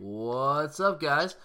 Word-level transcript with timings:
What's 0.00 0.80
up, 0.80 0.98
guys? 0.98 1.36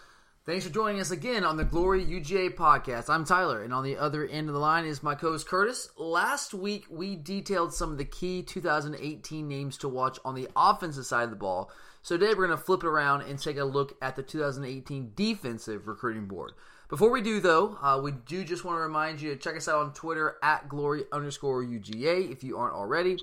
Thanks 0.46 0.66
for 0.66 0.71
joining 0.71 1.02
us 1.02 1.11
again 1.11 1.43
on 1.43 1.57
the 1.57 1.66
Glory 1.66 2.06
UGA 2.06 2.56
podcast. 2.56 3.10
I'm 3.10 3.25
Tyler, 3.25 3.62
and 3.62 3.74
on 3.74 3.84
the 3.84 3.98
other 3.98 4.25
end 4.25 4.48
of 4.48 4.54
the 4.54 4.62
line 4.62 4.86
is 4.86 5.04
my 5.04 5.14
co 5.14 5.32
host 5.32 5.46
Curtis. 5.46 5.89
Last 5.98 6.54
week, 6.54 6.86
we 6.89 7.18
detailed 7.18 7.74
some 7.74 7.92
of 7.92 7.98
the 7.98 8.06
key 8.06 8.43
2018 8.43 9.46
names 9.46 9.78
to 9.79 9.89
watch 9.89 10.20
on 10.24 10.36
the 10.36 10.48
offensive 10.56 11.06
side 11.06 11.26
of 11.26 11.32
the 11.32 11.36
ball. 11.36 11.70
So 12.02 12.15
today, 12.15 12.29
we're 12.29 12.48
going 12.48 12.57
to 12.57 12.64
flip 12.64 12.86
it 12.86 12.88
around 12.88 13.24
and 13.24 13.38
take 13.38 13.57
a 13.57 13.65
look 13.65 13.98
at 14.02 14.15
the 14.15 14.24
2018 14.24 15.12
defensive 15.18 15.86
recruiting 15.90 16.28
board. 16.28 16.54
Before 16.87 17.12
we 17.12 17.21
do, 17.21 17.42
though, 17.42 17.78
uh, 17.82 18.00
we 18.01 18.14
do 18.14 18.46
just 18.46 18.64
want 18.64 18.78
to 18.78 18.84
remind 18.84 19.20
you 19.20 19.32
to 19.32 19.36
check 19.36 19.57
us 19.57 19.68
out 19.68 19.84
on 19.84 19.92
Twitter 19.92 20.37
at 20.42 20.70
glory 20.70 21.04
underscore 21.12 21.62
UGA 21.62 22.32
if 22.32 22.42
you 22.42 22.57
aren't 22.57 22.76
already. 22.76 23.18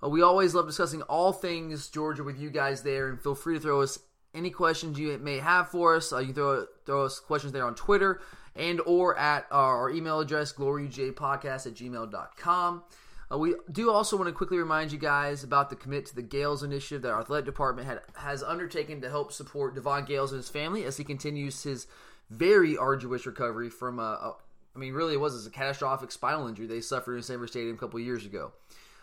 Uh, 0.00 0.08
we 0.08 0.22
always 0.22 0.54
love 0.54 0.68
discussing 0.68 1.02
all 1.02 1.32
things 1.32 1.88
Georgia 1.88 2.22
with 2.22 2.38
you 2.38 2.50
guys 2.50 2.84
there, 2.84 3.08
and 3.08 3.20
feel 3.20 3.34
free 3.34 3.54
to 3.54 3.60
throw 3.60 3.82
us 3.82 3.98
any 4.34 4.50
questions 4.50 4.98
you 4.98 5.16
may 5.18 5.38
have 5.38 5.68
for 5.68 5.96
us. 5.96 6.12
Uh, 6.12 6.18
you 6.18 6.32
throw 6.32 6.66
throw 6.86 7.04
us 7.04 7.18
questions 7.18 7.52
there 7.52 7.66
on 7.66 7.74
Twitter 7.74 8.20
and 8.56 8.80
or 8.86 9.18
at 9.18 9.46
our, 9.50 9.76
our 9.78 9.90
email 9.90 10.20
address, 10.20 10.52
gloryugapodcast 10.52 11.66
at 11.66 11.74
gmail.com. 11.74 12.82
Uh, 13.32 13.38
we 13.38 13.54
do 13.70 13.90
also 13.90 14.16
want 14.16 14.28
to 14.28 14.32
quickly 14.32 14.58
remind 14.58 14.90
you 14.90 14.98
guys 14.98 15.44
about 15.44 15.70
the 15.70 15.76
commit 15.76 16.04
to 16.06 16.14
the 16.14 16.22
Gales 16.22 16.64
initiative 16.64 17.02
that 17.02 17.12
our 17.12 17.20
athletic 17.20 17.46
department 17.46 17.86
had, 17.86 18.00
has 18.14 18.42
undertaken 18.42 19.00
to 19.00 19.08
help 19.08 19.32
support 19.32 19.74
Devon 19.74 20.04
Gales 20.04 20.32
and 20.32 20.40
his 20.40 20.48
family 20.48 20.84
as 20.84 20.96
he 20.96 21.04
continues 21.04 21.62
his 21.62 21.86
very 22.28 22.76
arduous 22.76 23.26
recovery 23.26 23.70
from 23.70 24.00
a, 24.00 24.02
a 24.02 24.34
I 24.74 24.78
mean, 24.78 24.94
really, 24.94 25.14
it 25.14 25.20
was 25.20 25.46
a 25.46 25.50
catastrophic 25.50 26.12
spinal 26.12 26.46
injury 26.46 26.66
they 26.66 26.80
suffered 26.80 27.16
in 27.16 27.22
Sanford 27.22 27.50
Stadium 27.50 27.74
a 27.74 27.78
couple 27.78 27.98
years 27.98 28.24
ago. 28.24 28.52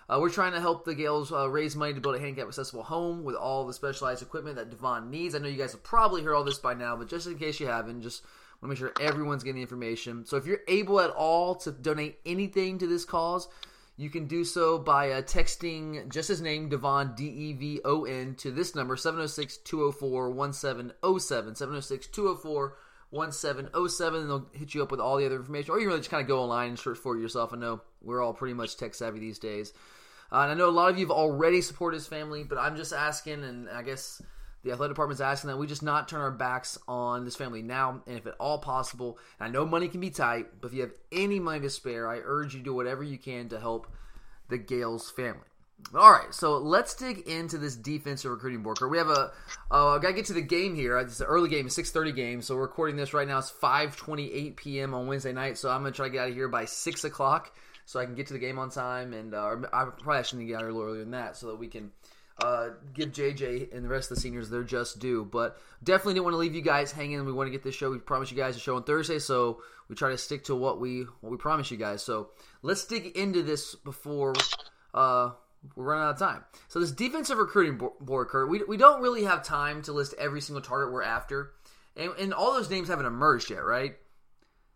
Uh, 0.09 0.17
we're 0.21 0.29
trying 0.29 0.53
to 0.53 0.61
help 0.61 0.85
the 0.85 0.95
Gales 0.95 1.33
uh, 1.33 1.49
raise 1.49 1.75
money 1.75 1.93
to 1.93 1.99
build 1.99 2.15
a 2.15 2.19
handicap 2.19 2.47
accessible 2.47 2.83
home 2.83 3.25
with 3.25 3.35
all 3.35 3.67
the 3.67 3.73
specialized 3.73 4.21
equipment 4.21 4.55
that 4.55 4.69
Devon 4.69 5.11
needs. 5.11 5.35
I 5.35 5.39
know 5.39 5.49
you 5.49 5.57
guys 5.57 5.73
have 5.73 5.83
probably 5.83 6.23
heard 6.23 6.33
all 6.33 6.45
this 6.45 6.59
by 6.59 6.73
now, 6.73 6.95
but 6.95 7.09
just 7.09 7.27
in 7.27 7.37
case 7.37 7.59
you 7.59 7.67
haven't, 7.67 8.01
just 8.01 8.23
want 8.61 8.61
to 8.61 8.67
make 8.69 8.77
sure 8.77 9.05
everyone's 9.05 9.43
getting 9.43 9.57
the 9.57 9.61
information. 9.63 10.25
So 10.25 10.37
if 10.37 10.45
you're 10.45 10.61
able 10.69 11.01
at 11.01 11.09
all 11.09 11.55
to 11.55 11.71
donate 11.71 12.19
anything 12.25 12.77
to 12.77 12.87
this 12.87 13.03
cause, 13.03 13.49
you 13.97 14.09
can 14.09 14.27
do 14.27 14.45
so 14.45 14.77
by 14.77 15.11
uh, 15.11 15.23
texting 15.23 16.07
just 16.09 16.29
his 16.29 16.41
name, 16.41 16.69
Devon, 16.69 17.13
D 17.15 17.25
E 17.25 17.53
V 17.53 17.81
O 17.83 18.05
N, 18.05 18.35
to 18.35 18.51
this 18.51 18.75
number, 18.75 18.95
706 18.95 19.57
204 19.57 20.29
1707. 20.29 21.55
706 21.55 22.07
204 22.07 22.77
1707 23.09 24.21
and 24.21 24.29
they'll 24.29 24.49
hit 24.53 24.73
you 24.73 24.83
up 24.83 24.91
with 24.91 24.99
all 24.99 25.17
the 25.17 25.25
other 25.25 25.37
information 25.37 25.71
or 25.71 25.77
you 25.77 25.83
can 25.83 25.87
really 25.87 25.99
just 26.01 26.09
kind 26.09 26.21
of 26.21 26.27
go 26.27 26.41
online 26.41 26.69
and 26.69 26.79
search 26.79 26.97
for 26.97 27.15
it 27.15 27.21
yourself 27.21 27.53
i 27.53 27.55
know 27.55 27.79
we're 28.01 28.21
all 28.21 28.33
pretty 28.33 28.53
much 28.53 28.75
tech 28.75 28.93
savvy 28.93 29.17
these 29.17 29.39
days 29.39 29.71
uh, 30.31 30.41
and 30.41 30.51
i 30.51 30.53
know 30.53 30.69
a 30.69 30.71
lot 30.71 30.89
of 30.89 30.97
you 30.97 31.05
have 31.05 31.11
already 31.11 31.61
supported 31.61 31.97
his 31.97 32.07
family 32.07 32.43
but 32.43 32.57
i'm 32.57 32.75
just 32.75 32.93
asking 32.93 33.43
and 33.43 33.69
i 33.69 33.81
guess 33.81 34.21
the 34.63 34.71
athletic 34.71 34.95
department's 34.95 35.21
asking 35.21 35.49
that 35.49 35.57
we 35.57 35.67
just 35.67 35.83
not 35.83 36.07
turn 36.07 36.21
our 36.21 36.31
backs 36.31 36.77
on 36.87 37.23
this 37.23 37.35
family 37.35 37.61
now 37.61 38.01
and 38.07 38.17
if 38.17 38.25
at 38.25 38.35
all 38.39 38.59
possible 38.59 39.17
i 39.39 39.47
know 39.47 39.65
money 39.65 39.87
can 39.87 39.99
be 39.99 40.09
tight 40.09 40.47
but 40.61 40.67
if 40.67 40.73
you 40.73 40.81
have 40.81 40.93
any 41.11 41.39
money 41.39 41.59
to 41.59 41.69
spare 41.69 42.09
i 42.09 42.19
urge 42.23 42.53
you 42.53 42.59
to 42.59 42.65
do 42.65 42.73
whatever 42.73 43.03
you 43.03 43.17
can 43.17 43.49
to 43.49 43.59
help 43.59 43.87
the 44.49 44.57
gales 44.57 45.09
family 45.11 45.47
all 45.93 46.11
right, 46.11 46.33
so 46.33 46.57
let's 46.57 46.95
dig 46.95 47.19
into 47.27 47.57
this 47.57 47.75
defensive 47.75 48.31
recruiting 48.31 48.63
board. 48.63 48.79
We 48.89 48.97
have 48.97 49.09
a, 49.09 49.31
uh, 49.71 49.95
I 49.95 49.99
gotta 49.99 50.13
get 50.13 50.25
to 50.25 50.33
the 50.33 50.41
game 50.41 50.75
here. 50.75 50.97
It's 50.97 51.19
an 51.19 51.27
early 51.27 51.49
game, 51.49 51.69
six 51.69 51.91
thirty 51.91 52.11
game. 52.11 52.41
So 52.41 52.55
we're 52.55 52.63
recording 52.63 52.97
this 52.97 53.13
right 53.13 53.27
now. 53.27 53.37
It's 53.37 53.51
five 53.51 53.95
twenty 53.95 54.33
eight 54.33 54.57
p.m. 54.57 54.93
on 54.93 55.07
Wednesday 55.07 55.31
night. 55.33 55.57
So 55.57 55.69
I'm 55.69 55.81
gonna 55.81 55.91
try 55.91 56.07
to 56.07 56.11
get 56.11 56.21
out 56.23 56.29
of 56.29 56.35
here 56.35 56.47
by 56.47 56.65
six 56.65 57.03
o'clock 57.03 57.55
so 57.87 58.01
I 58.01 58.05
can 58.05 58.15
get 58.15 58.27
to 58.27 58.33
the 58.33 58.39
game 58.39 58.59
on 58.59 58.69
time. 58.69 59.13
And 59.13 59.33
uh, 59.33 59.55
I 59.71 59.85
probably 59.85 60.23
shouldn't 60.25 60.47
get 60.47 60.57
out 60.57 60.63
earlier 60.63 60.99
than 60.99 61.11
that 61.11 61.37
so 61.37 61.47
that 61.47 61.55
we 61.55 61.67
can 61.67 61.91
uh, 62.43 62.71
give 62.93 63.13
JJ 63.13 63.73
and 63.73 63.83
the 63.83 63.87
rest 63.87 64.11
of 64.11 64.17
the 64.17 64.21
seniors 64.21 64.49
their 64.49 64.63
just 64.63 64.99
due. 64.99 65.23
But 65.23 65.57
definitely 65.81 66.15
didn't 66.15 66.25
want 66.25 66.33
to 66.33 66.39
leave 66.39 66.53
you 66.53 66.61
guys 66.61 66.91
hanging. 66.91 67.25
We 67.25 67.31
want 67.31 67.47
to 67.47 67.51
get 67.51 67.63
this 67.63 67.75
show. 67.75 67.89
We 67.89 67.99
promised 67.99 68.29
you 68.29 68.37
guys 68.37 68.57
a 68.57 68.59
show 68.59 68.75
on 68.75 68.83
Thursday, 68.83 69.19
so 69.19 69.61
we 69.87 69.95
try 69.95 70.09
to 70.09 70.17
stick 70.17 70.43
to 70.45 70.55
what 70.55 70.81
we 70.81 71.03
what 71.21 71.31
we 71.31 71.37
promised 71.37 71.71
you 71.71 71.77
guys. 71.77 72.03
So 72.03 72.31
let's 72.61 72.85
dig 72.85 73.15
into 73.17 73.41
this 73.41 73.73
before. 73.73 74.35
Uh, 74.93 75.31
we're 75.75 75.85
running 75.85 76.03
out 76.03 76.11
of 76.11 76.19
time. 76.19 76.43
So 76.67 76.81
this 76.81 76.91
defensive 76.91 77.37
recruiting 77.37 77.89
board, 78.01 78.27
Kurt, 78.27 78.49
we, 78.49 78.63
we 78.63 78.77
don't 78.77 79.01
really 79.01 79.23
have 79.23 79.43
time 79.43 79.81
to 79.83 79.93
list 79.93 80.13
every 80.19 80.41
single 80.41 80.61
target 80.61 80.93
we're 80.93 81.03
after, 81.03 81.53
and, 81.95 82.11
and 82.19 82.33
all 82.33 82.53
those 82.53 82.69
names 82.69 82.89
haven't 82.89 83.05
emerged 83.05 83.49
yet, 83.49 83.63
right? 83.65 83.95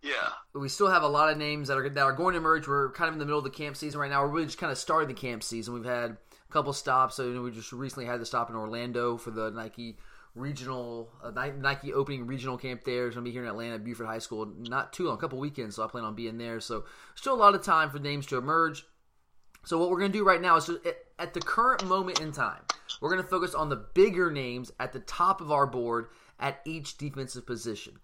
Yeah. 0.02 0.30
We 0.54 0.68
still 0.70 0.90
have 0.90 1.04
a 1.04 1.08
lot 1.08 1.30
of 1.30 1.38
names 1.38 1.68
that 1.68 1.78
are 1.78 1.88
that 1.88 2.02
are 2.02 2.14
going 2.14 2.34
to 2.34 2.40
emerge. 2.40 2.68
We're 2.68 2.92
kind 2.92 3.08
of 3.08 3.14
in 3.14 3.20
the 3.20 3.26
middle 3.26 3.38
of 3.38 3.44
the 3.44 3.52
camp 3.52 3.76
season 3.78 4.00
right 4.00 4.10
now. 4.10 4.24
We're 4.24 4.30
really 4.30 4.46
just 4.48 4.58
kind 4.58 4.72
of 4.72 4.78
starting 4.78 5.08
the 5.08 5.14
camp 5.14 5.44
season. 5.44 5.74
We've 5.74 5.86
had 5.86 6.12
a 6.12 6.18
couple 6.52 6.74
stops. 6.74 7.16
So 7.16 7.24
you 7.24 7.34
know, 7.34 7.42
we 7.44 7.52
just 7.52 7.72
recently 7.72 8.06
had 8.06 8.20
the 8.20 8.26
stop 8.26 8.50
in 8.50 8.56
Orlando 8.56 9.18
for 9.18 9.32
the 9.32 9.52
Nike 9.52 9.98
regional 10.34 11.10
uh, 11.22 11.32
Nike 11.32 11.94
opening 11.94 12.26
regional 12.26 12.58
camp 12.58 12.84
there. 12.84 13.08
It's 13.08 13.16
gonna 13.16 13.26
be 13.26 13.32
here 13.32 13.44
in 13.44 13.50
Atlanta, 13.50 13.78
Buford 13.78 14.08
High 14.08 14.20
School. 14.20 14.52
Not 14.58 14.94
too 14.94 15.06
long, 15.06 15.18
a 15.18 15.20
couple 15.20 15.40
weekends. 15.40 15.76
So 15.76 15.84
I 15.84 15.88
plan 15.88 16.04
on 16.04 16.16
being 16.16 16.38
there. 16.38 16.60
So 16.60 16.86
still 17.16 17.34
a 17.34 17.36
lot 17.36 17.54
of 17.54 17.64
time 17.64 17.90
for 17.90 18.00
names 18.00 18.26
to 18.28 18.38
emerge. 18.38 18.86
So 19.64 19.78
what 19.78 19.92
we're 19.92 20.00
going 20.00 20.12
to 20.12 20.18
do 20.18 20.24
right 20.24 20.42
now 20.42 20.56
is 20.56 20.66
just, 20.66 20.80
at 21.20 21.34
the 21.34 21.40
current 21.40 21.86
moment 21.86 22.20
in 22.20 22.32
time, 22.32 22.62
we're 23.00 23.12
going 23.12 23.22
to 23.22 23.30
focus 23.30 23.54
on 23.54 23.70
the 23.70 23.76
bigger 23.76 24.32
names 24.32 24.72
at 24.80 24.92
the 24.92 25.02
top 25.02 25.40
of 25.40 25.52
our 25.52 25.68
board 25.68 26.08
at 26.40 26.62
each 26.66 26.98
defensive 26.98 27.46
position. 27.46 28.00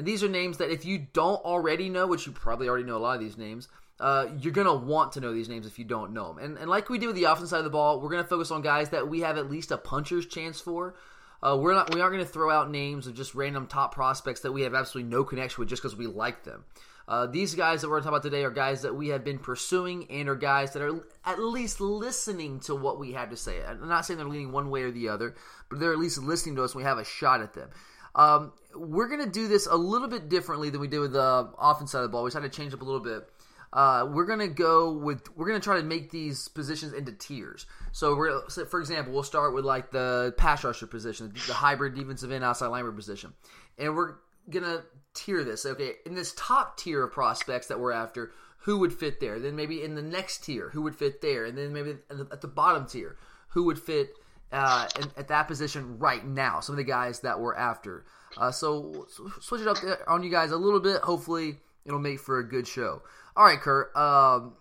And 0.00 0.08
these 0.08 0.24
are 0.24 0.30
names 0.30 0.56
that 0.56 0.70
if 0.70 0.86
you 0.86 0.96
don't 1.12 1.44
already 1.44 1.90
know, 1.90 2.06
which 2.06 2.24
you 2.24 2.32
probably 2.32 2.70
already 2.70 2.84
know 2.84 2.96
a 2.96 3.04
lot 3.04 3.16
of 3.16 3.20
these 3.20 3.36
names, 3.36 3.68
uh, 4.00 4.28
you're 4.40 4.50
going 4.54 4.66
to 4.66 4.72
want 4.72 5.12
to 5.12 5.20
know 5.20 5.34
these 5.34 5.50
names 5.50 5.66
if 5.66 5.78
you 5.78 5.84
don't 5.84 6.14
know 6.14 6.28
them. 6.28 6.38
And, 6.42 6.56
and 6.56 6.70
like 6.70 6.88
we 6.88 6.96
did 6.96 7.08
with 7.08 7.16
the 7.16 7.24
offensive 7.24 7.50
side 7.50 7.58
of 7.58 7.64
the 7.64 7.70
ball, 7.70 8.00
we're 8.00 8.08
going 8.08 8.22
to 8.22 8.28
focus 8.28 8.50
on 8.50 8.62
guys 8.62 8.88
that 8.88 9.10
we 9.10 9.20
have 9.20 9.36
at 9.36 9.50
least 9.50 9.72
a 9.72 9.76
puncher's 9.76 10.24
chance 10.24 10.58
for. 10.58 10.94
Uh, 11.42 11.58
we're 11.60 11.74
not 11.74 11.94
we 11.94 12.00
aren't 12.00 12.14
going 12.14 12.24
to 12.24 12.32
throw 12.32 12.50
out 12.50 12.70
names 12.70 13.06
of 13.06 13.14
just 13.14 13.34
random 13.34 13.66
top 13.66 13.94
prospects 13.94 14.40
that 14.40 14.52
we 14.52 14.62
have 14.62 14.74
absolutely 14.74 15.10
no 15.10 15.22
connection 15.22 15.60
with 15.60 15.68
just 15.68 15.82
because 15.82 15.94
we 15.94 16.06
like 16.06 16.44
them. 16.44 16.64
Uh, 17.06 17.26
these 17.26 17.54
guys 17.54 17.82
that 17.82 17.90
we're 17.90 17.98
talking 17.98 18.08
about 18.08 18.22
today 18.22 18.42
are 18.42 18.50
guys 18.50 18.80
that 18.80 18.96
we 18.96 19.08
have 19.08 19.22
been 19.22 19.38
pursuing 19.38 20.10
and 20.10 20.30
are 20.30 20.34
guys 20.34 20.72
that 20.72 20.80
are 20.80 21.04
at 21.26 21.38
least 21.40 21.78
listening 21.78 22.58
to 22.60 22.74
what 22.74 22.98
we 22.98 23.12
have 23.12 23.28
to 23.28 23.36
say. 23.36 23.62
I'm 23.62 23.86
not 23.86 24.06
saying 24.06 24.16
they're 24.16 24.26
leaning 24.26 24.52
one 24.52 24.70
way 24.70 24.80
or 24.80 24.92
the 24.92 25.10
other, 25.10 25.34
but 25.68 25.78
they're 25.78 25.92
at 25.92 25.98
least 25.98 26.22
listening 26.22 26.56
to 26.56 26.64
us 26.64 26.72
and 26.72 26.78
we 26.78 26.84
have 26.84 26.96
a 26.96 27.04
shot 27.04 27.42
at 27.42 27.52
them. 27.52 27.68
Um, 28.14 28.52
we're 28.74 29.08
going 29.08 29.24
to 29.24 29.30
do 29.30 29.48
this 29.48 29.66
a 29.66 29.76
little 29.76 30.08
bit 30.08 30.28
differently 30.28 30.70
than 30.70 30.80
we 30.80 30.88
did 30.88 31.00
with 31.00 31.12
the 31.12 31.50
offense 31.58 31.92
side 31.92 31.98
of 31.98 32.04
the 32.04 32.08
ball. 32.08 32.24
We 32.24 32.30
tried 32.30 32.42
to 32.42 32.48
change 32.48 32.74
up 32.74 32.82
a 32.82 32.84
little 32.84 33.00
bit. 33.00 33.28
Uh, 33.72 34.08
we're 34.10 34.24
gonna 34.24 34.48
go 34.48 34.90
with 34.90 35.34
we're 35.36 35.46
gonna 35.46 35.60
try 35.60 35.76
to 35.76 35.86
make 35.86 36.10
these 36.10 36.48
positions 36.48 36.92
into 36.92 37.12
tiers. 37.12 37.66
So 37.92 38.16
we're 38.16 38.48
so 38.48 38.64
for 38.64 38.80
example, 38.80 39.12
we'll 39.12 39.22
start 39.22 39.54
with 39.54 39.64
like 39.64 39.92
the 39.92 40.34
pass 40.36 40.64
rusher 40.64 40.88
position, 40.88 41.32
the 41.46 41.54
hybrid 41.54 41.94
defensive 41.94 42.32
end 42.32 42.42
outside 42.42 42.66
linebacker 42.66 42.96
position, 42.96 43.32
and 43.78 43.94
we're 43.94 44.14
gonna 44.48 44.82
tier 45.14 45.44
this. 45.44 45.64
Okay, 45.64 45.92
in 46.04 46.16
this 46.16 46.34
top 46.36 46.78
tier 46.78 47.04
of 47.04 47.12
prospects 47.12 47.68
that 47.68 47.78
we're 47.78 47.92
after, 47.92 48.32
who 48.58 48.78
would 48.78 48.92
fit 48.92 49.20
there? 49.20 49.38
Then 49.38 49.54
maybe 49.54 49.84
in 49.84 49.94
the 49.94 50.02
next 50.02 50.44
tier, 50.44 50.70
who 50.70 50.82
would 50.82 50.96
fit 50.96 51.20
there? 51.20 51.44
And 51.44 51.56
then 51.56 51.72
maybe 51.72 51.96
at 52.10 52.40
the 52.40 52.48
bottom 52.48 52.86
tier, 52.86 53.16
who 53.50 53.64
would 53.64 53.78
fit 53.78 54.14
uh, 54.52 54.88
in, 54.98 55.04
at 55.16 55.28
that 55.28 55.48
position 55.48 55.98
right 55.98 56.24
now? 56.24 56.60
Some 56.60 56.74
of 56.74 56.78
the 56.78 56.84
guys 56.84 57.20
that 57.20 57.40
we're 57.40 57.54
after. 57.54 58.04
Uh, 58.36 58.50
so 58.50 59.06
switch 59.40 59.60
it 59.60 59.68
up 59.68 59.78
on 60.06 60.22
you 60.22 60.30
guys 60.30 60.50
a 60.50 60.56
little 60.56 60.80
bit. 60.80 61.00
Hopefully, 61.02 61.56
it'll 61.84 61.98
make 61.98 62.20
for 62.20 62.38
a 62.38 62.48
good 62.48 62.66
show. 62.66 63.02
All 63.36 63.44
right, 63.44 63.60
Kurt. 63.60 63.94
Um, 63.96 64.54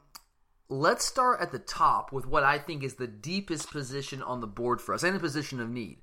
let's 0.69 1.05
start 1.05 1.41
at 1.41 1.51
the 1.51 1.59
top 1.59 2.11
with 2.11 2.25
what 2.25 2.43
I 2.43 2.57
think 2.57 2.83
is 2.83 2.95
the 2.95 3.07
deepest 3.07 3.71
position 3.71 4.21
on 4.21 4.41
the 4.41 4.47
board 4.47 4.81
for 4.81 4.93
us 4.93 5.03
and 5.03 5.15
the 5.15 5.19
position 5.19 5.59
of 5.59 5.69
need 5.69 5.97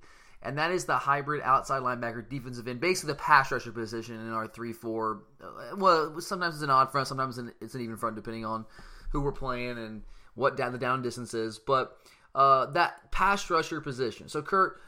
and 0.47 0.59
that 0.59 0.71
is 0.71 0.85
the 0.85 0.97
hybrid 0.97 1.43
outside 1.43 1.83
linebacker 1.83 2.27
defensive 2.29 2.69
end, 2.69 2.81
basically 2.81 3.13
the 3.13 3.19
pass 3.19 3.51
rusher 3.51 3.73
position 3.73 4.15
in 4.15 4.33
our 4.33 4.47
three 4.47 4.73
four. 4.73 5.25
Uh, 5.43 5.77
well, 5.77 6.21
sometimes 6.21 6.55
it's 6.55 6.63
an 6.63 6.71
odd 6.71 6.93
front, 6.93 7.09
sometimes 7.09 7.39
it's 7.61 7.75
an 7.75 7.81
even 7.81 7.97
front, 7.97 8.15
depending 8.17 8.45
on 8.45 8.65
who 9.11 9.21
we're 9.21 9.33
playing 9.33 9.77
and 9.77 10.03
what 10.35 10.57
down 10.57 10.73
the 10.73 10.79
down 10.79 11.03
distance 11.03 11.35
is. 11.35 11.59
But 11.59 11.97
uh, 12.37 12.67
that 12.67 13.11
pass 13.11 13.49
rusher 13.51 13.81
position. 13.81 14.29
So, 14.29 14.43
Kurt, 14.43 14.81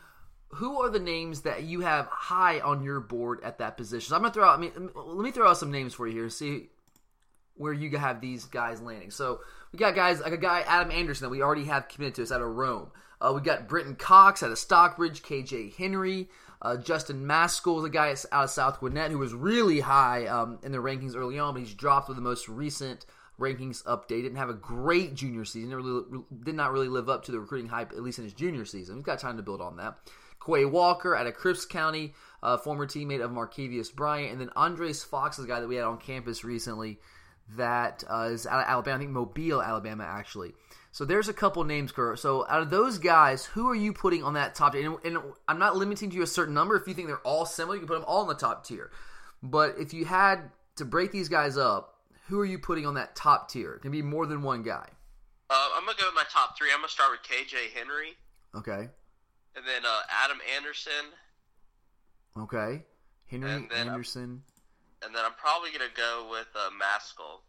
who 0.51 0.83
are 0.83 0.91
the 0.91 1.01
names 1.01 1.43
that 1.43 1.65
you 1.65 1.81
have 1.81 2.07
high 2.07 2.61
on 2.61 2.85
your 2.85 3.01
board 3.01 3.41
at 3.43 3.59
that 3.59 3.77
position? 3.77 4.11
So 4.11 4.17
I'm 4.17 4.23
gonna 4.23 4.35
throw 4.35 4.45
out. 4.45 4.59
I 4.59 4.61
mean, 4.61 4.91
let 4.95 5.25
me 5.25 5.31
throw 5.31 5.49
out 5.49 5.57
some 5.57 5.71
names 5.71 5.95
for 5.95 6.07
you 6.07 6.13
here. 6.13 6.31
See 6.31 6.69
where 7.57 7.73
you 7.73 7.97
have 7.97 8.21
these 8.21 8.45
guys 8.45 8.81
landing. 8.81 9.11
So 9.11 9.41
we 9.73 9.79
got 9.79 9.97
guys 9.97 10.21
like 10.21 10.33
a 10.33 10.39
guy 10.39 10.61
Adam 10.61 10.93
Anderson 10.93 11.25
that 11.25 11.31
we 11.31 11.43
already 11.43 11.65
have 11.65 11.89
committed 11.89 12.15
to 12.17 12.23
us 12.23 12.31
out 12.31 12.41
of 12.41 12.55
Rome. 12.55 12.91
Uh, 13.21 13.33
we 13.35 13.41
got 13.41 13.67
Brenton 13.67 13.97
Cox 13.97 14.45
out 14.45 14.53
of 14.53 14.59
Stockbridge, 14.59 15.23
KJ 15.23 15.75
Henry, 15.75 16.29
uh, 16.61 16.77
Justin 16.77 17.25
Mascoll 17.25 17.79
is 17.79 17.85
a 17.85 17.91
guy 17.91 18.11
out 18.33 18.45
of 18.45 18.51
South 18.51 18.81
Gwinnett 18.81 19.11
who 19.11 19.19
was 19.19 19.33
really 19.33 19.81
high 19.81 20.27
um, 20.27 20.59
in 20.63 20.73
the 20.73 20.79
rankings 20.79 21.17
early 21.17 21.39
on, 21.39 21.55
but 21.55 21.61
he's 21.61 21.75
dropped 21.75 22.09
with 22.09 22.17
the 22.17 22.23
most 22.23 22.49
recent 22.49 23.07
rankings 23.39 23.85
update. 23.85 24.23
Didn't 24.23 24.37
have 24.37 24.51
a 24.51 24.55
great 24.55 25.15
junior 25.15 25.45
season. 25.45 25.75
Really, 25.75 26.23
did 26.45 26.55
not 26.55 26.73
really 26.73 26.89
live 26.89 27.09
up 27.09 27.25
to 27.25 27.33
the 27.33 27.41
recruiting 27.41 27.69
hype, 27.69 27.93
at 27.93 28.03
least 28.03 28.19
in 28.19 28.25
his 28.25 28.35
junior 28.35 28.65
season. 28.65 28.97
He's 28.97 29.05
got 29.05 29.19
time 29.19 29.37
to 29.37 29.43
build 29.43 29.61
on 29.61 29.77
that. 29.77 29.99
Quay 30.45 30.65
Walker 30.65 31.15
out 31.15 31.27
of 31.27 31.35
Crisp 31.35 31.69
County, 31.69 32.15
uh, 32.43 32.57
former 32.57 32.87
teammate 32.87 33.23
of 33.23 33.31
Markevius 33.31 33.95
Bryant, 33.95 34.33
and 34.33 34.41
then 34.41 34.51
Andres 34.57 35.03
Fox 35.03 35.39
is 35.39 35.45
a 35.45 35.49
guy 35.49 35.61
that 35.61 35.69
we 35.69 35.77
had 35.77 35.85
on 35.85 35.99
campus 35.99 36.45
recently 36.45 36.99
that 37.57 38.05
uh, 38.09 38.29
is 38.31 38.47
out 38.47 38.61
of 38.61 38.69
Alabama. 38.69 38.97
I 38.97 38.99
think 39.01 39.11
Mobile, 39.11 39.63
Alabama, 39.63 40.05
actually. 40.05 40.53
So 40.91 41.05
there's 41.05 41.29
a 41.29 41.35
couple 41.35 41.63
names, 41.65 41.93
Kurt. 41.93 42.19
So 42.19 42.47
out 42.49 42.63
of 42.63 42.71
those 42.71 42.99
guys, 42.99 43.45
who 43.45 43.69
are 43.69 43.75
you 43.75 43.93
putting 43.93 44.23
on 44.23 44.35
that 44.35 44.55
top? 44.55 44.75
And, 44.75 44.97
and, 45.05 45.19
I'm 45.47 45.59
not 45.59 45.77
limiting 45.77 46.11
to 46.11 46.23
a 46.23 46.27
certain 46.27 46.55
number. 46.55 46.77
If 46.77 46.89
you 46.89 46.95
think 46.95 47.09
they're 47.09 47.19
all 47.19 47.47
similar, 47.47 47.77
you 47.77 47.81
can 47.81 47.89
put 47.89 47.95
them 47.95 48.05
all 48.07 48.23
in 48.23 48.29
the 48.29 48.35
top 48.35 48.67
tier. 48.67 48.91
But 49.43 49.77
if 49.79 49.93
you 49.95 50.05
had 50.05 50.51
to 50.77 50.85
break 50.85 51.13
these 51.13 51.29
guys 51.29 51.57
up, 51.57 51.98
who 52.29 52.39
are 52.39 52.45
you 52.45 52.59
putting 52.59 52.87
on 52.87 52.95
that 52.95 53.17
top 53.17 53.51
tier? 53.51 53.73
It 53.73 53.83
can 53.83 53.91
be 53.91 54.03
more 54.03 54.27
than 54.27 54.43
one 54.43 54.63
guy. 54.63 54.87
Uh, 55.51 55.69
I'm 55.75 55.87
gonna 55.87 55.97
go 55.99 56.07
with 56.07 56.15
my 56.15 56.25
top 56.31 56.59
three. 56.59 56.69
I'm 56.73 56.81
gonna 56.81 56.89
start 56.89 57.11
with 57.11 57.23
KJ 57.23 57.73
Henry. 57.75 58.17
Okay. 58.55 58.91
And 59.57 59.67
then 59.67 59.85
uh, 59.85 60.01
Adam 60.25 60.39
Anderson. 60.57 60.93
Okay. 62.39 62.85
Henry 63.27 63.51
and 63.51 63.73
Anderson. 63.73 64.43
I'm, 65.03 65.07
and 65.07 65.17
then 65.17 65.25
I'm 65.25 65.33
probably 65.39 65.71
gonna 65.71 65.91
go 65.97 66.29
with 66.31 66.49
uh, 66.55 66.69
Mascoll. 66.71 67.41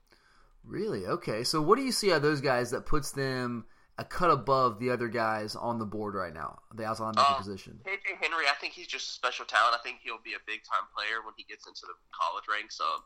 Really? 0.64 1.06
Okay. 1.06 1.44
So 1.44 1.62
what 1.62 1.78
do 1.78 1.84
you 1.84 1.92
see 1.92 2.12
out 2.12 2.18
of 2.18 2.22
those 2.22 2.42
guys 2.42 2.72
that 2.72 2.86
puts 2.86 3.12
them 3.12 3.66
a 3.98 4.06
cut 4.06 4.32
above 4.32 4.80
the 4.80 4.92
other 4.92 5.10
guys 5.10 5.58
on 5.58 5.78
the 5.78 5.86
board 5.86 6.16
right 6.16 6.34
now, 6.34 6.60
the 6.74 6.86
outside 6.86 7.16
linebacker 7.16 7.32
um, 7.32 7.38
position? 7.38 7.80
KJ 7.86 8.16
Henry, 8.22 8.46
I 8.50 8.56
think 8.62 8.74
he's 8.74 8.88
just 8.88 9.10
a 9.10 9.12
special 9.12 9.46
talent. 9.46 9.76
I 9.76 9.84
think 9.84 10.00
he'll 10.02 10.24
be 10.24 10.36
a 10.36 10.44
big 10.48 10.64
time 10.64 10.88
player 10.96 11.20
when 11.26 11.34
he 11.36 11.44
gets 11.44 11.68
into 11.68 11.82
the 11.82 12.00
college 12.16 12.46
ranks. 12.48 12.80
Um, 12.80 13.04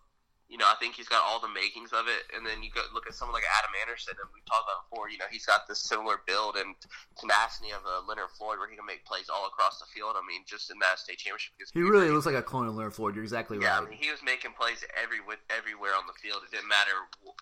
you 0.50 0.58
know, 0.60 0.68
I 0.68 0.76
think 0.78 0.96
he's 0.96 1.10
got 1.10 1.24
all 1.24 1.40
the 1.40 1.50
makings 1.50 1.96
of 1.96 2.06
it. 2.06 2.30
And 2.36 2.46
then 2.46 2.62
you 2.62 2.70
go 2.70 2.84
look 2.94 3.08
at 3.08 3.16
someone 3.16 3.34
like 3.34 3.48
Adam 3.48 3.74
Anderson, 3.80 4.14
and 4.20 4.30
we've 4.36 4.46
talked 4.46 4.68
about 4.68 4.86
before. 4.86 5.10
You 5.10 5.18
know, 5.18 5.30
he's 5.32 5.48
got 5.48 5.66
this 5.66 5.82
similar 5.82 6.22
build 6.28 6.60
and 6.60 6.76
tenacity 7.18 7.72
of 7.72 7.82
uh, 7.88 8.06
Leonard 8.06 8.30
Floyd, 8.38 8.60
where 8.60 8.70
he 8.70 8.76
can 8.76 8.86
make 8.86 9.02
plays 9.08 9.32
all 9.32 9.48
across 9.48 9.80
the 9.80 9.90
field. 9.90 10.20
I 10.20 10.24
mean, 10.28 10.44
just 10.46 10.70
in 10.70 10.78
that 10.84 11.00
state 11.00 11.24
championship, 11.24 11.58
he 11.74 11.82
really 11.82 12.12
looks 12.12 12.28
like 12.28 12.38
a 12.38 12.46
clone 12.46 12.68
of 12.68 12.76
Leonard 12.76 12.94
Floyd. 12.94 13.16
You're 13.16 13.26
exactly 13.26 13.58
yeah, 13.58 13.80
right. 13.80 13.88
I 13.88 13.90
mean, 13.90 13.98
he 13.98 14.12
was 14.12 14.22
making 14.22 14.54
plays 14.54 14.84
every 14.94 15.24
everywhere 15.50 15.96
on 15.96 16.06
the 16.06 16.18
field. 16.20 16.44
It 16.46 16.52
didn't 16.54 16.70
matter 16.70 16.94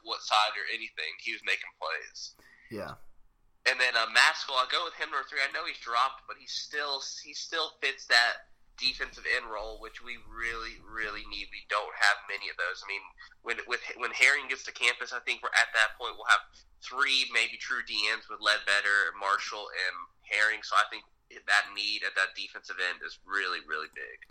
what 0.05 0.21
side 0.21 0.55
or 0.55 0.65
anything. 0.69 1.11
He 1.19 1.33
was 1.33 1.41
making 1.43 1.71
plays. 1.81 2.37
Yeah. 2.69 2.95
And 3.69 3.77
then 3.77 3.93
uh, 3.93 4.09
Mascoll, 4.09 4.57
I'll 4.57 4.71
go 4.73 4.81
with 4.87 4.97
him 4.97 5.13
number 5.13 5.27
three. 5.29 5.37
I 5.37 5.51
know 5.53 5.67
he's 5.69 5.77
dropped, 5.77 6.25
but 6.25 6.39
he 6.41 6.47
still 6.49 7.03
he 7.21 7.33
still 7.33 7.77
fits 7.77 8.07
that 8.09 8.49
defensive 8.77 9.25
end 9.35 9.47
role, 9.47 9.79
which 9.79 10.03
we 10.03 10.17
really, 10.27 10.79
really 10.81 11.23
need. 11.29 11.51
We 11.51 11.63
don't 11.67 11.95
have 11.95 12.17
many 12.31 12.49
of 12.51 12.57
those. 12.57 12.83
I 12.83 12.87
mean, 12.87 13.03
when 13.43 13.57
with 13.67 13.81
when 13.97 14.11
Herring 14.11 14.47
gets 14.47 14.63
to 14.67 14.73
campus, 14.73 15.11
I 15.11 15.19
think 15.23 15.41
we're 15.43 15.55
at 15.55 15.71
that 15.73 15.97
point. 15.99 16.15
We'll 16.15 16.31
have 16.31 16.45
three 16.81 17.29
maybe 17.33 17.57
true 17.57 17.85
DNs 17.85 18.27
with 18.27 18.41
Ledbetter, 18.41 19.13
Marshall, 19.17 19.69
and 19.69 19.95
Herring. 20.25 20.63
So 20.63 20.75
I 20.75 20.85
think 20.89 21.05
that 21.33 21.65
need 21.75 22.03
at 22.03 22.15
that 22.15 22.35
defensive 22.35 22.77
end 22.79 22.99
is 23.05 23.19
really, 23.25 23.59
really 23.67 23.89
big. 23.93 24.27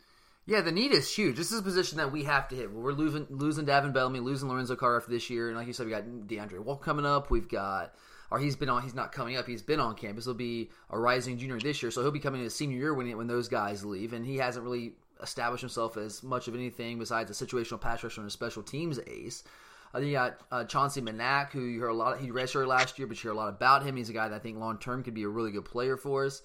Yeah, 0.47 0.63
the 0.63 0.73
need 0.73 0.93
is 0.93 1.13
huge. 1.15 1.37
This 1.37 1.53
is 1.53 1.61
a 1.61 1.63
position 1.63 1.99
that 1.99 2.11
we 2.11 2.25
have 2.25 2.49
to 2.49 2.57
hit. 2.57 2.73
We're 2.73 2.93
losing 2.93 3.27
losing 3.31 3.67
Davin 3.67 3.93
Bellamy, 3.93 4.21
losing 4.21 4.49
Lorenzo 4.49 4.75
after 4.75 5.11
this 5.11 5.31
year, 5.31 5.49
and 5.49 5.57
like 5.57 5.67
you 5.67 5.73
said, 5.73 5.87
we 5.87 5.93
got 5.93 6.05
DeAndre 6.05 6.59
Walk 6.59 6.83
coming 6.83 7.07
up. 7.07 7.31
We've 7.31 7.49
got 7.49 7.95
or 8.31 8.39
he's 8.39 8.57
been 8.57 8.69
on. 8.69 8.83
He's 8.83 8.95
not 8.95 9.13
coming 9.13 9.37
up. 9.37 9.47
He's 9.47 9.63
been 9.63 9.81
on 9.81 9.95
campus. 9.95 10.25
He'll 10.25 10.35
be 10.35 10.71
a 10.91 10.99
rising 10.99 11.39
junior 11.39 11.59
this 11.59 11.83
year, 11.83 11.91
so 11.91 12.03
he'll 12.03 12.11
be 12.11 12.21
coming 12.21 12.41
in 12.41 12.45
his 12.45 12.55
senior 12.55 12.79
year 12.79 12.95
when 12.95 13.17
when 13.17 13.27
those 13.27 13.49
guys 13.49 13.85
leave, 13.85 14.13
and 14.13 14.25
he 14.25 14.37
hasn't 14.37 14.65
really 14.65 14.93
established 15.23 15.63
himself 15.63 15.97
as 15.97 16.23
much 16.23 16.49
of 16.49 16.55
anything 16.55 16.99
besides 16.99 17.31
a 17.31 17.47
situational 17.47 17.81
pass 17.81 18.03
rusher 18.03 18.21
and 18.21 18.29
a 18.29 18.31
special 18.31 18.63
teams 18.63 18.99
ace. 19.07 19.45
Uh, 19.93 19.99
then 19.99 20.09
you 20.09 20.15
got 20.15 20.41
uh, 20.53 20.65
Chauncey 20.65 21.01
Manac, 21.01 21.53
who 21.53 21.63
you 21.63 21.81
heard 21.81 21.89
a 21.89 21.95
lot. 21.95 22.15
Of, 22.15 22.21
he 22.21 22.31
redshirted 22.31 22.69
last 22.69 22.99
year, 22.99 23.09
but 23.09 23.17
you 23.17 23.23
hear 23.23 23.33
a 23.33 23.35
lot 23.35 23.49
about 23.49 23.85
him. 23.85 23.97
He's 23.97 24.09
a 24.09 24.15
guy 24.15 24.29
that 24.29 24.37
I 24.37 24.39
think 24.39 24.59
long 24.59 24.79
term 24.79 25.03
could 25.03 25.15
be 25.15 25.25
a 25.25 25.29
really 25.29 25.51
good 25.51 25.65
player 25.65 25.97
for 25.97 26.27
us. 26.27 26.43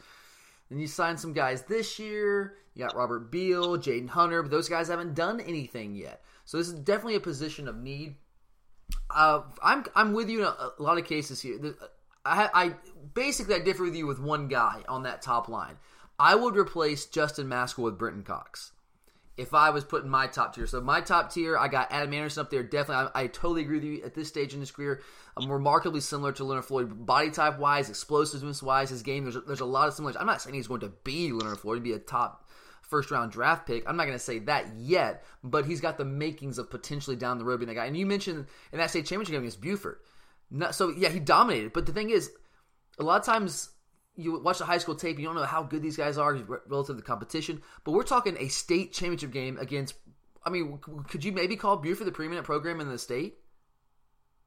Then 0.69 0.79
you 0.79 0.87
signed 0.87 1.19
some 1.19 1.33
guys 1.33 1.61
this 1.63 1.99
year. 1.99 2.55
You 2.73 2.83
got 2.83 2.95
Robert 2.95 3.31
Beal, 3.31 3.77
Jaden 3.77 4.09
Hunter, 4.09 4.41
but 4.41 4.51
those 4.51 4.67
guys 4.67 4.87
haven't 4.87 5.13
done 5.13 5.39
anything 5.39 5.95
yet. 5.95 6.23
So 6.45 6.57
this 6.57 6.67
is 6.67 6.73
definitely 6.73 7.15
a 7.15 7.21
position 7.21 7.67
of 7.67 7.77
need. 7.77 8.15
Uh, 9.09 9.41
I'm 9.63 9.85
I'm 9.95 10.13
with 10.13 10.29
you 10.29 10.39
in 10.39 10.45
a, 10.45 10.71
a 10.79 10.83
lot 10.83 10.97
of 10.97 11.05
cases 11.05 11.41
here. 11.41 11.75
I, 12.25 12.49
I 12.53 12.75
basically 13.13 13.55
I 13.55 13.59
differ 13.59 13.83
with 13.83 13.95
you 13.95 14.07
with 14.07 14.19
one 14.19 14.47
guy 14.47 14.83
on 14.89 15.03
that 15.03 15.21
top 15.21 15.47
line. 15.47 15.77
I 16.17 16.35
would 16.35 16.55
replace 16.55 17.05
Justin 17.05 17.47
Mascoll 17.47 17.83
with 17.83 17.97
Brenton 17.97 18.23
Cox 18.23 18.71
if 19.37 19.53
I 19.53 19.69
was 19.69 19.83
putting 19.83 20.09
my 20.09 20.27
top 20.27 20.55
tier. 20.55 20.65
So 20.65 20.79
my 20.79 21.01
top 21.01 21.31
tier, 21.31 21.57
I 21.57 21.67
got 21.67 21.91
Adam 21.91 22.13
Anderson 22.13 22.41
up 22.41 22.49
there. 22.49 22.63
Definitely, 22.63 23.11
I, 23.13 23.23
I 23.23 23.27
totally 23.27 23.61
agree 23.61 23.77
with 23.77 23.83
you. 23.83 24.03
At 24.03 24.15
this 24.15 24.29
stage 24.29 24.53
in 24.53 24.59
his 24.59 24.71
career, 24.71 25.01
I'm 25.35 25.51
remarkably 25.51 25.99
similar 25.99 26.31
to 26.33 26.43
Leonard 26.43 26.65
Floyd, 26.65 27.05
body 27.05 27.31
type 27.31 27.59
wise, 27.59 27.89
explosiveness 27.89 28.63
wise, 28.63 28.89
his 28.89 29.03
game. 29.03 29.23
There's 29.23 29.35
a, 29.35 29.41
there's 29.41 29.59
a 29.59 29.65
lot 29.65 29.87
of 29.87 29.93
similarities. 29.93 30.19
I'm 30.19 30.27
not 30.27 30.41
saying 30.41 30.55
he's 30.55 30.67
going 30.67 30.81
to 30.81 30.93
be 31.03 31.31
Leonard 31.31 31.59
Floyd, 31.59 31.83
be 31.83 31.93
a 31.93 31.99
top 31.99 32.44
first 32.89 33.11
round 33.11 33.31
draft 33.31 33.67
pick. 33.67 33.87
I'm 33.87 33.97
not 33.97 34.05
going 34.05 34.17
to 34.17 34.23
say 34.23 34.39
that 34.39 34.75
yet, 34.77 35.23
but 35.43 35.65
he's 35.65 35.81
got 35.81 35.97
the 35.97 36.05
makings 36.05 36.57
of 36.57 36.69
potentially 36.69 37.15
down 37.15 37.37
the 37.37 37.45
road 37.45 37.59
being 37.59 37.67
that 37.67 37.75
guy. 37.75 37.85
And 37.85 37.97
you 37.97 38.05
mentioned 38.05 38.47
in 38.71 38.79
that 38.79 38.89
state 38.89 39.05
championship 39.05 39.33
game 39.33 39.41
against 39.41 39.61
Buford. 39.61 39.99
Not, 40.51 40.75
so 40.75 40.89
yeah, 40.89 41.09
he 41.09 41.19
dominated. 41.19 41.73
But 41.73 41.85
the 41.85 41.93
thing 41.93 42.09
is, 42.09 42.31
a 42.99 43.03
lot 43.03 43.19
of 43.19 43.25
times 43.25 43.69
you 44.15 44.39
watch 44.39 44.59
the 44.59 44.65
high 44.65 44.77
school 44.77 44.95
tape, 44.95 45.19
you 45.19 45.25
don't 45.25 45.35
know 45.35 45.43
how 45.43 45.63
good 45.63 45.81
these 45.81 45.97
guys 45.97 46.17
are 46.17 46.33
relative 46.67 46.95
to 46.95 47.01
the 47.01 47.01
competition. 47.01 47.61
But 47.83 47.91
we're 47.91 48.03
talking 48.03 48.37
a 48.39 48.47
state 48.47 48.93
championship 48.93 49.31
game 49.31 49.57
against. 49.57 49.95
I 50.45 50.49
mean, 50.49 50.79
could 51.09 51.23
you 51.23 51.31
maybe 51.31 51.55
call 51.55 51.77
Buford 51.77 52.07
the 52.07 52.11
preeminent 52.11 52.45
program 52.45 52.79
in 52.79 52.87
the 52.87 52.99
state? 52.99 53.37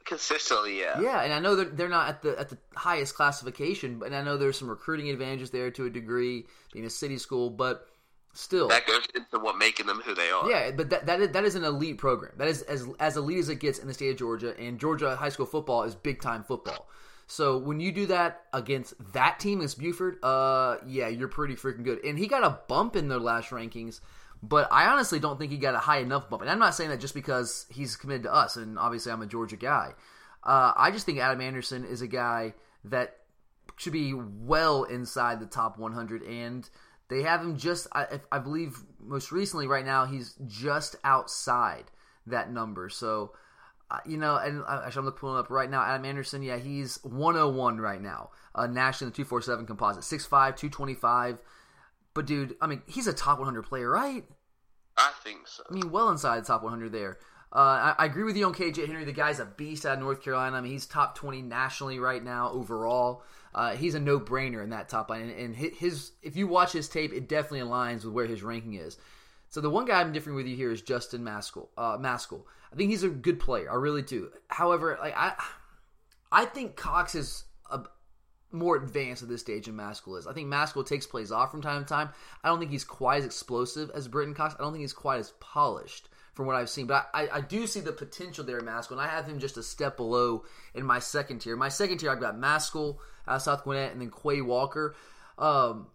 Consistently, 0.05 0.79
yeah. 0.79 1.01
Yeah, 1.01 1.21
and 1.21 1.33
I 1.35 1.39
know 1.39 1.55
they're, 1.55 1.67
they're 1.67 1.89
not 1.89 2.09
at 2.09 2.23
the 2.23 2.39
at 2.39 2.49
the 2.49 2.57
highest 2.75 3.15
classification, 3.15 3.99
but 3.99 4.15
I 4.15 4.23
know 4.23 4.39
there's 4.39 4.59
some 4.59 4.71
recruiting 4.71 5.11
advantages 5.11 5.51
there 5.51 5.71
to 5.73 5.85
a 5.85 5.91
degree, 5.91 6.47
being 6.73 6.87
a 6.87 6.91
city 6.91 7.19
school, 7.19 7.51
but 7.51 7.87
still 8.33 8.69
that 8.69 8.87
goes 8.87 9.07
into 9.15 9.39
what 9.39 9.59
making 9.59 9.87
them 9.87 10.01
who 10.05 10.15
they 10.15 10.31
are. 10.31 10.51
Yeah, 10.51 10.71
but 10.71 10.91
that 10.91 11.07
that 11.07 11.21
is, 11.21 11.31
that 11.31 11.45
is 11.45 11.55
an 11.55 11.65
elite 11.65 11.99
program. 11.99 12.33
That 12.37 12.49
is 12.49 12.63
as 12.63 12.87
as 13.01 13.17
elite 13.17 13.39
as 13.39 13.49
it 13.49 13.61
gets 13.61 13.79
in 13.79 13.89
the 13.89 13.95
state 13.95 14.11
of 14.11 14.17
Georgia, 14.17 14.55
and 14.59 14.79
Georgia 14.79 15.17
high 15.17 15.29
school 15.29 15.47
football 15.47 15.83
is 15.85 15.95
big 15.95 16.21
time 16.21 16.45
football. 16.45 16.89
So 17.31 17.59
when 17.59 17.79
you 17.79 17.93
do 17.93 18.07
that 18.07 18.45
against 18.55 18.95
that 19.13 19.39
team 19.39 19.59
against 19.59 19.79
Buford, 19.79 20.17
uh, 20.23 20.79
yeah, 20.87 21.09
you're 21.09 21.29
pretty 21.29 21.57
freaking 21.57 21.85
good. 21.85 22.03
And 22.03 22.19
he 22.19 22.27
got 22.27 22.43
a 22.43 22.59
bump 22.69 22.97
in 22.97 23.09
their 23.09 23.19
last 23.19 23.51
rankings, 23.51 24.01
but 24.43 24.67
I 24.73 24.87
honestly 24.87 25.21
don't 25.21 25.39
think 25.39 25.53
he 25.53 25.59
got 25.59 25.75
a 25.75 25.79
high 25.79 25.99
enough 25.99 26.31
bump. 26.31 26.41
And 26.41 26.51
I'm 26.51 26.59
not 26.59 26.75
saying 26.75 26.89
that 26.89 27.01
just 27.01 27.13
because 27.13 27.67
he's 27.69 27.97
committed 27.97 28.23
to 28.23 28.35
us, 28.35 28.57
and 28.57 28.79
obviously 28.79 29.13
I'm 29.13 29.21
a 29.21 29.27
Georgia 29.27 29.57
guy. 29.57 29.93
Uh, 30.43 30.73
I 30.75 30.91
just 30.91 31.05
think 31.05 31.19
Adam 31.19 31.43
Anderson 31.43 31.85
is 31.85 32.01
a 32.01 32.07
guy 32.07 32.55
that 32.85 33.19
should 33.77 33.93
be 33.93 34.15
well 34.15 34.85
inside 34.85 35.39
the 35.39 35.47
top 35.47 35.79
100 35.79 36.23
and 36.23 36.69
they 37.09 37.23
have 37.23 37.41
him 37.41 37.57
just, 37.57 37.87
I, 37.93 38.21
I 38.31 38.39
believe, 38.39 38.79
most 39.01 39.33
recently 39.33 39.67
right 39.67 39.85
now, 39.85 40.05
he's 40.05 40.35
just 40.47 40.97
outside 41.05 41.85
that 42.27 42.53
number. 42.53 42.89
So, 42.89 43.33
uh, 43.91 44.01
you 44.07 44.19
know, 44.19 44.37
and 44.37 44.63
uh, 44.63 44.83
actually, 44.85 45.01
I'm 45.01 45.05
looking 45.07 45.21
pulling 45.21 45.39
up 45.39 45.51
right 45.51 45.71
now. 45.71 45.83
Adam 45.83 46.05
Anderson, 46.05 46.43
yeah, 46.43 46.59
he's 46.59 46.99
101 47.03 47.79
right 47.81 48.03
now, 48.03 48.31
uh, 48.55 48.67
nationally 48.67 49.09
in 49.09 49.13
the 49.13 49.17
247 49.17 49.67
composite, 49.67 50.03
6'5, 50.03 50.29
225. 50.29 51.43
But, 52.13 52.27
dude, 52.27 52.57
I 52.61 52.67
mean, 52.67 52.83
he's 52.87 53.07
a 53.07 53.13
top 53.13 53.39
100 53.39 53.63
player, 53.63 53.91
right? 53.91 54.25
I 54.99 55.13
think 55.23 55.47
so. 55.47 55.63
I 55.71 55.73
mean, 55.73 55.91
well 55.91 56.11
inside 56.11 56.43
the 56.43 56.47
top 56.47 56.63
100 56.63 56.93
there. 56.93 57.19
Uh, 57.51 57.95
I, 57.99 58.03
I, 58.03 58.05
agree 58.05 58.25
with 58.25 58.37
you 58.37 58.45
on 58.45 58.53
KJ 58.53 58.87
Henry. 58.87 59.05
The 59.05 59.13
guy's 59.13 59.41
a 59.41 59.47
beast 59.47 59.87
out 59.87 59.95
of 59.95 60.01
North 60.01 60.23
Carolina. 60.23 60.57
I 60.57 60.61
mean, 60.61 60.73
he's 60.73 60.85
top 60.85 61.15
20 61.15 61.41
nationally 61.41 61.99
right 61.99 62.23
now 62.23 62.51
overall. 62.51 63.23
Uh, 63.55 63.77
he's 63.77 63.95
a 63.95 64.01
no 64.01 64.21
brainer 64.21 64.63
in 64.63 64.71
that 64.71 64.89
top 64.89 65.11
line. 65.11 65.23
And, 65.23 65.33
and, 65.33 65.57
his, 65.57 66.13
if 66.23 66.37
you 66.37 66.47
watch 66.47 66.73
his 66.73 66.89
tape, 66.89 67.13
it 67.13 67.29
definitely 67.29 67.61
aligns 67.61 68.05
with 68.05 68.15
where 68.15 68.27
his 68.27 68.43
ranking 68.43 68.75
is. 68.75 68.97
So 69.51 69.61
the 69.61 69.71
one 69.71 69.87
guy 69.87 70.01
I'm 70.01 70.13
differing 70.13 70.37
with 70.37 70.47
you 70.47 70.57
here 70.57 70.71
is 70.71 70.83
Justin 70.83 71.23
Mascoll. 71.23 71.69
Uh, 71.77 71.97
Mascoll. 71.97 72.43
I 72.73 72.77
think 72.77 72.91
he's 72.91 73.03
a 73.03 73.09
good 73.09 73.41
player. 73.41 73.71
I 73.71 73.77
really 73.77 74.03
do. 74.03 74.31
However, 74.49 74.99
like 75.01 75.17
I, 75.17 75.33
I 76.31 76.45
think 76.45 76.77
Cox 76.77 77.15
is 77.15 77.45
a, 77.71 77.81
more 78.53 78.77
advanced 78.77 79.23
at 79.23 79.29
this 79.29 79.41
stage 79.41 79.67
than 79.67 79.77
Mascoll 79.77 80.19
is. 80.19 80.27
I 80.27 80.33
think 80.33 80.49
Mascoll 80.49 80.87
takes 80.87 81.07
plays 81.07 81.33
off 81.33 81.51
from 81.51 81.63
time 81.63 81.83
to 81.83 81.89
time. 81.89 82.11
I 82.45 82.49
don't 82.49 82.59
think 82.59 82.71
he's 82.71 82.85
quite 82.85 83.21
as 83.21 83.25
explosive 83.25 83.91
as 83.95 84.09
Brenton 84.09 84.35
Cox. 84.35 84.55
I 84.59 84.63
don't 84.63 84.73
think 84.73 84.83
he's 84.83 84.93
quite 84.93 85.21
as 85.21 85.33
polished 85.41 86.09
from 86.35 86.47
what 86.47 86.57
I've 86.57 86.71
seen. 86.71 86.87
But 86.87 87.09
I, 87.13 87.29
I 87.33 87.41
do 87.41 87.67
see 87.67 87.81
the 87.81 87.93
potential 87.93 88.45
there 88.45 88.59
in 88.59 88.65
Mascoll, 88.65 88.93
and 88.93 89.01
I 89.01 89.09
have 89.09 89.27
him 89.27 89.39
just 89.39 89.57
a 89.57 89.63
step 89.63 89.97
below 89.97 90.45
in 90.75 90.87
my 90.87 90.99
second 90.99 91.41
tier. 91.41 91.57
My 91.57 91.69
second 91.69 91.99
tier, 91.99 92.11
I've 92.11 92.21
got 92.21 92.37
Mascoll, 92.37 92.99
uh, 93.29 93.39
South 93.39 93.65
Gwinnett, 93.65 93.93
and 93.93 94.01
then 94.01 94.11
Quay 94.11 94.41
Walker. 94.41 94.97
Um, 95.39 95.89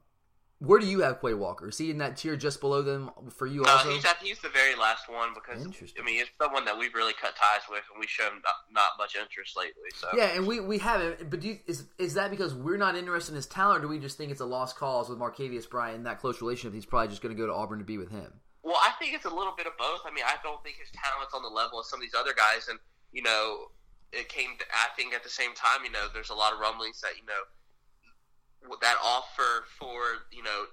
Where 0.59 0.79
do 0.79 0.85
you 0.85 1.01
have 1.01 1.19
Quay 1.19 1.33
Walker? 1.33 1.67
Is 1.67 1.77
he 1.77 1.91
in 1.91 1.97
that 1.97 2.15
tier 2.15 2.37
just 2.37 2.61
below 2.61 2.81
them 2.81 3.11
for 3.29 3.45
you? 3.45 3.65
Uh, 3.65 3.69
Also, 3.71 3.89
he's 3.89 4.05
at, 4.05 4.17
he's 4.21 4.39
the 4.39 4.47
very 4.49 4.75
last 4.75 5.09
one 5.09 5.33
because 5.33 5.65
I 5.99 6.03
mean 6.03 6.21
it's 6.21 6.29
someone 6.41 6.63
that 6.65 6.77
we've 6.77 6.93
really 6.93 7.11
cut 7.13 7.35
ties 7.35 7.63
with, 7.69 7.83
and 7.91 7.99
we 7.99 8.07
shown 8.07 8.31
not, 8.35 8.55
not 8.71 8.89
much 8.97 9.17
interest 9.17 9.57
lately. 9.57 9.89
So 9.95 10.07
yeah, 10.15 10.35
and 10.35 10.47
we 10.47 10.61
we 10.61 10.77
haven't. 10.77 11.29
But 11.29 11.41
do 11.41 11.49
you, 11.49 11.59
is 11.67 11.87
is 11.97 12.13
that 12.13 12.31
because 12.31 12.53
we're 12.55 12.77
not 12.77 12.95
interested 12.95 13.31
in 13.31 13.35
his 13.35 13.47
talent, 13.47 13.79
or 13.79 13.81
do 13.81 13.87
we 13.89 13.99
just 13.99 14.17
think 14.17 14.31
it's 14.31 14.39
a 14.39 14.45
lost 14.45 14.77
cause 14.77 15.09
with 15.09 15.19
Marcavius 15.19 15.69
Bryant 15.69 15.97
and 15.97 16.05
that 16.05 16.19
close 16.19 16.39
relationship? 16.39 16.73
He's 16.73 16.85
probably 16.85 17.09
just 17.09 17.21
going 17.21 17.35
to 17.35 17.41
go 17.41 17.47
to 17.47 17.53
Auburn 17.53 17.79
to 17.79 17.85
be 17.85 17.97
with 17.97 18.11
him. 18.11 18.31
Well, 18.63 18.77
I 18.79 18.91
think 18.97 19.13
it's 19.13 19.25
a 19.25 19.35
little 19.35 19.53
bit 19.57 19.67
of 19.67 19.73
both. 19.77 19.99
I 20.05 20.11
mean, 20.13 20.23
I 20.25 20.35
don't 20.41 20.63
think 20.63 20.77
his 20.77 20.87
talent's 20.93 21.33
on 21.33 21.43
the 21.43 21.49
level 21.49 21.81
of 21.81 21.85
some 21.85 21.99
of 21.99 22.03
these 22.03 22.15
other 22.17 22.33
guys, 22.33 22.69
and 22.69 22.79
you 23.11 23.21
know, 23.21 23.67
it 24.13 24.29
came. 24.29 24.58
To, 24.60 24.65
I 24.72 24.88
think 24.96 25.13
at 25.13 25.24
the 25.24 25.29
same 25.29 25.53
time, 25.53 25.84
you 25.84 25.91
know, 25.91 26.08
there's 26.13 26.29
a 26.29 26.36
lot 26.36 26.53
of 26.53 26.60
rumblings 26.60 27.01
that 27.01 27.17
you 27.20 27.25
know 27.25 28.75
that 28.82 28.96
offer 29.03 29.65
for 29.77 30.00
you 30.32 30.43
know 30.43 30.65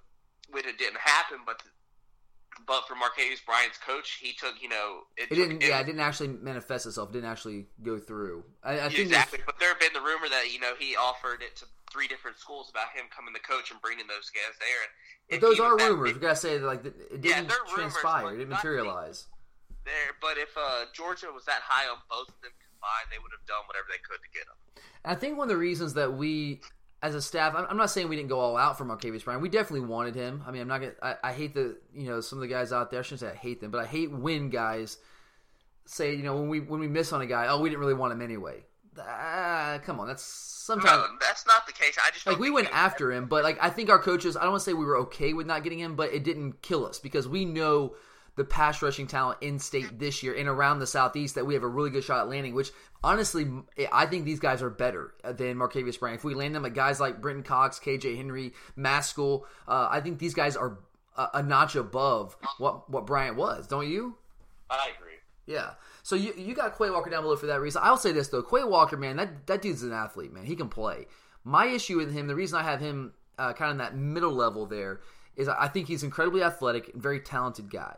when 0.50 0.64
it 0.66 0.78
didn't 0.78 0.98
happen, 1.00 1.38
but 1.46 1.62
but 2.66 2.86
for 2.86 2.94
Marquez 2.94 3.40
Bryant's 3.40 3.78
coach, 3.78 4.18
he 4.20 4.32
took 4.32 4.60
you 4.62 4.68
know 4.68 5.00
It 5.16 5.28
took- 5.28 5.38
didn't. 5.38 5.62
Yeah, 5.62 5.80
it 5.80 5.84
didn't 5.86 6.00
actually 6.00 6.28
manifest 6.28 6.86
itself. 6.86 7.10
It 7.10 7.12
didn't 7.14 7.30
actually 7.30 7.66
go 7.82 7.98
through. 7.98 8.44
I, 8.62 8.80
I 8.80 8.88
think 8.88 9.00
exactly. 9.00 9.40
But 9.46 9.58
there 9.58 9.68
had 9.70 9.78
been 9.78 9.92
the 9.94 10.00
rumor 10.00 10.28
that 10.28 10.52
you 10.52 10.60
know 10.60 10.74
he 10.78 10.96
offered 10.96 11.42
it 11.42 11.56
to 11.56 11.64
three 11.90 12.06
different 12.06 12.38
schools 12.38 12.70
about 12.70 12.90
him 12.94 13.06
coming 13.14 13.34
to 13.34 13.40
coach 13.40 13.70
and 13.72 13.80
bringing 13.82 14.06
those 14.06 14.30
guys 14.30 14.54
there. 14.60 14.82
And 15.32 15.40
But 15.40 15.46
those 15.48 15.58
are 15.60 15.76
rumors. 15.76 16.10
big 16.12 16.16
We 16.16 16.20
gotta 16.20 16.36
say 16.36 16.58
that 16.58 16.66
like 16.66 16.84
it 16.84 17.20
didn't 17.20 17.48
rumors, 17.50 17.94
transpire. 17.94 18.34
It 18.34 18.38
didn't 18.38 18.50
materialize. 18.50 19.26
there, 19.84 20.14
but 20.20 20.36
if 20.38 20.50
uh, 20.56 20.84
Georgia 20.92 21.26
was 21.34 21.44
that 21.46 21.62
high 21.64 21.88
on 21.90 21.98
both 22.10 22.28
of 22.28 22.40
them 22.42 22.52
combined, 22.80 23.08
they 23.10 23.18
would 23.22 23.32
have 23.32 23.46
done 23.46 23.66
whatever 23.66 23.86
they 23.88 24.00
could 24.02 24.20
to 24.22 24.30
get 24.32 24.46
him. 24.48 24.56
I 25.04 25.14
think 25.14 25.36
one 25.36 25.44
of 25.44 25.48
the 25.50 25.56
reasons 25.56 25.94
that 25.94 26.14
we, 26.14 26.60
as 27.02 27.14
a 27.14 27.22
staff, 27.22 27.54
I'm 27.54 27.66
I'm 27.68 27.76
not 27.76 27.90
saying 27.90 28.08
we 28.08 28.16
didn't 28.16 28.28
go 28.28 28.40
all 28.40 28.56
out 28.56 28.78
for 28.78 28.84
Marcavius 28.84 29.24
Bryant. 29.24 29.42
We 29.42 29.48
definitely 29.48 29.86
wanted 29.86 30.14
him. 30.14 30.42
I 30.46 30.50
mean, 30.50 30.62
I'm 30.62 30.68
not 30.68 30.80
gonna. 30.80 30.94
I, 31.02 31.16
I 31.24 31.32
hate 31.32 31.54
the 31.54 31.78
you 31.94 32.08
know 32.08 32.20
some 32.20 32.38
of 32.38 32.42
the 32.42 32.48
guys 32.48 32.72
out 32.72 32.90
there. 32.90 33.00
I 33.00 33.02
shouldn't 33.02 33.20
say 33.20 33.28
I 33.28 33.34
hate 33.34 33.60
them, 33.60 33.70
but 33.70 33.80
I 33.80 33.86
hate 33.86 34.10
when 34.10 34.50
guys 34.50 34.98
say 35.86 36.14
you 36.14 36.22
know 36.22 36.36
when 36.36 36.48
we 36.48 36.60
when 36.60 36.80
we 36.80 36.88
miss 36.88 37.12
on 37.12 37.20
a 37.20 37.26
guy, 37.26 37.46
oh 37.48 37.60
we 37.60 37.68
didn't 37.68 37.80
really 37.80 37.94
want 37.94 38.12
him 38.12 38.22
anyway. 38.22 38.64
Ah, 38.98 39.78
come 39.84 40.00
on, 40.00 40.08
that's 40.08 40.22
sometimes. 40.22 41.02
No, 41.08 41.16
that's 41.20 41.46
not 41.46 41.66
the 41.66 41.72
case. 41.72 41.96
I 42.04 42.10
just 42.10 42.26
Like 42.26 42.38
we 42.38 42.50
went 42.50 42.68
after 42.72 43.12
him, 43.12 43.26
but 43.26 43.44
like 43.44 43.58
I 43.60 43.70
think 43.70 43.88
our 43.88 43.98
coaches. 43.98 44.36
I 44.36 44.42
don't 44.42 44.50
want 44.50 44.62
to 44.62 44.70
say 44.70 44.74
we 44.74 44.84
were 44.84 44.98
okay 44.98 45.32
with 45.32 45.46
not 45.46 45.62
getting 45.62 45.78
him, 45.78 45.96
but 45.96 46.12
it 46.12 46.24
didn't 46.24 46.60
kill 46.60 46.84
us 46.84 46.98
because 46.98 47.26
we 47.26 47.44
know 47.44 47.94
the 48.40 48.44
pass 48.46 48.80
rushing 48.80 49.06
talent 49.06 49.36
in 49.42 49.58
state 49.58 49.98
this 49.98 50.22
year 50.22 50.32
and 50.32 50.48
around 50.48 50.78
the 50.78 50.86
southeast 50.86 51.34
that 51.34 51.44
we 51.44 51.52
have 51.52 51.62
a 51.62 51.68
really 51.68 51.90
good 51.90 52.02
shot 52.02 52.20
at 52.20 52.28
landing. 52.30 52.54
Which 52.54 52.70
honestly, 53.04 53.46
I 53.92 54.06
think 54.06 54.24
these 54.24 54.40
guys 54.40 54.62
are 54.62 54.70
better 54.70 55.12
than 55.22 55.58
Marcavius 55.58 56.00
Bryant. 56.00 56.20
If 56.20 56.24
we 56.24 56.34
land 56.34 56.54
them 56.54 56.64
at 56.64 56.72
guys 56.72 57.00
like 57.00 57.20
Brenton 57.20 57.42
Cox, 57.42 57.78
KJ 57.78 58.16
Henry, 58.16 58.54
Mascoll, 58.78 59.42
uh, 59.68 59.88
I 59.90 60.00
think 60.00 60.18
these 60.18 60.32
guys 60.32 60.56
are 60.56 60.78
a, 61.18 61.28
a 61.34 61.42
notch 61.42 61.76
above 61.76 62.34
what 62.56 62.88
what 62.88 63.06
Bryant 63.06 63.36
was. 63.36 63.66
Don't 63.66 63.86
you? 63.86 64.16
I 64.70 64.88
agree. 64.96 65.18
Yeah. 65.44 65.72
So 66.02 66.16
you 66.16 66.32
you 66.34 66.54
got 66.54 66.78
Quay 66.78 66.88
Walker 66.88 67.10
down 67.10 67.22
below 67.22 67.36
for 67.36 67.44
that 67.44 67.60
reason. 67.60 67.82
I'll 67.84 67.98
say 67.98 68.12
this 68.12 68.28
though, 68.28 68.42
Quay 68.42 68.64
Walker, 68.64 68.96
man, 68.96 69.16
that 69.16 69.46
that 69.48 69.60
dude's 69.60 69.82
an 69.82 69.92
athlete, 69.92 70.32
man. 70.32 70.46
He 70.46 70.56
can 70.56 70.70
play. 70.70 71.08
My 71.44 71.66
issue 71.66 71.98
with 71.98 72.10
him, 72.10 72.26
the 72.26 72.34
reason 72.34 72.58
I 72.58 72.62
have 72.62 72.80
him 72.80 73.12
uh, 73.38 73.52
kind 73.52 73.68
of 73.68 73.72
in 73.72 73.78
that 73.78 73.96
middle 73.96 74.32
level 74.32 74.64
there, 74.64 75.00
is 75.36 75.46
I 75.46 75.68
think 75.68 75.88
he's 75.88 76.02
incredibly 76.02 76.42
athletic 76.42 76.94
and 76.94 77.02
very 77.02 77.20
talented 77.20 77.70
guy. 77.70 77.96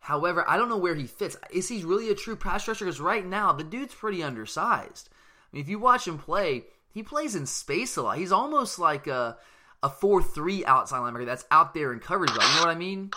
However, 0.00 0.44
I 0.48 0.56
don't 0.56 0.68
know 0.68 0.78
where 0.78 0.94
he 0.94 1.06
fits. 1.06 1.36
Is 1.50 1.68
he 1.68 1.84
really 1.84 2.10
a 2.10 2.14
true 2.14 2.36
pass 2.36 2.66
rusher? 2.68 2.84
Because 2.84 3.00
right 3.00 3.26
now 3.26 3.52
the 3.52 3.64
dude's 3.64 3.94
pretty 3.94 4.22
undersized. 4.22 5.08
I 5.12 5.56
mean, 5.56 5.62
if 5.62 5.68
you 5.68 5.78
watch 5.78 6.06
him 6.06 6.18
play, 6.18 6.64
he 6.92 7.02
plays 7.02 7.34
in 7.34 7.46
space 7.46 7.96
a 7.96 8.02
lot. 8.02 8.18
He's 8.18 8.32
almost 8.32 8.78
like 8.78 9.06
a 9.06 9.36
a 9.82 9.88
four 9.88 10.22
three 10.22 10.64
outside 10.64 10.98
linebacker 10.98 11.26
that's 11.26 11.44
out 11.50 11.72
there 11.74 11.92
in 11.92 12.00
coverage. 12.00 12.30
You 12.32 12.38
know 12.38 12.60
what 12.60 12.68
I 12.68 12.74
mean? 12.74 13.10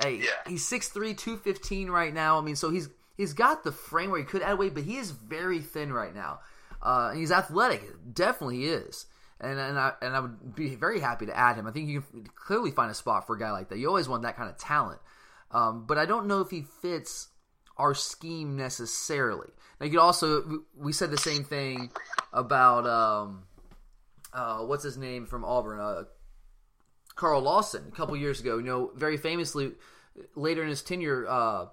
Hey, 0.00 0.16
Yeah. 0.16 0.30
he's 0.46 0.64
6'3", 0.66 1.14
215 1.16 1.90
right 1.90 2.14
now. 2.14 2.38
I 2.38 2.40
mean, 2.42 2.56
so 2.56 2.70
he's 2.70 2.88
he's 3.16 3.32
got 3.34 3.64
the 3.64 3.72
frame 3.72 4.10
where 4.10 4.18
he 4.20 4.24
could 4.24 4.40
add 4.42 4.58
weight, 4.58 4.72
but 4.74 4.84
he 4.84 4.96
is 4.96 5.10
very 5.10 5.60
thin 5.60 5.92
right 5.92 6.14
now. 6.14 6.40
Uh, 6.82 7.08
and 7.10 7.18
he's 7.18 7.30
athletic, 7.32 7.82
definitely 8.14 8.58
he 8.58 8.66
is. 8.66 9.06
And 9.40 9.58
and 9.58 9.78
I 9.78 9.92
and 10.00 10.14
I 10.16 10.20
would 10.20 10.54
be 10.54 10.74
very 10.74 11.00
happy 11.00 11.26
to 11.26 11.36
add 11.36 11.56
him. 11.56 11.66
I 11.66 11.70
think 11.70 11.88
you 11.88 12.00
can 12.02 12.26
clearly 12.34 12.70
find 12.70 12.90
a 12.90 12.94
spot 12.94 13.26
for 13.26 13.36
a 13.36 13.38
guy 13.38 13.50
like 13.52 13.68
that. 13.68 13.78
You 13.78 13.88
always 13.88 14.08
want 14.08 14.22
that 14.22 14.36
kind 14.36 14.48
of 14.48 14.56
talent, 14.56 15.00
um, 15.52 15.84
but 15.86 15.98
I 15.98 16.06
don't 16.06 16.26
know 16.26 16.40
if 16.40 16.50
he 16.50 16.62
fits 16.62 17.28
our 17.76 17.94
scheme 17.94 18.56
necessarily. 18.56 19.48
Now 19.80 19.86
you 19.86 19.92
could 19.92 20.00
also 20.00 20.62
we 20.76 20.92
said 20.92 21.10
the 21.10 21.18
same 21.18 21.44
thing 21.44 21.90
about 22.32 22.86
um, 22.86 23.44
uh, 24.32 24.58
what's 24.58 24.84
his 24.84 24.96
name 24.96 25.26
from 25.26 25.44
Auburn, 25.44 25.80
uh, 25.80 26.04
Carl 27.14 27.42
Lawson 27.42 27.84
a 27.88 27.96
couple 27.96 28.16
years 28.16 28.40
ago. 28.40 28.58
You 28.58 28.64
know, 28.64 28.90
very 28.94 29.16
famously, 29.16 29.72
later 30.34 30.62
in 30.62 30.68
his 30.68 30.82
tenure, 30.82 31.26
uh, 31.28 31.66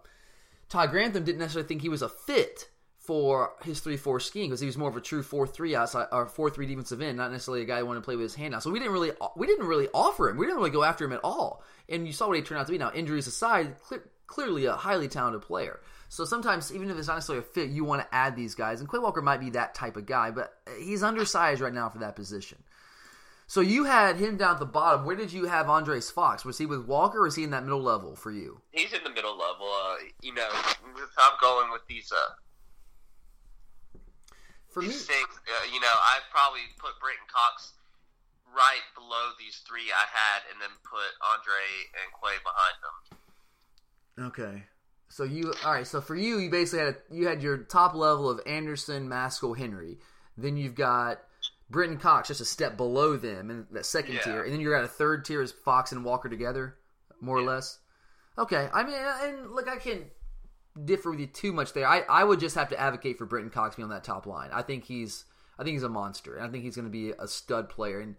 Todd 0.70 0.92
Grantham 0.92 1.24
didn't 1.24 1.40
necessarily 1.40 1.68
think 1.68 1.82
he 1.82 1.90
was 1.90 2.02
a 2.02 2.10
fit 2.10 2.70
for 3.08 3.54
his 3.64 3.80
three 3.80 3.96
four 3.96 4.20
scheme 4.20 4.50
because 4.50 4.60
he 4.60 4.66
was 4.66 4.78
more 4.78 4.90
of 4.90 4.98
a 4.98 5.02
true 5.02 5.24
four 5.24 5.48
three 5.48 5.74
outside 5.74 6.08
or 6.12 6.28
four 6.28 6.50
three 6.50 6.66
defensive 6.68 7.02
end, 7.02 7.18
not 7.18 7.32
necessarily 7.32 7.64
a 7.64 7.66
guy 7.66 7.80
who 7.80 7.86
wanted 7.86 8.02
to 8.02 8.06
play 8.06 8.18
with 8.18 8.24
his 8.24 8.36
hand 8.36 8.54
out. 8.54 8.62
So 8.62 8.70
we 8.70 8.80
didn't 8.80 8.92
really 8.92 9.12
we 9.38 9.48
didn't 9.48 9.66
really 9.66 9.88
offer 9.94 10.28
him. 10.28 10.36
We 10.36 10.46
didn't 10.46 10.58
really 10.58 10.72
go 10.72 10.84
after 10.84 11.06
him 11.06 11.14
at 11.14 11.22
all. 11.24 11.64
And 11.88 12.06
you 12.06 12.12
saw 12.12 12.28
what 12.28 12.36
he 12.36 12.44
turned 12.44 12.60
out 12.60 12.68
to 12.68 12.74
be. 12.74 12.78
Now 12.78 12.92
injuries 12.94 13.26
aside, 13.26 13.76
cle 13.88 14.00
clearly 14.28 14.66
a 14.66 14.74
highly 14.74 15.08
talented 15.08 15.42
player. 15.42 15.80
So 16.10 16.26
sometimes 16.26 16.74
even 16.74 16.90
if 16.90 16.98
it's 16.98 17.08
not 17.08 17.16
necessarily 17.16 17.46
a 17.46 17.54
fit, 17.54 17.70
you 17.70 17.86
want 17.86 18.02
to 18.02 18.14
add 18.14 18.36
these 18.36 18.56
guys. 18.56 18.82
And 18.82 18.92
Quay 18.92 19.00
Walker 19.00 19.22
might 19.22 19.40
be 19.40 19.52
that 19.52 19.74
type 19.74 19.96
of 19.96 20.06
guy, 20.06 20.32
but 20.32 20.54
he's 20.78 21.02
undersized 21.02 21.62
right 21.62 21.74
now 21.74 21.88
for 21.88 22.00
that 22.00 22.18
position. 22.18 22.62
So 23.50 23.62
you 23.62 23.86
had 23.86 24.18
him 24.18 24.36
down 24.36 24.56
at 24.56 24.60
the 24.60 24.66
bottom. 24.66 25.06
Where 25.06 25.16
did 25.16 25.32
you 25.32 25.46
have 25.46 25.70
Andres 25.70 26.12
Fox? 26.12 26.44
Was 26.44 26.58
he 26.58 26.66
with 26.66 26.86
Walker 26.86 27.20
or 27.20 27.24
was 27.24 27.36
he 27.36 27.46
in 27.46 27.52
that 27.52 27.64
middle 27.64 27.82
level 27.82 28.18
for 28.18 28.30
you? 28.30 28.60
He's 28.72 28.92
in 28.92 29.02
the 29.06 29.10
middle 29.10 29.38
level. 29.38 29.72
Uh, 29.72 29.96
you 30.22 30.34
know, 30.34 30.50
I'm 30.52 31.38
going 31.40 31.72
with 31.72 31.88
these 31.88 32.12
uh, 32.12 32.34
For 34.78 34.86
me, 34.86 34.94
six. 34.94 35.26
Uh, 35.26 35.66
you 35.74 35.80
know, 35.82 35.94
I'd 36.14 36.26
probably 36.32 36.62
put 36.78 36.92
Brenton 37.02 37.26
Cox 37.34 37.74
right 38.56 38.86
below 38.96 39.34
these 39.40 39.62
three 39.68 39.90
I 39.90 40.06
had, 40.06 40.42
and 40.52 40.62
then 40.62 40.70
put 40.86 41.10
Andre 41.34 41.66
and 41.98 42.14
Quay 42.22 42.38
behind 42.46 42.78
them. 42.86 42.96
Okay. 44.28 44.64
So 45.10 45.24
you 45.24 45.54
all 45.66 45.74
right? 45.74 45.88
So 45.88 46.02
for 46.02 46.16
you, 46.16 46.38
you 46.38 46.50
basically 46.50 46.86
had 46.86 46.96
a, 46.96 47.16
you 47.16 47.28
had 47.28 47.42
your 47.42 47.58
top 47.58 47.96
level 47.96 48.30
of 48.30 48.40
Anderson, 48.46 49.08
Mascoll, 49.10 49.58
Henry. 49.58 49.98
Then 50.38 50.58
you've 50.58 50.76
got 50.76 51.22
Brenton 51.70 51.98
Cox 51.98 52.28
just 52.28 52.42
a 52.42 52.46
step 52.46 52.78
below 52.78 53.18
them 53.18 53.50
in 53.50 53.66
that 53.72 53.86
second 53.86 54.16
Yeah. 54.16 54.22
tier, 54.24 54.44
and 54.44 54.54
then 54.54 54.60
you're 54.60 54.76
at 54.76 54.84
a 54.84 54.88
third 54.88 55.26
tier 55.26 55.42
is 55.42 55.52
Fox 55.52 55.92
and 55.92 56.06
Walker 56.06 56.30
together, 56.30 56.78
more 57.20 57.38
or 57.38 57.42
less. 57.42 57.80
Okay. 58.38 58.70
I 58.72 58.84
mean, 58.84 58.96
and 58.96 59.52
look, 59.52 59.68
I 59.68 59.78
can't 59.78 60.04
differ 60.86 61.12
with 61.12 61.20
you 61.20 61.28
too 61.28 61.54
much 61.54 61.74
there. 61.74 61.88
I, 61.88 62.04
I 62.10 62.24
would 62.24 62.40
just 62.40 62.56
have 62.56 62.70
to 62.70 62.80
advocate 62.80 63.18
for 63.18 63.26
Brenton 63.26 63.52
Cox 63.52 63.76
being 63.76 63.86
on 63.86 63.90
that 63.90 64.04
top 64.04 64.26
line. 64.26 64.50
I 64.54 64.62
think 64.62 64.86
he's 64.86 65.26
I 65.58 65.64
think 65.64 65.74
he's 65.74 65.84
a 65.84 65.90
monster, 65.90 66.36
and 66.36 66.46
I 66.46 66.50
think 66.50 66.64
he's 66.64 66.76
going 66.76 66.86
to 66.86 66.92
be 66.92 67.12
a 67.12 67.28
stud 67.28 67.70
player. 67.70 68.00
And 68.00 68.16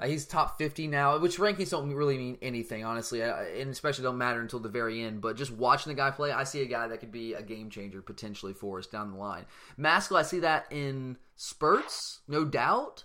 uh, 0.00 0.06
he's 0.06 0.26
top 0.26 0.58
fifty 0.58 0.86
now, 0.86 1.18
which 1.18 1.38
rankings 1.38 1.70
don't 1.70 1.92
really 1.92 2.18
mean 2.18 2.38
anything, 2.42 2.84
honestly, 2.84 3.22
uh, 3.22 3.34
and 3.34 3.70
especially 3.70 4.04
don't 4.04 4.18
matter 4.18 4.40
until 4.40 4.58
the 4.58 4.68
very 4.68 5.02
end. 5.02 5.20
But 5.20 5.36
just 5.36 5.52
watching 5.52 5.90
the 5.90 5.96
guy 5.96 6.10
play, 6.10 6.32
I 6.32 6.44
see 6.44 6.62
a 6.62 6.66
guy 6.66 6.88
that 6.88 6.98
could 6.98 7.12
be 7.12 7.34
a 7.34 7.42
game 7.42 7.70
changer 7.70 8.02
potentially 8.02 8.52
for 8.52 8.78
us 8.78 8.86
down 8.86 9.12
the 9.12 9.18
line. 9.18 9.46
Mascoll, 9.78 10.18
I 10.18 10.22
see 10.22 10.40
that 10.40 10.66
in 10.70 11.16
spurts, 11.36 12.20
no 12.28 12.44
doubt, 12.44 13.04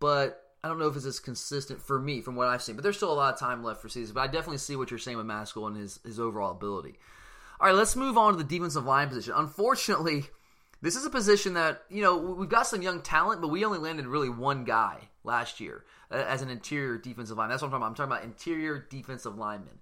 but 0.00 0.38
I 0.64 0.68
don't 0.68 0.78
know 0.78 0.86
if 0.86 0.96
it's 0.96 1.06
as 1.06 1.18
consistent 1.18 1.82
for 1.82 2.00
me 2.00 2.20
from 2.20 2.36
what 2.36 2.46
I've 2.48 2.62
seen. 2.62 2.76
But 2.76 2.84
there's 2.84 2.96
still 2.96 3.12
a 3.12 3.14
lot 3.14 3.34
of 3.34 3.40
time 3.40 3.64
left 3.64 3.82
for 3.82 3.88
season. 3.88 4.14
But 4.14 4.20
I 4.20 4.26
definitely 4.28 4.58
see 4.58 4.76
what 4.76 4.90
you're 4.90 4.98
saying 4.98 5.16
with 5.16 5.26
Mascoll 5.26 5.66
and 5.66 5.76
his 5.76 5.98
his 6.04 6.20
overall 6.20 6.52
ability. 6.52 6.98
All 7.62 7.68
right, 7.68 7.76
let's 7.76 7.94
move 7.94 8.18
on 8.18 8.32
to 8.32 8.38
the 8.38 8.42
defensive 8.42 8.86
line 8.86 9.06
position. 9.06 9.34
Unfortunately, 9.36 10.24
this 10.80 10.96
is 10.96 11.06
a 11.06 11.10
position 11.10 11.54
that 11.54 11.84
you 11.88 12.02
know 12.02 12.16
we've 12.16 12.48
got 12.48 12.66
some 12.66 12.82
young 12.82 13.02
talent, 13.02 13.40
but 13.40 13.48
we 13.48 13.64
only 13.64 13.78
landed 13.78 14.08
really 14.08 14.28
one 14.28 14.64
guy 14.64 14.98
last 15.22 15.60
year 15.60 15.84
uh, 16.10 16.16
as 16.16 16.42
an 16.42 16.50
interior 16.50 16.98
defensive 16.98 17.38
line. 17.38 17.50
That's 17.50 17.62
what 17.62 17.68
I'm 17.68 17.70
talking 17.70 17.82
about. 17.82 17.90
I'm 17.90 17.94
talking 17.94 18.12
about 18.12 18.24
interior 18.24 18.84
defensive 18.90 19.38
linemen, 19.38 19.78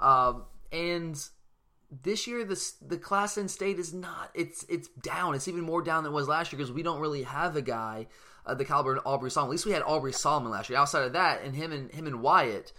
um, 0.00 0.42
and 0.72 1.24
this 2.02 2.26
year 2.26 2.44
this 2.44 2.72
the 2.72 2.98
class 2.98 3.38
in 3.38 3.46
state 3.46 3.78
is 3.78 3.94
not. 3.94 4.32
It's 4.34 4.64
it's 4.68 4.88
down. 4.88 5.36
It's 5.36 5.46
even 5.46 5.60
more 5.60 5.82
down 5.82 6.02
than 6.02 6.12
it 6.12 6.16
was 6.16 6.26
last 6.26 6.52
year 6.52 6.58
because 6.58 6.72
we 6.72 6.82
don't 6.82 6.98
really 6.98 7.22
have 7.22 7.54
a 7.54 7.62
guy 7.62 8.08
uh, 8.44 8.54
the 8.54 8.64
caliber 8.64 8.96
of 8.96 9.06
Aubrey 9.06 9.30
Solomon. 9.30 9.50
At 9.50 9.52
least 9.52 9.66
we 9.66 9.72
had 9.72 9.82
Aubrey 9.82 10.12
Solomon 10.12 10.50
last 10.50 10.68
year. 10.68 10.80
Outside 10.80 11.04
of 11.04 11.12
that, 11.12 11.44
and 11.44 11.54
him 11.54 11.70
and 11.70 11.92
him 11.92 12.08
and 12.08 12.22
Wyatt, 12.22 12.72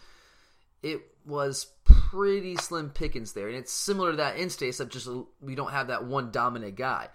it 0.83 0.99
was 1.25 1.67
pretty 1.93 2.55
slim 2.57 2.89
pickings 2.89 3.33
there, 3.33 3.47
and 3.47 3.57
it's 3.57 3.71
similar 3.71 4.11
to 4.11 4.17
that 4.17 4.37
in 4.37 4.49
state, 4.49 4.69
except 4.69 4.91
just 4.91 5.09
we 5.41 5.55
don't 5.55 5.71
have 5.71 5.87
that 5.87 6.05
one 6.05 6.31
dominant 6.31 6.75
guy. 6.75 7.09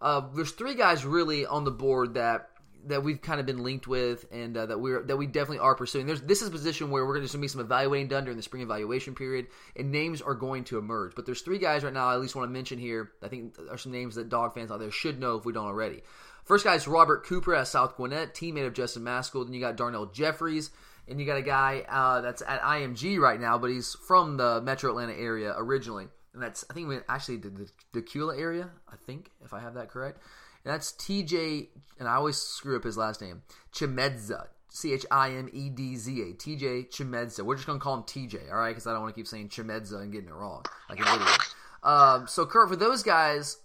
Uh, 0.00 0.22
there's 0.34 0.52
three 0.52 0.74
guys 0.74 1.04
really 1.04 1.46
on 1.46 1.64
the 1.64 1.70
board 1.70 2.14
that 2.14 2.48
that 2.86 3.04
we've 3.04 3.22
kind 3.22 3.38
of 3.38 3.46
been 3.46 3.62
linked 3.62 3.86
with, 3.86 4.26
and 4.32 4.56
uh, 4.56 4.66
that 4.66 4.80
we're 4.80 5.02
that 5.04 5.16
we 5.16 5.26
definitely 5.26 5.60
are 5.60 5.74
pursuing. 5.74 6.06
There's 6.06 6.20
this 6.20 6.42
is 6.42 6.48
a 6.48 6.50
position 6.50 6.90
where 6.90 7.04
we're 7.04 7.14
going 7.14 7.26
to 7.26 7.38
be 7.38 7.48
some 7.48 7.60
evaluating 7.60 8.08
done 8.08 8.24
during 8.24 8.36
the 8.36 8.42
spring 8.42 8.62
evaluation 8.62 9.14
period, 9.14 9.46
and 9.76 9.92
names 9.92 10.20
are 10.20 10.34
going 10.34 10.64
to 10.64 10.78
emerge. 10.78 11.14
But 11.14 11.26
there's 11.26 11.42
three 11.42 11.58
guys 11.58 11.84
right 11.84 11.92
now 11.92 12.08
I 12.08 12.14
at 12.14 12.20
least 12.20 12.34
want 12.34 12.48
to 12.48 12.52
mention 12.52 12.78
here. 12.78 13.12
I 13.22 13.28
think 13.28 13.54
are 13.70 13.78
some 13.78 13.92
names 13.92 14.16
that 14.16 14.28
dog 14.28 14.54
fans 14.54 14.70
out 14.70 14.80
there 14.80 14.90
should 14.90 15.20
know 15.20 15.36
if 15.36 15.44
we 15.44 15.52
don't 15.52 15.66
already. 15.66 16.02
First 16.44 16.64
guy 16.64 16.74
is 16.74 16.88
Robert 16.88 17.24
Cooper 17.24 17.54
at 17.54 17.68
South 17.68 17.96
Gwinnett, 17.96 18.34
teammate 18.34 18.66
of 18.66 18.74
Justin 18.74 19.04
Mascoll. 19.04 19.44
Then 19.44 19.54
you 19.54 19.60
got 19.60 19.76
Darnell 19.76 20.06
Jeffries 20.06 20.70
and 21.08 21.20
you 21.20 21.26
got 21.26 21.36
a 21.36 21.42
guy 21.42 21.84
uh, 21.88 22.20
that's 22.20 22.42
at 22.42 22.60
IMG 22.62 23.18
right 23.18 23.40
now, 23.40 23.58
but 23.58 23.70
he's 23.70 23.94
from 24.06 24.36
the 24.36 24.60
Metro 24.60 24.90
Atlanta 24.90 25.14
area 25.14 25.54
originally, 25.56 26.08
and 26.34 26.42
that's 26.42 26.64
I 26.70 26.74
think 26.74 26.92
actually 27.08 27.38
the, 27.38 27.50
the 27.92 28.00
Dacula 28.00 28.38
area. 28.38 28.70
I 28.90 28.96
think 28.96 29.30
if 29.44 29.52
I 29.52 29.60
have 29.60 29.74
that 29.74 29.88
correct, 29.88 30.20
and 30.64 30.72
that's 30.72 30.92
TJ, 30.92 31.68
and 31.98 32.08
I 32.08 32.14
always 32.14 32.36
screw 32.36 32.76
up 32.76 32.84
his 32.84 32.96
last 32.96 33.20
name, 33.20 33.42
Chimedza. 33.72 34.46
C 34.74 34.94
H 34.94 35.04
I 35.10 35.32
M 35.32 35.50
E 35.52 35.68
D 35.68 35.96
Z 35.96 36.22
A. 36.22 36.24
TJ 36.32 36.88
Chimedza. 36.88 37.40
We're 37.40 37.56
just 37.56 37.66
to 37.66 37.78
call 37.78 37.94
him 37.96 38.04
TJ, 38.04 38.50
all 38.50 38.56
right? 38.56 38.70
Because 38.70 38.86
I 38.86 38.92
don't 38.92 39.02
want 39.02 39.14
to 39.14 39.18
keep 39.20 39.26
saying 39.26 39.50
Chimedza 39.50 40.00
and 40.00 40.10
getting 40.10 40.30
it 40.30 40.34
wrong 40.34 40.64
like 40.88 40.98
an 40.98 41.14
idiot. 41.14 41.38
Um, 41.82 42.26
so, 42.26 42.46
Kurt, 42.46 42.70
for 42.70 42.76
those 42.76 43.02
guys, 43.02 43.58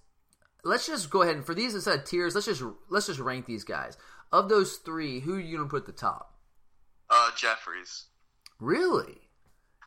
let's 0.63 0.85
just 0.85 1.09
go 1.09 1.21
ahead 1.21 1.35
and 1.35 1.45
for 1.45 1.53
these 1.53 1.73
instead 1.75 1.99
of 1.99 2.05
tiers, 2.05 2.35
let's 2.35 2.47
just 2.47 2.63
let's 2.89 3.07
just 3.07 3.19
rank 3.19 3.45
these 3.45 3.63
guys. 3.63 3.97
Of 4.33 4.49
those 4.49 4.77
three, 4.77 5.21
who 5.21 5.35
are 5.35 5.39
you 5.39 5.57
to 5.57 5.65
put 5.65 5.83
at 5.83 5.85
the 5.85 5.93
top? 5.93 6.33
Uh, 7.09 7.31
Jeffries. 7.37 8.05
Really? 8.59 9.17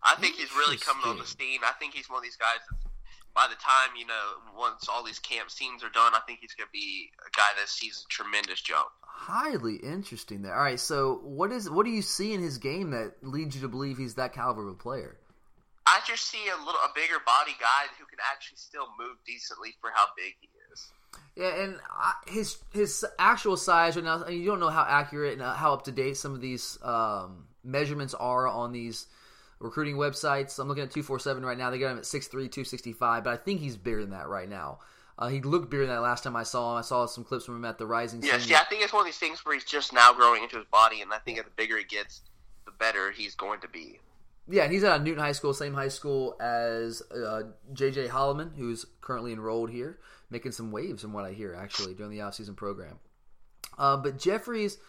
I 0.02 0.14
think 0.16 0.36
he's 0.36 0.52
really 0.54 0.78
coming 0.78 1.04
on 1.04 1.18
the 1.18 1.26
scene. 1.26 1.60
I 1.64 1.72
think 1.78 1.94
he's 1.94 2.08
one 2.08 2.18
of 2.18 2.22
these 2.22 2.36
guys 2.36 2.64
that 2.70 2.90
by 3.34 3.46
the 3.48 3.56
time, 3.56 3.94
you 3.98 4.06
know, 4.06 4.40
once 4.56 4.88
all 4.88 5.04
these 5.04 5.18
camp 5.18 5.50
scenes 5.50 5.84
are 5.84 5.90
done, 5.90 6.12
I 6.14 6.20
think 6.26 6.40
he's 6.40 6.54
going 6.54 6.66
to 6.66 6.72
be 6.72 7.10
a 7.20 7.30
guy 7.36 7.52
that 7.58 7.68
sees 7.68 8.04
a 8.04 8.08
tremendous 8.08 8.60
jump. 8.60 8.88
Highly 9.02 9.76
interesting 9.76 10.42
there. 10.42 10.54
All 10.54 10.62
right, 10.62 10.80
so 10.80 11.20
what 11.22 11.52
is 11.52 11.68
what 11.68 11.84
do 11.84 11.92
you 11.92 12.02
see 12.02 12.32
in 12.32 12.40
his 12.40 12.58
game 12.58 12.90
that 12.92 13.12
leads 13.22 13.54
you 13.54 13.60
to 13.60 13.68
believe 13.68 13.98
he's 13.98 14.14
that 14.14 14.32
caliber 14.32 14.66
of 14.66 14.74
a 14.74 14.78
player? 14.78 15.18
I 15.86 16.00
just 16.06 16.30
see 16.30 16.48
a 16.48 16.56
little 16.56 16.80
a 16.80 16.90
bigger 16.94 17.20
body 17.26 17.52
guy 17.60 17.92
who 17.98 18.06
can 18.06 18.18
actually 18.32 18.56
still 18.56 18.88
move 18.98 19.16
decently 19.26 19.74
for 19.80 19.90
how 19.94 20.06
big 20.16 20.34
he 20.40 20.48
is. 20.48 20.59
Yeah, 21.40 21.62
and 21.62 21.76
his 22.26 22.58
his 22.70 23.04
actual 23.18 23.56
size 23.56 23.96
right 23.96 24.04
now, 24.04 24.22
I 24.22 24.28
mean, 24.28 24.40
you 24.40 24.46
don't 24.46 24.60
know 24.60 24.68
how 24.68 24.84
accurate 24.86 25.32
and 25.32 25.42
how 25.42 25.72
up 25.72 25.84
to 25.84 25.92
date 25.92 26.18
some 26.18 26.34
of 26.34 26.42
these 26.42 26.78
um, 26.82 27.46
measurements 27.64 28.12
are 28.12 28.46
on 28.46 28.72
these 28.72 29.06
recruiting 29.58 29.96
websites. 29.96 30.58
I'm 30.58 30.68
looking 30.68 30.82
at 30.82 30.90
247 30.90 31.42
right 31.42 31.56
now. 31.56 31.70
They 31.70 31.78
got 31.78 31.92
him 31.92 31.98
at 31.98 32.04
6'3", 32.04 32.30
265, 32.30 33.24
but 33.24 33.32
I 33.32 33.36
think 33.36 33.60
he's 33.60 33.78
bigger 33.78 34.02
than 34.02 34.10
that 34.10 34.28
right 34.28 34.48
now. 34.48 34.80
Uh, 35.18 35.28
he 35.28 35.40
looked 35.40 35.70
bigger 35.70 35.86
than 35.86 35.94
that 35.94 36.02
last 36.02 36.24
time 36.24 36.36
I 36.36 36.42
saw 36.42 36.72
him. 36.72 36.78
I 36.78 36.82
saw 36.82 37.06
some 37.06 37.24
clips 37.24 37.46
from 37.46 37.56
him 37.56 37.64
at 37.64 37.78
the 37.78 37.86
Rising 37.86 38.22
Yeah, 38.22 38.38
see, 38.38 38.54
I 38.54 38.64
think 38.64 38.82
it's 38.82 38.92
one 38.92 39.00
of 39.00 39.06
these 39.06 39.18
things 39.18 39.44
where 39.44 39.54
he's 39.54 39.64
just 39.64 39.94
now 39.94 40.12
growing 40.12 40.42
into 40.42 40.56
his 40.56 40.66
body, 40.66 41.00
and 41.00 41.12
I 41.12 41.18
think 41.18 41.38
the 41.38 41.44
bigger 41.56 41.78
he 41.78 41.84
gets, 41.84 42.22
the 42.66 42.72
better 42.72 43.10
he's 43.10 43.34
going 43.34 43.60
to 43.60 43.68
be. 43.68 43.98
Yeah, 44.48 44.64
and 44.64 44.72
he's 44.72 44.82
at 44.82 45.02
Newton 45.02 45.22
High 45.22 45.32
School, 45.32 45.54
same 45.54 45.74
high 45.74 45.88
school 45.88 46.36
as 46.40 47.02
uh, 47.12 47.42
J.J. 47.72 48.08
Holloman, 48.08 48.56
who's 48.56 48.86
currently 49.00 49.32
enrolled 49.32 49.70
here, 49.70 49.98
making 50.30 50.52
some 50.52 50.70
waves 50.70 51.02
from 51.02 51.12
what 51.12 51.24
I 51.24 51.32
hear, 51.32 51.54
actually, 51.54 51.94
during 51.94 52.12
the 52.12 52.18
offseason 52.24 52.56
program. 52.56 52.98
Uh, 53.78 53.96
but 53.96 54.18
Jeffries– 54.18 54.78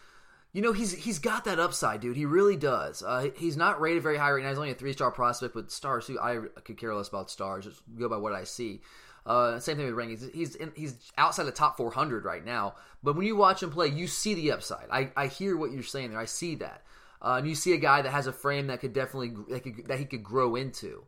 you 0.52 0.60
know 0.60 0.72
he's 0.72 0.92
he's 0.92 1.18
got 1.18 1.46
that 1.46 1.58
upside, 1.58 2.00
dude. 2.00 2.16
He 2.16 2.26
really 2.26 2.56
does. 2.56 3.02
Uh, 3.02 3.30
he's 3.36 3.56
not 3.56 3.80
rated 3.80 4.02
very 4.02 4.18
high 4.18 4.32
right 4.32 4.42
now. 4.42 4.50
He's 4.50 4.58
only 4.58 4.70
a 4.70 4.74
three 4.74 4.92
star 4.92 5.10
prospect, 5.10 5.54
but 5.54 5.72
stars. 5.72 6.06
Who 6.06 6.20
I 6.20 6.40
could 6.64 6.76
care 6.76 6.94
less 6.94 7.08
about 7.08 7.30
stars. 7.30 7.64
Just 7.64 7.82
go 7.98 8.08
by 8.08 8.18
what 8.18 8.34
I 8.34 8.44
see. 8.44 8.82
Uh, 9.24 9.58
same 9.60 9.76
thing 9.76 9.86
with 9.86 9.94
rankings. 9.94 10.34
He's 10.34 10.56
in, 10.56 10.72
he's 10.74 11.10
outside 11.16 11.44
the 11.44 11.52
top 11.52 11.76
400 11.76 12.24
right 12.24 12.44
now. 12.44 12.74
But 13.02 13.16
when 13.16 13.24
you 13.24 13.36
watch 13.36 13.62
him 13.62 13.70
play, 13.70 13.86
you 13.86 14.06
see 14.08 14.34
the 14.34 14.50
upside. 14.52 14.88
I, 14.90 15.10
I 15.16 15.28
hear 15.28 15.56
what 15.56 15.70
you're 15.70 15.84
saying 15.84 16.10
there. 16.10 16.18
I 16.18 16.24
see 16.24 16.56
that. 16.56 16.82
Uh, 17.24 17.36
and 17.36 17.48
you 17.48 17.54
see 17.54 17.72
a 17.72 17.78
guy 17.78 18.02
that 18.02 18.10
has 18.10 18.26
a 18.26 18.32
frame 18.32 18.66
that 18.66 18.80
could 18.80 18.92
definitely 18.92 19.32
that, 19.48 19.62
could, 19.62 19.86
that 19.86 20.00
he 20.00 20.04
could 20.04 20.24
grow 20.24 20.56
into. 20.56 21.04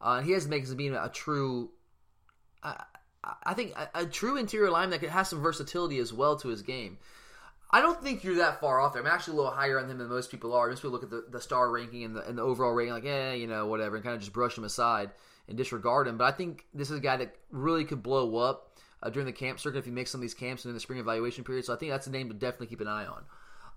Uh, 0.00 0.22
he 0.22 0.30
has 0.30 0.44
to 0.44 0.50
make 0.50 0.66
him 0.66 0.76
being 0.76 0.94
a 0.94 1.10
true. 1.12 1.70
Think 3.54 3.74
a, 3.76 4.02
a, 4.02 4.06
true 4.06 4.36
interior 4.36 4.70
lineman 4.70 4.90
that 4.90 5.00
could 5.00 5.10
have 5.10 5.26
some 5.26 5.40
versatility 5.40 5.98
as 5.98 6.12
well 6.12 6.36
to 6.36 6.48
his 6.48 6.62
game. 6.62 6.98
I 7.70 7.80
don't 7.80 8.00
think 8.00 8.22
you're 8.22 8.36
that 8.36 8.60
far 8.60 8.80
off 8.80 8.92
there. 8.92 9.02
I'm 9.02 9.08
actually 9.08 9.34
a 9.34 9.36
little 9.36 9.52
higher 9.52 9.78
on 9.78 9.90
him 9.90 9.98
than 9.98 10.08
most 10.08 10.30
people 10.30 10.54
are. 10.54 10.68
Most 10.68 10.78
people 10.78 10.92
look 10.92 11.02
at 11.02 11.10
the, 11.10 11.24
the 11.30 11.40
star 11.40 11.70
ranking 11.70 12.04
and 12.04 12.16
the, 12.16 12.26
and 12.26 12.38
the 12.38 12.42
overall 12.42 12.72
rating, 12.72 12.94
like, 12.94 13.04
eh, 13.04 13.34
you 13.34 13.46
know, 13.46 13.66
whatever, 13.66 13.96
and 13.96 14.04
kind 14.04 14.14
of 14.14 14.20
just 14.20 14.32
brush 14.32 14.56
him 14.56 14.64
aside 14.64 15.10
and 15.48 15.56
disregard 15.56 16.06
him. 16.06 16.16
But 16.16 16.32
I 16.32 16.36
think 16.36 16.64
this 16.72 16.90
is 16.90 16.98
a 16.98 17.02
guy 17.02 17.16
that 17.16 17.34
really 17.50 17.84
could 17.84 18.02
blow 18.02 18.36
up 18.36 18.78
uh, 19.02 19.10
during 19.10 19.26
the 19.26 19.32
camp 19.32 19.58
circuit 19.58 19.78
if 19.78 19.84
he 19.84 19.90
makes 19.90 20.10
some 20.10 20.20
of 20.20 20.22
these 20.22 20.34
camps 20.34 20.64
and 20.64 20.70
in 20.70 20.74
the 20.74 20.80
spring 20.80 21.00
evaluation 21.00 21.44
period. 21.44 21.64
So 21.64 21.74
I 21.74 21.76
think 21.76 21.90
that's 21.90 22.06
a 22.06 22.10
name 22.10 22.28
to 22.28 22.34
definitely 22.34 22.68
keep 22.68 22.80
an 22.80 22.88
eye 22.88 23.06
on. 23.06 23.24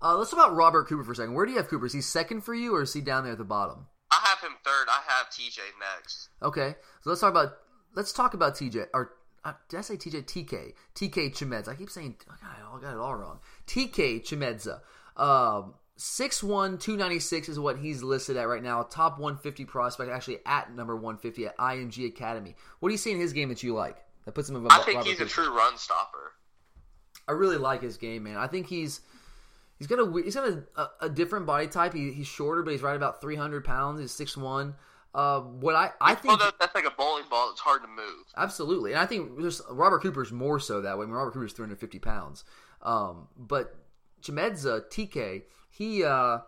Uh, 0.02 0.16
let's 0.16 0.30
talk 0.30 0.38
about 0.38 0.56
Robert 0.56 0.88
Cooper 0.88 1.04
for 1.04 1.12
a 1.12 1.16
second. 1.16 1.34
Where 1.34 1.44
do 1.44 1.52
you 1.52 1.58
have 1.58 1.68
Cooper? 1.68 1.86
Is 1.86 1.92
he 1.92 2.00
second 2.00 2.42
for 2.42 2.54
you, 2.54 2.74
or 2.74 2.82
is 2.82 2.92
he 2.92 3.00
down 3.00 3.24
there 3.24 3.32
at 3.32 3.38
the 3.38 3.44
bottom? 3.44 3.86
I 4.10 4.18
have 4.24 4.40
him 4.40 4.56
third. 4.64 4.86
I 4.88 5.00
have 5.06 5.28
TJ 5.28 5.58
next. 5.78 6.30
Okay, 6.42 6.74
so 7.02 7.10
let's 7.10 7.20
talk 7.20 7.30
about 7.30 7.52
let's 7.94 8.12
talk 8.12 8.34
about 8.34 8.54
TJ 8.54 8.86
or 8.94 9.12
uh, 9.44 9.52
did 9.68 9.78
I 9.78 9.80
say 9.80 9.96
TJ? 9.96 10.24
TK. 10.24 10.74
TK 10.94 11.32
Chimedza. 11.34 11.68
I 11.68 11.74
keep 11.74 11.90
saying, 11.90 12.16
oh 12.28 12.34
God, 12.40 12.78
I 12.78 12.80
got 12.80 12.94
it 12.94 13.00
all 13.00 13.14
wrong. 13.14 13.40
TK 13.66 14.22
Chimedza. 14.22 14.80
Um, 15.16 15.74
6'1", 15.98 16.80
296 16.80 17.50
is 17.50 17.58
what 17.58 17.78
he's 17.78 18.02
listed 18.02 18.36
at 18.36 18.48
right 18.48 18.62
now. 18.62 18.82
Top 18.82 19.18
150 19.18 19.66
prospect, 19.66 20.10
actually 20.10 20.38
at 20.46 20.74
number 20.74 20.96
150 20.96 21.46
at 21.46 21.58
IMG 21.58 22.06
Academy. 22.06 22.56
What 22.80 22.88
do 22.88 22.94
you 22.94 22.98
see 22.98 23.12
in 23.12 23.20
his 23.20 23.32
game 23.32 23.50
that 23.50 23.62
you 23.62 23.74
like? 23.74 23.98
That 24.24 24.32
puts 24.32 24.48
him 24.48 24.56
above 24.56 24.72
I 24.72 24.82
think 24.82 24.96
Robert 24.98 25.10
he's 25.10 25.20
a 25.20 25.26
true 25.26 25.54
run 25.54 25.76
stopper. 25.76 26.32
I 27.28 27.32
really 27.32 27.58
like 27.58 27.82
his 27.82 27.96
game, 27.96 28.24
man. 28.24 28.36
I 28.36 28.46
think 28.46 28.66
he's 28.66 29.00
he's 29.78 29.86
got 29.86 29.98
a 29.98 30.22
he's 30.22 30.34
got 30.34 30.48
a, 30.48 30.64
a, 30.76 30.90
a 31.02 31.08
different 31.08 31.46
body 31.46 31.66
type. 31.66 31.92
He, 31.92 32.12
he's 32.12 32.26
shorter, 32.26 32.62
but 32.62 32.70
he's 32.70 32.82
right 32.82 32.96
about 32.96 33.20
300 33.20 33.64
pounds. 33.64 34.00
He's 34.00 34.12
6'1". 34.12 34.74
Uh, 35.12 35.40
what 35.40 35.74
I 35.74 35.90
I 36.00 36.14
think 36.14 36.38
well, 36.38 36.52
that's 36.60 36.74
like 36.74 36.84
a 36.84 36.90
bowling 36.90 37.24
ball. 37.28 37.50
It's 37.50 37.60
hard 37.60 37.82
to 37.82 37.88
move. 37.88 38.26
Absolutely, 38.36 38.92
and 38.92 39.00
I 39.00 39.06
think 39.06 39.40
there's 39.40 39.60
Robert 39.68 40.02
Cooper's 40.02 40.30
more 40.30 40.60
so 40.60 40.80
that 40.82 40.98
way. 40.98 41.02
I 41.02 41.06
mean, 41.06 41.14
Robert 41.14 41.32
Cooper's 41.32 41.52
350 41.52 41.98
pounds, 41.98 42.44
um, 42.82 43.26
but 43.36 43.74
Chimedza 44.22 44.82
TK 44.88 45.42
he 45.70 46.04
uh, 46.04 46.38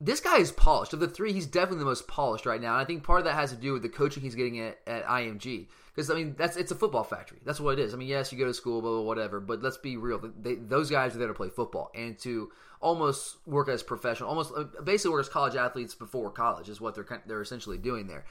this 0.00 0.20
guy 0.20 0.38
is 0.38 0.52
polished. 0.52 0.92
Of 0.92 1.00
the 1.00 1.08
three, 1.08 1.32
he's 1.32 1.46
definitely 1.46 1.80
the 1.80 1.84
most 1.84 2.08
polished 2.08 2.46
right 2.46 2.60
now. 2.60 2.72
And 2.72 2.82
I 2.82 2.84
think 2.84 3.02
part 3.02 3.18
of 3.18 3.24
that 3.26 3.34
has 3.34 3.50
to 3.50 3.56
do 3.56 3.72
with 3.72 3.82
the 3.82 3.88
coaching 3.88 4.22
he's 4.22 4.34
getting 4.34 4.58
at, 4.60 4.78
at 4.86 5.04
IMG. 5.04 5.66
Because 5.98 6.12
I 6.12 6.14
mean, 6.14 6.36
that's 6.38 6.56
it's 6.56 6.70
a 6.70 6.76
football 6.76 7.02
factory. 7.02 7.40
That's 7.44 7.58
what 7.58 7.76
it 7.76 7.82
is. 7.82 7.92
I 7.92 7.96
mean, 7.96 8.06
yes, 8.06 8.30
you 8.30 8.38
go 8.38 8.44
to 8.44 8.54
school, 8.54 8.80
blah, 8.80 8.92
blah 8.92 9.00
whatever. 9.00 9.40
But 9.40 9.64
let's 9.64 9.78
be 9.78 9.96
real. 9.96 10.20
They, 10.40 10.54
those 10.54 10.92
guys 10.92 11.16
are 11.16 11.18
there 11.18 11.26
to 11.26 11.34
play 11.34 11.48
football 11.48 11.90
and 11.92 12.16
to 12.20 12.52
almost 12.80 13.38
work 13.48 13.68
as 13.68 13.82
professional, 13.82 14.28
almost 14.28 14.52
uh, 14.56 14.66
basically 14.84 15.10
work 15.10 15.22
as 15.22 15.28
college 15.28 15.56
athletes 15.56 15.96
before 15.96 16.30
college 16.30 16.68
is 16.68 16.80
what 16.80 16.94
they're 16.94 17.22
they're 17.26 17.42
essentially 17.42 17.78
doing 17.78 18.06
there. 18.06 18.24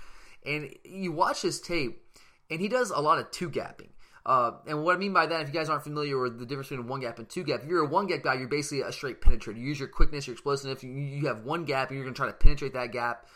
And 0.45 0.73
you 0.85 1.11
watch 1.11 1.41
his 1.41 1.59
tape, 1.59 2.01
and 2.49 2.61
he 2.61 2.69
does 2.69 2.89
a 2.89 3.01
lot 3.01 3.19
of 3.19 3.31
two 3.31 3.49
gapping. 3.49 3.89
Uh, 4.25 4.51
and 4.65 4.85
what 4.85 4.95
I 4.95 4.97
mean 4.97 5.11
by 5.11 5.25
that, 5.25 5.41
if 5.41 5.47
you 5.49 5.53
guys 5.53 5.67
aren't 5.67 5.83
familiar 5.83 6.17
with 6.17 6.39
the 6.39 6.45
difference 6.45 6.69
between 6.69 6.87
one 6.87 7.01
gap 7.01 7.19
and 7.19 7.27
two 7.27 7.43
gap, 7.43 7.63
if 7.63 7.67
you're 7.67 7.83
a 7.83 7.89
one 7.89 8.07
gap 8.07 8.23
guy, 8.23 8.35
you're 8.35 8.47
basically 8.47 8.79
a 8.79 8.93
straight 8.93 9.19
penetrator. 9.19 9.57
You 9.57 9.63
use 9.63 9.79
your 9.79 9.89
quickness, 9.89 10.25
your 10.25 10.35
explosiveness. 10.35 10.83
You, 10.83 10.91
you 10.91 11.27
have 11.27 11.43
one 11.43 11.65
gap, 11.65 11.89
and 11.89 11.97
you're 11.97 12.05
going 12.05 12.13
to 12.13 12.17
try 12.17 12.27
to 12.27 12.33
penetrate 12.33 12.75
that 12.75 12.93
gap 12.93 13.27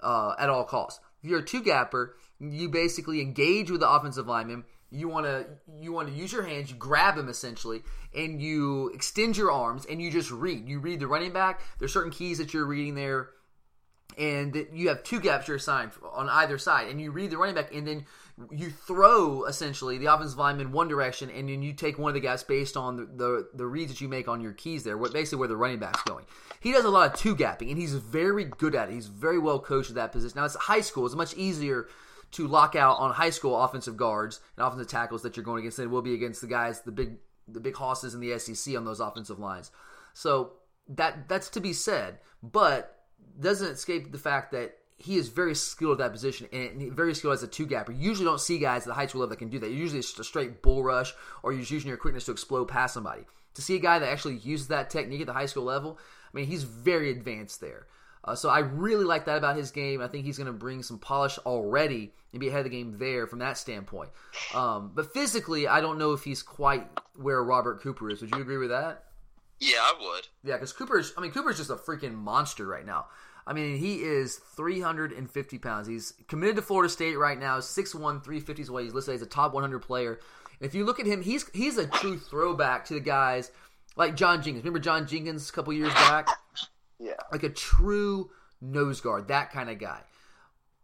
uh, 0.00 0.34
at 0.38 0.50
all 0.50 0.64
costs. 0.64 1.00
If 1.22 1.30
you're 1.30 1.40
a 1.40 1.44
two 1.44 1.62
gapper, 1.62 2.16
you 2.40 2.68
basically 2.68 3.20
engage 3.20 3.70
with 3.70 3.80
the 3.80 3.90
offensive 3.90 4.26
lineman. 4.26 4.64
You 4.90 5.08
want 5.08 5.26
to 5.26 5.46
you 5.78 5.92
want 5.92 6.08
to 6.08 6.14
use 6.14 6.32
your 6.32 6.42
hands 6.42 6.70
you 6.70 6.76
grab 6.76 7.18
him 7.18 7.28
essentially 7.28 7.82
and 8.14 8.40
you 8.40 8.90
extend 8.94 9.36
your 9.36 9.50
arms 9.50 9.84
and 9.84 10.00
you 10.00 10.10
just 10.10 10.30
read. 10.30 10.68
You 10.68 10.78
read 10.78 11.00
the 11.00 11.06
running 11.06 11.32
back. 11.32 11.60
There's 11.78 11.92
certain 11.92 12.12
keys 12.12 12.38
that 12.38 12.54
you're 12.54 12.64
reading 12.64 12.94
there. 12.94 13.30
And 14.16 14.66
you 14.72 14.88
have 14.88 15.04
two 15.04 15.20
gaps 15.20 15.46
you're 15.46 15.58
assigned 15.58 15.92
on 16.12 16.28
either 16.28 16.58
side. 16.58 16.88
And 16.88 17.00
you 17.00 17.10
read 17.10 17.30
the 17.30 17.36
running 17.36 17.54
back 17.54 17.72
and 17.74 17.86
then 17.86 18.06
you 18.50 18.70
throw 18.70 19.44
essentially 19.44 19.98
the 19.98 20.06
offensive 20.06 20.38
lineman 20.38 20.72
one 20.72 20.88
direction 20.88 21.28
and 21.30 21.48
then 21.48 21.60
you 21.60 21.72
take 21.72 21.98
one 21.98 22.10
of 22.10 22.14
the 22.14 22.20
gaps 22.20 22.42
based 22.42 22.76
on 22.76 22.96
the, 22.96 23.04
the, 23.04 23.48
the 23.54 23.66
reads 23.66 23.92
that 23.92 24.00
you 24.00 24.08
make 24.08 24.28
on 24.28 24.40
your 24.40 24.52
keys 24.52 24.84
there 24.84 24.96
what 24.96 25.12
basically 25.12 25.38
where 25.38 25.48
the 25.48 25.56
running 25.56 25.78
back's 25.78 26.02
going. 26.02 26.24
He 26.60 26.72
does 26.72 26.84
a 26.84 26.88
lot 26.88 27.12
of 27.12 27.18
two 27.18 27.36
gapping 27.36 27.68
and 27.68 27.78
he's 27.78 27.94
very 27.94 28.44
good 28.44 28.74
at 28.74 28.88
it. 28.88 28.94
He's 28.94 29.08
very 29.08 29.38
well 29.38 29.60
coached 29.60 29.90
at 29.90 29.96
that 29.96 30.12
position. 30.12 30.38
Now 30.38 30.46
it's 30.46 30.56
high 30.56 30.80
school. 30.80 31.04
It's 31.04 31.14
much 31.14 31.34
easier 31.34 31.88
to 32.32 32.46
lock 32.46 32.76
out 32.76 32.98
on 32.98 33.12
high 33.12 33.30
school 33.30 33.60
offensive 33.60 33.96
guards 33.96 34.40
and 34.56 34.66
offensive 34.66 34.88
tackles 34.88 35.22
that 35.22 35.36
you're 35.36 35.44
going 35.44 35.60
against 35.60 35.78
it 35.78 35.88
will 35.88 36.02
be 36.02 36.14
against 36.14 36.40
the 36.40 36.46
guys, 36.46 36.82
the 36.82 36.92
big 36.92 37.16
the 37.50 37.60
big 37.60 37.76
hosses 37.76 38.14
in 38.14 38.20
the 38.20 38.38
SEC 38.38 38.76
on 38.76 38.84
those 38.84 39.00
offensive 39.00 39.38
lines. 39.38 39.70
So 40.12 40.52
that 40.88 41.28
that's 41.28 41.48
to 41.50 41.60
be 41.60 41.72
said, 41.72 42.18
but 42.42 42.94
doesn't 43.40 43.72
escape 43.72 44.12
the 44.12 44.18
fact 44.18 44.52
that 44.52 44.76
he 44.96 45.16
is 45.16 45.28
very 45.28 45.54
skilled 45.54 46.00
at 46.00 46.04
that 46.04 46.12
position 46.12 46.48
and 46.52 46.92
very 46.92 47.14
skilled 47.14 47.34
as 47.34 47.42
a 47.42 47.46
two 47.46 47.66
gapper. 47.66 47.92
You 47.92 48.08
usually 48.08 48.26
don't 48.26 48.40
see 48.40 48.58
guys 48.58 48.82
at 48.82 48.88
the 48.88 48.94
high 48.94 49.06
school 49.06 49.20
level 49.20 49.30
that 49.30 49.38
can 49.38 49.48
do 49.48 49.60
that. 49.60 49.70
Usually 49.70 50.00
it's 50.00 50.08
just 50.08 50.18
a 50.18 50.24
straight 50.24 50.60
bull 50.60 50.82
rush 50.82 51.14
or 51.42 51.52
you're 51.52 51.62
using 51.62 51.88
your 51.88 51.96
quickness 51.96 52.24
to 52.24 52.32
explode 52.32 52.66
past 52.66 52.94
somebody. 52.94 53.22
To 53.54 53.62
see 53.62 53.76
a 53.76 53.80
guy 53.80 54.00
that 54.00 54.08
actually 54.08 54.36
uses 54.36 54.68
that 54.68 54.90
technique 54.90 55.20
at 55.20 55.28
the 55.28 55.32
high 55.32 55.46
school 55.46 55.64
level, 55.64 55.98
I 56.32 56.36
mean, 56.36 56.46
he's 56.46 56.64
very 56.64 57.10
advanced 57.10 57.60
there. 57.60 57.86
Uh, 58.24 58.34
so 58.34 58.48
I 58.48 58.60
really 58.60 59.04
like 59.04 59.24
that 59.26 59.38
about 59.38 59.56
his 59.56 59.70
game. 59.70 60.00
I 60.00 60.08
think 60.08 60.24
he's 60.24 60.36
going 60.36 60.48
to 60.48 60.52
bring 60.52 60.82
some 60.82 60.98
polish 60.98 61.38
already 61.38 62.12
and 62.32 62.40
be 62.40 62.48
ahead 62.48 62.60
of 62.60 62.64
the 62.64 62.70
game 62.70 62.96
there 62.98 63.26
from 63.26 63.38
that 63.38 63.56
standpoint. 63.56 64.10
Um, 64.54 64.92
but 64.94 65.12
physically, 65.12 65.66
I 65.66 65.80
don't 65.80 65.98
know 65.98 66.12
if 66.12 66.24
he's 66.24 66.42
quite 66.42 66.86
where 67.16 67.42
Robert 67.42 67.80
Cooper 67.80 68.10
is. 68.10 68.20
Would 68.20 68.34
you 68.34 68.40
agree 68.40 68.58
with 68.58 68.70
that? 68.70 69.04
Yeah, 69.60 69.78
I 69.78 69.94
would. 70.00 70.28
Yeah, 70.44 70.54
because 70.54 70.72
Cooper's. 70.72 71.12
I 71.16 71.20
mean, 71.20 71.32
Cooper's 71.32 71.56
just 71.56 71.70
a 71.70 71.76
freaking 71.76 72.14
monster 72.14 72.66
right 72.66 72.86
now. 72.86 73.06
I 73.46 73.54
mean, 73.54 73.78
he 73.78 74.02
is 74.02 74.36
350 74.36 75.58
pounds. 75.58 75.88
He's 75.88 76.12
committed 76.28 76.56
to 76.56 76.62
Florida 76.62 76.90
State 76.90 77.16
right 77.16 77.38
now. 77.38 77.58
6'1", 77.58 77.92
350 78.22 78.62
is 78.62 78.70
what 78.70 78.84
he's 78.84 78.92
listed 78.92 79.14
as 79.14 79.22
a 79.22 79.26
top 79.26 79.54
100 79.54 79.78
player. 79.80 80.20
And 80.60 80.68
if 80.68 80.74
you 80.74 80.84
look 80.84 81.00
at 81.00 81.06
him, 81.06 81.22
he's 81.22 81.48
he's 81.54 81.78
a 81.78 81.86
true 81.86 82.18
throwback 82.18 82.84
to 82.86 82.94
the 82.94 83.00
guys 83.00 83.50
like 83.96 84.16
John 84.16 84.42
Jenkins. 84.42 84.64
Remember 84.64 84.80
John 84.80 85.06
Jenkins 85.06 85.48
a 85.48 85.52
couple 85.52 85.72
years 85.72 85.94
back? 85.94 86.28
Yeah. 86.98 87.12
like 87.30 87.42
a 87.42 87.48
true 87.48 88.30
nose 88.60 89.00
guard, 89.00 89.28
that 89.28 89.52
kind 89.52 89.70
of 89.70 89.78
guy. 89.78 90.00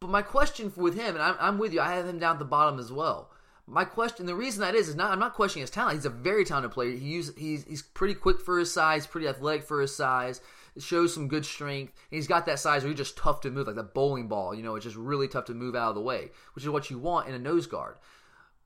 But 0.00 0.10
my 0.10 0.22
question 0.22 0.72
with 0.76 0.94
him, 0.94 1.14
and 1.14 1.22
I'm, 1.22 1.36
I'm 1.40 1.58
with 1.58 1.72
you, 1.72 1.80
I 1.80 1.94
have 1.94 2.06
him 2.06 2.18
down 2.18 2.36
at 2.36 2.38
the 2.38 2.44
bottom 2.44 2.78
as 2.78 2.92
well. 2.92 3.30
My 3.66 3.84
question, 3.84 4.26
the 4.26 4.34
reason 4.34 4.60
that 4.60 4.74
is, 4.74 4.90
is 4.90 4.94
not 4.94 5.10
I'm 5.10 5.18
not 5.18 5.32
questioning 5.32 5.62
his 5.62 5.70
talent. 5.70 5.96
He's 5.96 6.04
a 6.04 6.10
very 6.10 6.44
talented 6.44 6.72
player. 6.72 6.90
He 6.90 7.06
use, 7.06 7.32
he's 7.36 7.64
he's 7.64 7.80
pretty 7.80 8.12
quick 8.12 8.40
for 8.40 8.58
his 8.58 8.70
size, 8.70 9.06
pretty 9.06 9.26
athletic 9.26 9.64
for 9.64 9.80
his 9.80 9.96
size. 9.96 10.42
It 10.76 10.82
shows 10.82 11.14
some 11.14 11.28
good 11.28 11.46
strength. 11.46 11.94
And 12.10 12.16
he's 12.16 12.26
got 12.26 12.44
that 12.46 12.58
size 12.58 12.82
where 12.82 12.90
he's 12.90 12.98
just 12.98 13.16
tough 13.16 13.40
to 13.42 13.50
move, 13.50 13.66
like 13.66 13.76
the 13.76 13.82
bowling 13.82 14.28
ball. 14.28 14.54
You 14.54 14.62
know, 14.62 14.74
it's 14.74 14.84
just 14.84 14.96
really 14.96 15.28
tough 15.28 15.46
to 15.46 15.54
move 15.54 15.74
out 15.74 15.88
of 15.88 15.94
the 15.94 16.02
way, 16.02 16.30
which 16.54 16.64
is 16.64 16.70
what 16.70 16.90
you 16.90 16.98
want 16.98 17.28
in 17.28 17.34
a 17.34 17.38
nose 17.38 17.66
guard, 17.66 17.96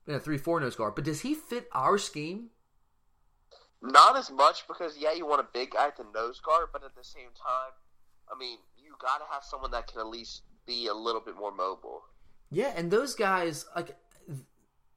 in 0.08 0.14
a 0.14 0.20
three 0.20 0.38
four 0.38 0.58
nose 0.58 0.74
guard. 0.74 0.96
But 0.96 1.04
does 1.04 1.20
he 1.20 1.34
fit 1.34 1.68
our 1.72 1.96
scheme? 1.98 2.50
Not 3.80 4.16
as 4.16 4.30
much 4.30 4.66
because 4.66 4.96
yeah, 4.98 5.12
you 5.12 5.26
want 5.26 5.40
a 5.40 5.48
big 5.52 5.70
guy 5.70 5.86
at 5.86 5.96
the 5.96 6.04
nose 6.14 6.40
guard, 6.40 6.68
but 6.72 6.82
at 6.84 6.94
the 6.96 7.04
same 7.04 7.30
time, 7.36 7.72
I 8.32 8.38
mean, 8.38 8.58
you 8.76 8.94
got 9.00 9.18
to 9.18 9.24
have 9.30 9.44
someone 9.44 9.70
that 9.70 9.86
can 9.86 10.00
at 10.00 10.08
least 10.08 10.42
be 10.66 10.88
a 10.88 10.94
little 10.94 11.20
bit 11.20 11.36
more 11.36 11.52
mobile. 11.52 12.02
Yeah, 12.50 12.72
and 12.74 12.90
those 12.90 13.14
guys 13.14 13.66
like 13.76 13.96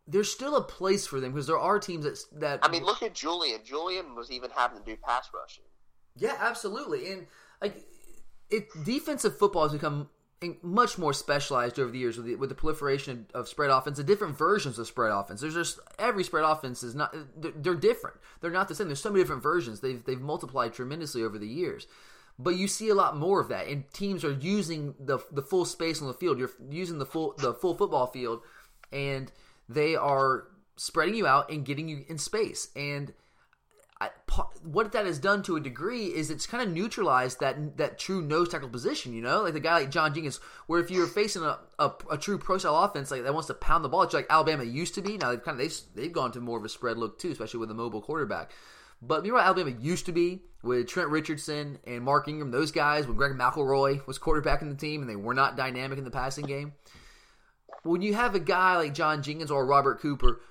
there's 0.08 0.32
still 0.32 0.56
a 0.56 0.64
place 0.64 1.06
for 1.06 1.20
them 1.20 1.32
because 1.32 1.48
there 1.48 1.60
are 1.60 1.80
teams 1.80 2.06
that 2.06 2.40
that. 2.40 2.60
I 2.64 2.70
mean, 2.70 2.84
look 2.84 3.04
at 3.04 3.14
Julian. 3.14 3.62
Julian 3.64 4.16
was 4.16 4.32
even 4.32 4.50
having 4.56 4.80
to 4.80 4.84
do 4.84 4.98
pass 4.98 5.30
rushing. 5.34 5.66
Yeah, 6.16 6.36
absolutely, 6.40 7.12
and 7.12 7.28
like 7.62 7.86
it, 8.50 8.68
defensive 8.84 9.38
football 9.38 9.64
has 9.64 9.74
become 9.74 10.10
much 10.64 10.98
more 10.98 11.14
specialized 11.14 11.80
over 11.80 11.92
the 11.92 12.00
years 12.00 12.18
with 12.18 12.26
the, 12.26 12.36
with 12.36 12.50
the 12.50 12.56
proliferation 12.56 13.28
of 13.34 13.48
spread 13.48 13.70
offense 13.70 14.00
and 14.00 14.08
different 14.08 14.38
versions 14.38 14.80
of 14.80 14.88
spread 14.88 15.12
offense. 15.12 15.42
There's 15.42 15.54
just 15.54 15.80
every 16.00 16.24
spread 16.24 16.44
offense 16.44 16.82
is 16.82 16.96
not 16.96 17.16
they're 17.38 17.76
different. 17.76 18.18
They're 18.40 18.50
not 18.50 18.68
the 18.68 18.76
same. 18.76 18.88
There's 18.88 19.02
so 19.02 19.12
many 19.12 19.24
different 19.24 19.44
versions. 19.44 19.82
They've 19.82 20.04
they've 20.04 20.20
multiplied 20.20 20.74
tremendously 20.74 21.24
over 21.24 21.38
the 21.38 21.48
years. 21.48 21.88
But 22.40 22.56
you 22.56 22.68
see 22.68 22.90
a 22.90 22.96
lot 22.96 23.18
more 23.18 23.40
of 23.40 23.50
that, 23.50 23.68
and 23.68 23.88
teams 23.94 24.24
are 24.24 24.32
using 24.32 24.96
the 25.00 25.20
the 25.32 25.44
full 25.44 25.66
space 25.66 26.02
on 26.02 26.08
the 26.08 26.14
field. 26.14 26.40
You're 26.40 26.52
using 26.70 26.98
the 26.98 27.06
full 27.06 27.36
the 27.38 27.54
full 27.54 27.76
football 27.76 28.08
field, 28.08 28.42
and 28.92 29.32
they 29.70 29.96
are 29.96 30.48
spreading 30.76 31.14
you 31.14 31.28
out 31.28 31.52
and 31.52 31.64
getting 31.64 31.88
you 31.88 32.04
in 32.08 32.18
space. 32.18 32.70
And 32.76 33.14
What 34.64 34.92
that 34.94 35.06
has 35.06 35.20
done 35.20 35.44
to 35.44 35.58
a 35.58 35.60
degree 35.60 36.06
is 36.06 36.32
it's 36.32 36.48
kind 36.48 36.64
of 36.64 36.74
neutralized 36.74 37.40
that 37.40 37.78
that 37.78 38.00
true 38.00 38.22
nose 38.22 38.50
tackle 38.50 38.70
position. 38.70 39.14
You 39.14 39.22
know, 39.22 39.44
like 39.44 39.54
the 39.54 39.60
guy 39.60 39.80
like 39.80 39.92
John 39.92 40.14
Jenkins, 40.14 40.40
where 40.68 40.80
if 40.80 40.90
you're 40.90 41.08
facing 41.08 41.44
a, 41.44 41.60
a, 41.78 41.92
a 42.12 42.18
true 42.18 42.38
pro 42.38 42.58
style 42.58 42.78
offense 42.78 43.12
like 43.12 43.24
that 43.24 43.34
wants 43.34 43.48
to 43.48 43.54
pound 43.54 43.84
the 43.84 43.90
ball, 43.90 44.04
it's 44.04 44.14
like 44.14 44.28
Alabama 44.30 44.64
used 44.64 44.96
to 44.96 45.02
be. 45.02 45.18
Now 45.18 45.30
they've 45.30 45.44
kind 45.44 45.60
of 45.60 45.60
they've, 45.60 45.80
they've 45.96 46.14
gone 46.14 46.32
to 46.32 46.42
more 46.42 46.58
of 46.58 46.66
a 46.66 46.70
spread 46.70 46.98
look 46.98 47.20
too, 47.20 47.32
especially 47.32 47.60
with 47.60 47.72
a 47.72 47.76
mobile 47.76 48.02
quarterback. 48.02 48.52
But 49.02 49.26
know 49.26 49.34
what 49.34 49.44
Alabama 49.44 49.72
used 49.80 50.06
to 50.06 50.12
be 50.12 50.44
with 50.62 50.88
Trent 50.88 51.10
Richardson 51.10 51.80
and 51.86 52.04
Mark 52.04 52.28
Ingram, 52.28 52.52
those 52.52 52.72
guys, 52.72 53.08
when 53.08 53.18
Greg 53.18 53.34
McElroy 53.34 54.06
was 54.06 54.20
quarterbacking 54.20 54.70
the 54.70 54.76
team 54.76 55.02
and 55.02 55.10
they 55.10 55.16
were 55.16 55.34
not 55.34 55.58
dynamic 55.58 55.98
in 55.98 56.04
the 56.04 56.12
passing 56.12 56.46
game. 56.46 56.74
When 57.84 58.04
you 58.04 58.14
have 58.14 58.36
a 58.36 58.40
guy 58.40 58.78
like 58.78 58.94
John 58.94 59.24
Jenkins 59.24 59.50
or 59.50 59.66
Robert 59.66 60.00
Cooper 60.02 60.42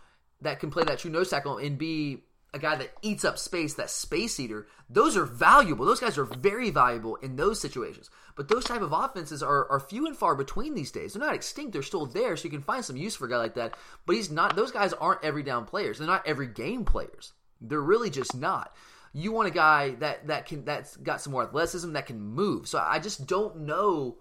that 0.41 0.59
can 0.59 0.71
play 0.71 0.83
that 0.85 0.99
true 0.99 1.11
nose 1.11 1.31
tackle 1.31 1.59
and 1.59 1.79
be 1.79 2.25
a 2.53 2.59
guy 2.59 2.77
that 2.77 2.93
eats 3.03 3.25
up 3.25 3.39
space, 3.39 3.75
that 3.75 3.91
space 3.91 4.41
eater, 4.41 4.67
those 4.89 5.17
are 5.17 5.25
valuable. 5.25 5.85
Those 5.85 6.01
guys 6.01 6.19
are 6.19 6.25
very 6.25 6.71
valuable 6.71 7.17
in 7.17 7.37
those 7.37 7.61
situations. 7.61 8.11
But 8.35 8.49
those 8.49 8.65
type 8.65 8.83
of 8.83 8.93
offenses 8.93 9.43
are, 9.43 9.71
are 9.71 9.79
few 9.79 10.07
and 10.07 10.17
far 10.17 10.35
between 10.35 10.75
these 10.75 10.91
days. 10.91 11.13
They're 11.13 11.25
not 11.25 11.35
extinct. 11.35 11.73
They're 11.73 11.83
still 11.83 12.07
there, 12.07 12.37
so 12.37 12.45
you 12.45 12.51
can 12.51 12.63
find 12.63 12.85
some 12.85 12.97
use 12.97 13.15
for 13.15 13.27
a 13.27 13.31
guy 13.31 13.37
like 13.37 13.55
that. 13.55 13.75
But 14.07 14.17
he's 14.17 14.31
not. 14.31 14.57
Those 14.57 14.73
guys 14.73 14.93
aren't 14.95 15.25
every 15.25 15.43
down 15.43 15.65
players. 15.65 15.99
They're 15.99 16.07
not 16.07 16.27
every 16.27 16.49
game 16.49 16.85
players. 16.85 17.33
They're 17.61 17.81
really 17.81 18.11
just 18.11 18.37
not. 18.37 18.75
You 19.13 19.33
want 19.33 19.49
a 19.49 19.53
guy 19.53 19.91
that 19.97 20.29
that 20.29 20.47
can 20.47 20.65
that's 20.65 20.97
got 20.97 21.21
some 21.21 21.33
more 21.33 21.43
athleticism 21.43 21.93
that 21.93 22.07
can 22.07 22.21
move. 22.21 22.69
So 22.69 22.79
I 22.79 22.99
just 22.99 23.27
don't 23.27 23.61
know 23.61 24.19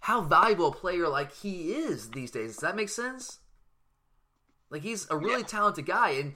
how 0.00 0.20
valuable 0.20 0.68
a 0.68 0.72
player 0.72 1.08
like 1.08 1.32
he 1.32 1.72
is 1.72 2.10
these 2.10 2.30
days. 2.30 2.54
Does 2.54 2.60
that 2.60 2.76
make 2.76 2.88
sense? 2.88 3.38
Like 4.70 4.82
he's 4.82 5.06
a 5.10 5.16
really 5.16 5.40
yeah. 5.40 5.46
talented 5.46 5.86
guy, 5.86 6.10
and 6.10 6.34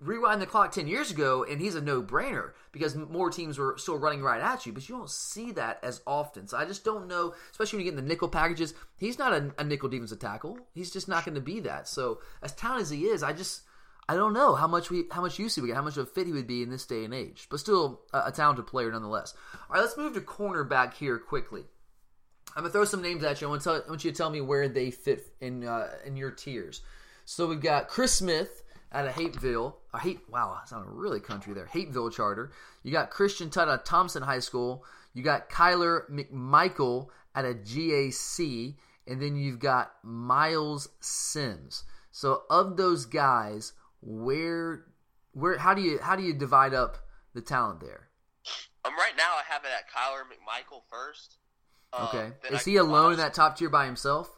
rewind 0.00 0.42
the 0.42 0.46
clock 0.46 0.72
10 0.72 0.86
years 0.86 1.10
ago 1.10 1.44
and 1.44 1.60
he's 1.60 1.74
a 1.74 1.80
no-brainer 1.80 2.52
because 2.70 2.94
more 2.94 3.30
teams 3.30 3.58
were 3.58 3.76
still 3.78 3.96
running 3.96 4.22
right 4.22 4.42
at 4.42 4.66
you 4.66 4.72
but 4.72 4.86
you 4.88 4.94
don't 4.94 5.10
see 5.10 5.52
that 5.52 5.78
as 5.82 6.02
often 6.06 6.46
so 6.46 6.56
i 6.56 6.66
just 6.66 6.84
don't 6.84 7.08
know 7.08 7.34
especially 7.50 7.78
when 7.78 7.86
you 7.86 7.90
get 7.90 7.98
in 7.98 8.04
the 8.04 8.08
nickel 8.08 8.28
packages 8.28 8.74
he's 8.98 9.18
not 9.18 9.32
a, 9.32 9.54
a 9.58 9.64
nickel 9.64 9.88
defensive 9.88 10.18
tackle 10.18 10.58
he's 10.74 10.90
just 10.90 11.08
not 11.08 11.24
going 11.24 11.34
to 11.34 11.40
be 11.40 11.60
that 11.60 11.88
so 11.88 12.20
as 12.42 12.52
talented 12.52 12.82
as 12.82 12.90
he 12.90 13.04
is 13.04 13.22
i 13.22 13.32
just 13.32 13.62
I 14.08 14.14
don't 14.14 14.34
know 14.34 14.54
how 14.54 14.68
much 14.68 14.88
we 14.88 15.04
how 15.10 15.20
much 15.20 15.38
use 15.38 15.56
we 15.56 15.66
get, 15.66 15.74
how 15.76 15.82
much 15.82 15.96
of 15.96 16.06
a 16.06 16.10
fit 16.10 16.26
he 16.26 16.32
would 16.32 16.46
be 16.46 16.62
in 16.62 16.70
this 16.70 16.86
day 16.86 17.04
and 17.04 17.12
age, 17.12 17.48
but 17.50 17.58
still 17.58 18.02
a, 18.12 18.26
a 18.26 18.32
talented 18.32 18.68
player 18.68 18.92
nonetheless. 18.92 19.34
All 19.68 19.74
right, 19.74 19.80
let's 19.80 19.96
move 19.96 20.14
to 20.14 20.20
cornerback 20.20 20.94
here 20.94 21.18
quickly. 21.18 21.64
I'm 22.54 22.62
gonna 22.62 22.72
throw 22.72 22.84
some 22.84 23.02
names 23.02 23.24
at 23.24 23.40
you. 23.40 23.48
I 23.48 23.50
want, 23.50 23.62
tell, 23.62 23.74
I 23.74 23.88
want 23.88 24.04
you 24.04 24.12
to 24.12 24.16
tell 24.16 24.30
me 24.30 24.40
where 24.40 24.68
they 24.68 24.92
fit 24.92 25.26
in 25.40 25.64
uh, 25.64 25.88
in 26.04 26.16
your 26.16 26.30
tiers. 26.30 26.82
So 27.24 27.48
we've 27.48 27.60
got 27.60 27.88
Chris 27.88 28.12
Smith 28.12 28.62
out 28.96 29.06
of 29.06 29.14
Hapeville. 29.14 29.74
I 29.92 29.98
hate 29.98 30.20
wow, 30.30 30.56
that 30.58 30.68
sounded 30.68 30.90
really 30.90 31.20
country 31.20 31.52
there. 31.52 31.66
Hapeville 31.66 32.10
charter. 32.10 32.50
You 32.82 32.92
got 32.92 33.10
Christian 33.10 33.50
Tutt 33.50 33.68
at 33.68 33.84
Thompson 33.84 34.22
High 34.22 34.38
School. 34.38 34.84
You 35.12 35.22
got 35.22 35.50
Kyler 35.50 36.10
McMichael 36.10 37.08
at 37.34 37.44
a 37.44 37.54
GAC, 37.54 38.76
and 39.06 39.20
then 39.20 39.36
you've 39.36 39.58
got 39.58 39.92
Myles 40.02 40.88
Sims. 41.00 41.84
So 42.10 42.42
of 42.48 42.76
those 42.78 43.04
guys, 43.04 43.74
where 44.00 44.84
where 45.32 45.58
how 45.58 45.74
do 45.74 45.82
you 45.82 45.98
how 46.00 46.16
do 46.16 46.22
you 46.22 46.32
divide 46.32 46.72
up 46.72 46.96
the 47.34 47.42
talent 47.42 47.80
there? 47.80 48.08
Um, 48.84 48.94
right 48.94 49.16
now 49.16 49.34
I 49.36 49.42
have 49.52 49.62
it 49.64 49.70
at 49.76 49.90
Kyler 49.90 50.22
McMichael 50.22 50.82
first. 50.90 51.36
Um, 51.92 52.08
okay, 52.08 52.32
is 52.50 52.64
he 52.64 52.76
alone 52.76 53.12
in 53.12 53.18
that 53.18 53.34
top 53.34 53.58
tier 53.58 53.68
by 53.68 53.84
himself? 53.84 54.30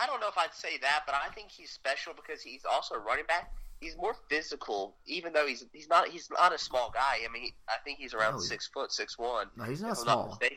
I 0.00 0.06
don't 0.06 0.20
know 0.20 0.28
if 0.28 0.38
I'd 0.38 0.54
say 0.54 0.78
that, 0.82 1.02
but 1.06 1.14
I 1.14 1.28
think 1.34 1.50
he's 1.50 1.70
special 1.70 2.12
because 2.14 2.42
he's 2.42 2.64
also 2.64 2.94
a 2.94 2.98
running 2.98 3.26
back. 3.26 3.52
He's 3.80 3.96
more 3.96 4.16
physical, 4.28 4.96
even 5.06 5.32
though 5.32 5.46
he's 5.46 5.64
he's 5.72 5.88
not 5.88 6.08
he's 6.08 6.28
not 6.30 6.52
a 6.52 6.58
small 6.58 6.90
guy. 6.92 7.18
I 7.28 7.32
mean, 7.32 7.52
I 7.68 7.74
think 7.84 7.98
he's 7.98 8.12
around 8.12 8.34
no, 8.34 8.40
six 8.40 8.66
foot, 8.66 8.92
six 8.92 9.16
one. 9.18 9.46
No, 9.56 9.64
he's 9.64 9.82
not 9.82 9.96
small. 9.96 10.38
Not 10.40 10.50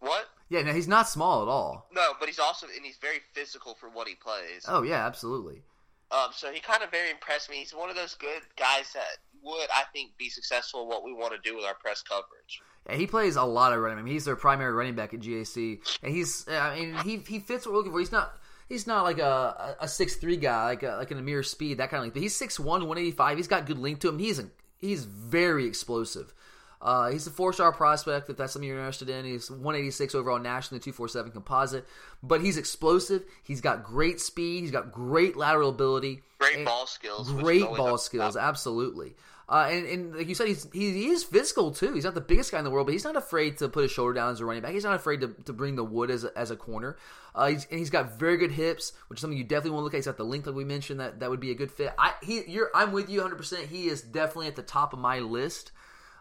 what? 0.00 0.26
Yeah, 0.50 0.62
no, 0.62 0.72
he's 0.72 0.88
not 0.88 1.08
small 1.08 1.42
at 1.42 1.48
all. 1.48 1.88
No, 1.92 2.12
but 2.20 2.28
he's 2.28 2.38
also 2.38 2.66
and 2.66 2.84
he's 2.84 2.98
very 2.98 3.20
physical 3.32 3.74
for 3.74 3.88
what 3.88 4.06
he 4.06 4.14
plays. 4.14 4.66
Oh 4.68 4.82
yeah, 4.82 5.06
absolutely. 5.06 5.62
Um, 6.10 6.28
so 6.30 6.52
he 6.52 6.60
kind 6.60 6.82
of 6.82 6.90
very 6.90 7.10
impressed 7.10 7.50
me. 7.50 7.56
He's 7.56 7.74
one 7.74 7.90
of 7.90 7.96
those 7.96 8.14
good 8.14 8.42
guys 8.56 8.92
that 8.94 9.18
would, 9.42 9.68
I 9.74 9.82
think, 9.92 10.16
be 10.18 10.28
successful 10.28 10.82
in 10.82 10.88
what 10.88 11.04
we 11.04 11.12
want 11.12 11.32
to 11.32 11.38
do 11.42 11.56
with 11.56 11.64
our 11.64 11.74
press 11.74 12.02
coverage. 12.02 12.60
Yeah, 12.88 12.96
he 12.96 13.06
plays 13.06 13.36
a 13.36 13.42
lot 13.42 13.72
of 13.72 13.80
running. 13.80 13.98
I 13.98 14.02
mean, 14.02 14.12
he's 14.12 14.24
their 14.24 14.36
primary 14.36 14.72
running 14.72 14.94
back 14.94 15.14
at 15.14 15.20
GAC, 15.20 15.80
and 16.02 16.14
he's. 16.14 16.46
I 16.48 16.78
mean, 16.78 16.94
he 17.04 17.16
he 17.18 17.38
fits 17.40 17.66
what 17.66 17.72
we're 17.72 17.78
looking 17.78 17.92
for. 17.92 17.98
He's 17.98 18.12
not. 18.12 18.36
He's 18.68 18.86
not 18.86 19.04
like 19.04 19.18
a 19.18 19.76
a 19.80 19.88
six 19.88 20.16
three 20.16 20.36
guy 20.36 20.64
like 20.66 20.82
a, 20.82 20.96
like 20.96 21.10
an 21.10 21.18
Ameer 21.18 21.42
Speed 21.44 21.78
that 21.78 21.90
kind 21.90 21.98
of 21.98 22.04
length. 22.04 22.14
But 22.14 22.22
he's 22.22 22.38
6'1", 22.38 22.64
185. 22.64 23.36
He's 23.36 23.48
got 23.48 23.66
good 23.66 23.78
length 23.78 24.00
to 24.00 24.08
him. 24.08 24.18
He's 24.18 24.38
a, 24.38 24.48
he's 24.78 25.04
very 25.04 25.66
explosive. 25.66 26.32
Uh, 26.80 27.10
he's 27.10 27.26
a 27.26 27.30
four 27.30 27.52
star 27.52 27.72
prospect 27.72 28.28
if 28.28 28.36
that's 28.36 28.52
something 28.52 28.68
you're 28.68 28.78
interested 28.78 29.08
in. 29.08 29.24
He's 29.24 29.50
186 29.50 30.14
overall 30.14 30.38
nationally, 30.38 30.80
247 30.80 31.32
composite. 31.32 31.86
But 32.22 32.42
he's 32.42 32.56
explosive. 32.56 33.24
He's 33.42 33.60
got 33.60 33.82
great 33.82 34.20
speed. 34.20 34.60
He's 34.60 34.70
got 34.70 34.92
great 34.92 35.36
lateral 35.36 35.70
ability. 35.70 36.22
Great 36.38 36.64
ball 36.64 36.86
skills. 36.86 37.32
Great 37.32 37.62
ball 37.62 37.98
skills, 37.98 38.36
absolutely. 38.36 39.16
Uh, 39.48 39.68
and, 39.70 39.86
and, 39.86 40.16
like 40.16 40.26
you 40.26 40.34
said, 40.34 40.48
he's 40.48 40.66
he, 40.72 41.06
is 41.06 41.22
physical 41.22 41.70
too. 41.70 41.92
He's 41.94 42.02
not 42.02 42.14
the 42.14 42.20
biggest 42.20 42.50
guy 42.50 42.58
in 42.58 42.64
the 42.64 42.70
world, 42.70 42.88
but 42.88 42.92
he's 42.92 43.04
not 43.04 43.16
afraid 43.16 43.58
to 43.58 43.68
put 43.68 43.82
his 43.82 43.92
shoulder 43.92 44.12
down 44.12 44.32
as 44.32 44.40
a 44.40 44.44
running 44.44 44.62
back. 44.62 44.72
He's 44.72 44.82
not 44.82 44.96
afraid 44.96 45.20
to, 45.20 45.28
to 45.44 45.52
bring 45.52 45.76
the 45.76 45.84
wood 45.84 46.10
as 46.10 46.24
a, 46.24 46.36
as 46.36 46.50
a 46.50 46.56
corner. 46.56 46.96
Uh, 47.32 47.46
he's, 47.48 47.64
and 47.70 47.78
he's 47.78 47.90
got 47.90 48.18
very 48.18 48.38
good 48.38 48.50
hips, 48.50 48.92
which 49.06 49.18
is 49.18 49.20
something 49.20 49.38
you 49.38 49.44
definitely 49.44 49.70
want 49.70 49.82
to 49.82 49.84
look 49.84 49.94
at. 49.94 49.98
He's 49.98 50.06
got 50.06 50.16
the 50.16 50.24
length 50.24 50.46
that 50.46 50.54
we 50.54 50.64
mentioned 50.64 50.98
that 50.98 51.20
that 51.20 51.30
would 51.30 51.38
be 51.38 51.52
a 51.52 51.54
good 51.54 51.70
fit. 51.70 51.94
I 51.96 52.14
he 52.22 52.42
you're 52.48 52.70
I'm 52.74 52.90
with 52.90 53.08
you 53.08 53.20
100. 53.20 53.36
percent 53.36 53.66
He 53.68 53.86
is 53.86 54.02
definitely 54.02 54.48
at 54.48 54.56
the 54.56 54.62
top 54.62 54.92
of 54.92 54.98
my 54.98 55.20
list 55.20 55.70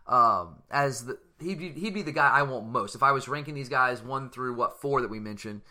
um, 0.08 0.58
as 0.70 1.06
the 1.06 1.18
he'd 1.40 1.60
be, 1.60 1.70
he'd 1.70 1.94
be 1.94 2.02
the 2.04 2.12
guy 2.12 2.30
I 2.30 2.44
want 2.44 2.68
most. 2.68 2.96
If 2.96 3.04
I 3.04 3.12
was 3.12 3.28
ranking 3.28 3.56
these 3.56 3.70
guys 3.70 4.02
one 4.02 4.30
through 4.30 4.56
what 4.56 4.80
four 4.80 5.02
that 5.02 5.10
we 5.10 5.20
mentioned, 5.20 5.62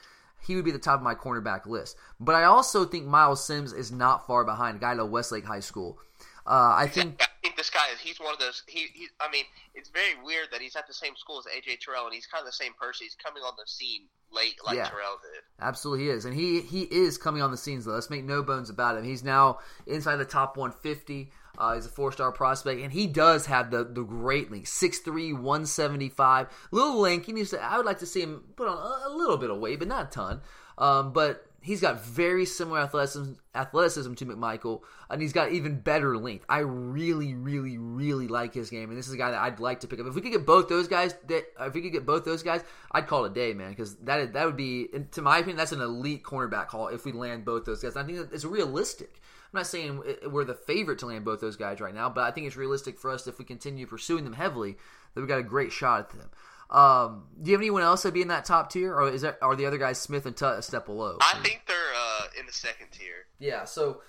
he 0.41 0.57
would 0.57 0.65
be 0.65 0.73
the 0.73 0.79
top 0.79 0.97
of 0.97 1.03
my 1.03 1.15
cornerback 1.15 1.67
list. 1.67 1.97
But 2.21 2.35
I 2.35 2.45
also 2.45 2.85
think 2.85 3.07
Myles 3.07 3.45
Sims 3.45 3.73
is 3.73 3.93
not 3.93 4.27
far 4.27 4.45
behind 4.45 4.77
a 4.77 4.81
guy 4.81 4.93
at 4.93 5.09
Westlake 5.09 5.45
High 5.45 5.61
School. 5.61 5.99
Uh, 6.47 6.75
I 6.77 6.87
think 6.87 7.23
I 7.23 7.27
think 7.43 7.57
this 7.57 7.71
guy 7.71 7.87
is 7.93 8.01
he's 8.01 8.21
one 8.21 8.35
of 8.35 8.39
those 8.39 8.63
he, 8.67 8.87
he 8.93 9.07
I 9.19 9.31
mean 9.31 9.45
it's 9.75 9.89
very 9.89 10.15
weird 10.23 10.49
that 10.53 10.61
he's 10.61 10.77
at 10.77 10.87
the 10.87 10.93
same 10.93 11.17
school 11.17 11.39
as 11.39 11.47
AJ 11.47 11.81
Terrell 11.81 12.05
and 12.05 12.15
he's 12.15 12.27
kind 12.27 12.43
of 12.43 12.47
the 12.47 12.53
same 12.53 12.73
person. 12.79 13.07
He's 13.07 13.15
coming 13.15 13.43
on 13.43 13.55
the 13.57 13.67
scene 13.67 14.03
late 14.31 14.57
like 14.65 14.77
yeah, 14.77 14.89
Terrell 14.89 15.19
did. 15.23 15.43
Absolutely 15.61 16.05
he 16.05 16.11
is. 16.11 16.25
And 16.27 16.35
he 16.35 16.61
he 16.61 16.83
is 16.83 17.17
coming 17.17 17.41
on 17.41 17.51
the 17.51 17.57
scenes 17.57 17.87
though. 17.87 17.93
Let's 17.93 18.11
make 18.11 18.25
no 18.25 18.43
bones 18.43 18.69
about 18.69 18.99
it 18.99 19.05
he's 19.05 19.25
now 19.25 19.59
inside 19.87 20.17
the 20.17 20.25
top 20.27 20.57
150 20.57 21.31
uh, 21.57 21.75
he's 21.75 21.87
a 21.87 21.89
four 21.89 22.13
star 22.13 22.33
prospect, 22.33 22.81
and 22.81 22.93
he 22.93 23.07
does 23.07 23.47
have 23.47 23.71
the 23.71 23.85
the 23.85 24.03
great 24.03 24.51
length 24.51 24.69
6'3", 24.69 25.35
175. 25.35 26.49
Little 26.71 27.01
lanky. 27.01 27.33
Needs 27.33 27.51
to, 27.51 27.63
I 27.63 27.77
would 27.77 27.87
like 27.87 28.01
to 28.01 28.07
see 28.07 28.23
him 28.23 28.43
put 28.57 28.69
on 28.69 28.77
a, 28.77 29.09
a, 29.09 29.11
little 29.11 29.37
bit 29.37 29.51
of 29.51 29.59
weight, 29.59 29.79
but 29.79 29.89
not 29.89 30.09
a 30.09 30.11
ton. 30.11 30.41
Um, 30.77 31.13
but 31.13 31.47
he's 31.65 31.81
got 31.81 32.05
very 32.05 32.45
similar 32.45 32.81
athleticism, 32.81 33.33
athleticism 33.55 34.13
to 34.13 34.27
McMichael, 34.27 34.83
and 35.09 35.23
he's 35.23 35.33
got 35.33 35.51
even 35.51 35.81
better 35.81 36.17
length. 36.19 36.45
I 36.49 36.59
really, 36.59 37.35
really, 37.35 37.79
really 37.79 38.29
like 38.29 38.53
his 38.53 38.69
game, 38.69 38.91
and 38.91 38.99
this 38.99 39.09
is 39.09 39.15
a 39.15 39.17
guy 39.17 39.31
that 39.31 39.41
I'd 39.41 39.61
like 39.61 39.81
to 39.81 39.89
pick 39.89 39.99
up. 39.99 40.07
If 40.07 40.15
we 40.15 40.21
could 40.21 40.33
get 40.33 40.45
both 40.45 40.69
those 40.69 40.89
guys, 40.89 41.15
if 41.29 41.75
we 41.75 41.81
could 41.81 41.93
get 41.93 42.05
both 42.05 42.25
those 42.25 42.43
guys, 42.43 42.63
I'd 42.93 43.07
call 43.07 43.25
it 43.25 43.33
a 43.33 43.35
day, 43.35 43.55
man, 43.55 43.71
because 43.71 43.97
that 43.97 44.35
that 44.35 44.45
would 44.45 44.57
be, 44.57 44.89
to 45.13 45.23
my 45.23 45.39
opinion, 45.39 45.57
that's 45.57 45.73
an 45.73 45.81
elite 45.81 46.23
cornerback 46.23 46.69
call 46.69 46.89
if 46.89 47.07
we 47.07 47.13
land 47.13 47.47
both 47.47 47.65
those 47.65 47.83
guys. 47.83 47.97
I 47.97 48.05
think 48.05 48.29
it's 48.31 48.45
realistic. 48.45 49.21
I'm 49.53 49.61
not 49.61 49.67
saying 49.67 50.03
we're 50.27 50.45
the 50.45 50.55
favorite 50.55 50.99
to 50.99 51.07
land 51.07 51.25
both 51.25 51.41
those 51.41 51.57
guys 51.57 51.81
right 51.81 51.95
now, 51.95 52.11
but 52.11 52.25
I 52.25 52.31
think 52.31 52.47
it's 52.47 52.57
realistic 52.57 52.99
for 52.99 53.11
us 53.11 53.27
if 53.27 53.39
we 53.39 53.45
continue 53.45 53.87
pursuing 53.87 54.25
them 54.25 54.35
heavily 54.35 54.77
that 55.15 55.21
we 55.21 55.27
got 55.27 55.39
a 55.39 55.45
great 55.45 55.73
shot 55.73 56.01
at 56.01 56.11
them. 56.11 56.31
Um, 56.71 57.25
do 57.41 57.51
you 57.51 57.57
have 57.57 57.61
anyone 57.61 57.83
else 57.83 58.03
that'd 58.03 58.15
be 58.15 58.23
in 58.23 58.29
that 58.29 58.45
top 58.45 58.71
tier, 58.71 58.95
or 58.95 59.09
is 59.09 59.23
that 59.23 59.39
are 59.43 59.55
the 59.55 59.67
other 59.67 59.79
guys 59.79 59.99
Smith 59.99 60.27
and 60.27 60.37
Tutt 60.37 60.59
a 60.59 60.63
step 60.63 60.87
below? 60.87 61.19
I 61.21 61.39
think 61.43 61.63
they're 61.67 61.77
uh, 61.77 62.27
in 62.39 62.47
the 62.47 62.53
second 62.53 62.89
tier. 62.91 63.27
Yeah. 63.39 63.65
So, 63.65 64.01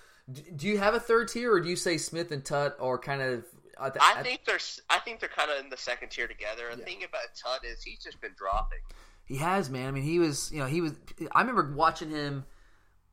do 0.56 0.66
you 0.66 0.78
have 0.78 0.94
a 0.94 1.00
third 1.00 1.28
tier, 1.28 1.52
or 1.52 1.60
do 1.60 1.68
you 1.68 1.76
say 1.76 1.98
Smith 1.98 2.32
and 2.32 2.44
Tutt 2.44 2.76
are 2.80 2.98
kind 2.98 3.22
of? 3.22 3.44
At 3.80 3.92
the, 3.94 4.00
I 4.02 4.22
think 4.22 4.46
they're. 4.46 4.58
I 4.88 4.98
think 5.00 5.20
they're 5.20 5.28
kind 5.28 5.50
of 5.50 5.62
in 5.62 5.70
the 5.70 5.76
second 5.76 6.10
tier 6.10 6.26
together. 6.26 6.64
The 6.72 6.78
yeah. 6.78 6.84
thing 6.84 6.98
about 7.04 7.34
Tutt 7.36 7.64
is 7.64 7.82
he's 7.82 8.02
just 8.02 8.20
been 8.20 8.34
dropping. 8.36 8.78
He 9.26 9.36
has, 9.36 9.68
man. 9.68 9.88
I 9.88 9.90
mean, 9.90 10.02
he 10.04 10.18
was. 10.18 10.50
You 10.50 10.60
know, 10.60 10.66
he 10.66 10.80
was. 10.80 10.92
I 11.32 11.40
remember 11.40 11.72
watching 11.74 12.10
him 12.10 12.46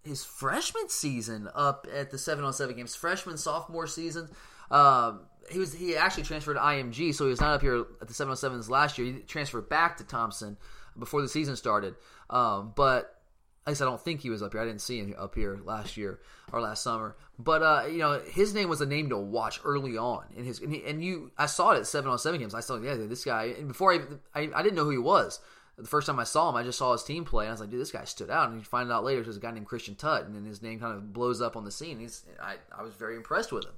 his 0.04 0.24
freshman 0.24 0.90
season 0.90 1.50
up 1.54 1.88
at 1.94 2.12
the 2.12 2.18
seven 2.18 2.44
on 2.44 2.54
seven 2.54 2.76
games, 2.76 2.96
freshman 2.96 3.38
sophomore 3.38 3.88
season. 3.88 4.30
Um, 4.74 5.22
he 5.52 5.60
was 5.60 5.74
he 5.74 5.96
actually 5.96 6.24
transferred 6.24 6.56
to 6.56 6.60
IMG, 6.60 7.14
so 7.14 7.26
he 7.26 7.30
was 7.30 7.40
not 7.40 7.54
up 7.54 7.62
here 7.62 7.86
at 8.02 8.08
the 8.08 8.14
707s 8.14 8.70
last 8.70 8.98
year. 8.98 9.14
He 9.14 9.20
transferred 9.20 9.70
back 9.70 9.98
to 9.98 10.04
Thompson 10.04 10.58
before 10.98 11.22
the 11.22 11.30
season 11.30 11.56
started. 11.56 11.96
Um, 12.30 12.74
but 12.76 13.22
I 13.66 13.72
guess 13.72 13.82
I 13.82 13.86
don't 13.86 14.02
think 14.02 14.22
he 14.22 14.30
was 14.30 14.42
up 14.42 14.54
here. 14.54 14.62
I 14.62 14.66
didn't 14.66 14.82
see 14.82 15.00
him 15.00 15.14
up 15.18 15.36
here 15.36 15.60
last 15.64 15.96
year 15.96 16.20
or 16.52 16.60
last 16.60 16.82
summer. 16.82 17.16
But 17.38 17.62
uh, 17.62 17.84
you 17.88 18.00
know, 18.00 18.20
his 18.20 18.54
name 18.54 18.68
was 18.68 18.82
a 18.82 18.86
name 18.86 19.10
to 19.10 19.18
watch 19.18 19.60
early 19.64 19.98
on 19.98 20.26
in 20.36 20.44
his 20.44 20.60
and, 20.60 20.74
he, 20.74 20.84
and 20.86 21.04
you 21.04 21.32
I 21.38 21.46
saw 21.46 21.72
it 21.72 21.78
at 21.78 21.88
seven 21.88 22.10
on 22.10 22.18
seven 22.18 22.40
games. 22.40 22.56
I 22.56 22.62
saw 22.62 22.80
yeah 22.80 22.96
this 22.96 23.24
guy 23.24 23.56
and 23.58 23.68
before 23.68 23.94
I, 23.94 24.00
I 24.34 24.50
I 24.56 24.64
didn't 24.64 24.76
know 24.76 24.86
who 24.86 24.92
he 24.92 24.98
was. 24.98 25.40
The 25.76 25.88
first 25.88 26.06
time 26.06 26.20
I 26.20 26.24
saw 26.24 26.50
him, 26.50 26.56
I 26.56 26.62
just 26.62 26.78
saw 26.78 26.92
his 26.92 27.04
team 27.04 27.26
play, 27.26 27.46
and 27.46 27.50
I 27.50 27.54
was 27.54 27.60
like, 27.60 27.72
"Dude, 27.72 27.82
this 27.82 27.92
guy 27.92 28.04
stood 28.04 28.30
out." 28.30 28.48
And 28.48 28.60
you 28.60 28.64
find 28.64 28.92
out 28.92 29.04
later, 29.04 29.24
there's 29.24 29.38
a 29.38 29.40
guy 29.40 29.50
named 29.50 29.66
Christian 29.66 29.96
Tutt, 29.96 30.24
and 30.24 30.36
then 30.36 30.46
his 30.46 30.62
name 30.62 30.80
kind 30.80 30.96
of 30.96 31.12
blows 31.12 31.42
up 31.42 31.58
on 31.58 31.66
the 31.66 31.72
scene. 31.72 32.00
He's, 32.00 32.24
I, 32.40 32.58
I 32.78 32.84
was 32.84 32.94
very 32.94 33.16
impressed 33.16 33.52
with 33.52 33.66
him. 33.66 33.74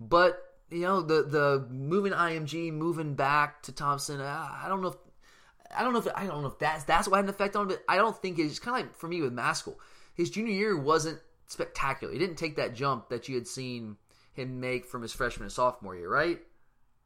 But 0.00 0.42
you 0.70 0.80
know 0.80 1.02
the 1.02 1.22
the 1.22 1.66
moving 1.70 2.12
IMG, 2.12 2.72
moving 2.72 3.14
back 3.14 3.62
to 3.64 3.72
Thompson. 3.72 4.20
I, 4.20 4.62
I 4.64 4.68
don't 4.68 4.80
know 4.80 4.88
if 4.88 4.96
I 5.76 5.82
don't 5.82 5.92
know 5.92 5.98
if 6.00 6.08
I 6.14 6.26
don't 6.26 6.42
know 6.42 6.48
if 6.48 6.58
that's 6.58 6.84
that's 6.84 7.06
what 7.06 7.16
had 7.16 7.24
an 7.26 7.30
effect 7.30 7.54
on 7.54 7.62
him. 7.62 7.68
But 7.68 7.84
I 7.88 7.96
don't 7.96 8.20
think 8.20 8.38
it's 8.38 8.58
kind 8.58 8.80
of 8.80 8.86
like 8.86 8.96
for 8.96 9.08
me 9.08 9.20
with 9.20 9.34
Mascoll. 9.34 9.76
His 10.14 10.30
junior 10.30 10.52
year 10.52 10.76
wasn't 10.80 11.20
spectacular. 11.46 12.12
He 12.12 12.18
didn't 12.18 12.36
take 12.36 12.56
that 12.56 12.74
jump 12.74 13.08
that 13.10 13.28
you 13.28 13.34
had 13.34 13.46
seen 13.46 13.96
him 14.32 14.60
make 14.60 14.86
from 14.86 15.02
his 15.02 15.12
freshman 15.12 15.44
and 15.44 15.52
sophomore 15.52 15.96
year, 15.96 16.08
right? 16.08 16.40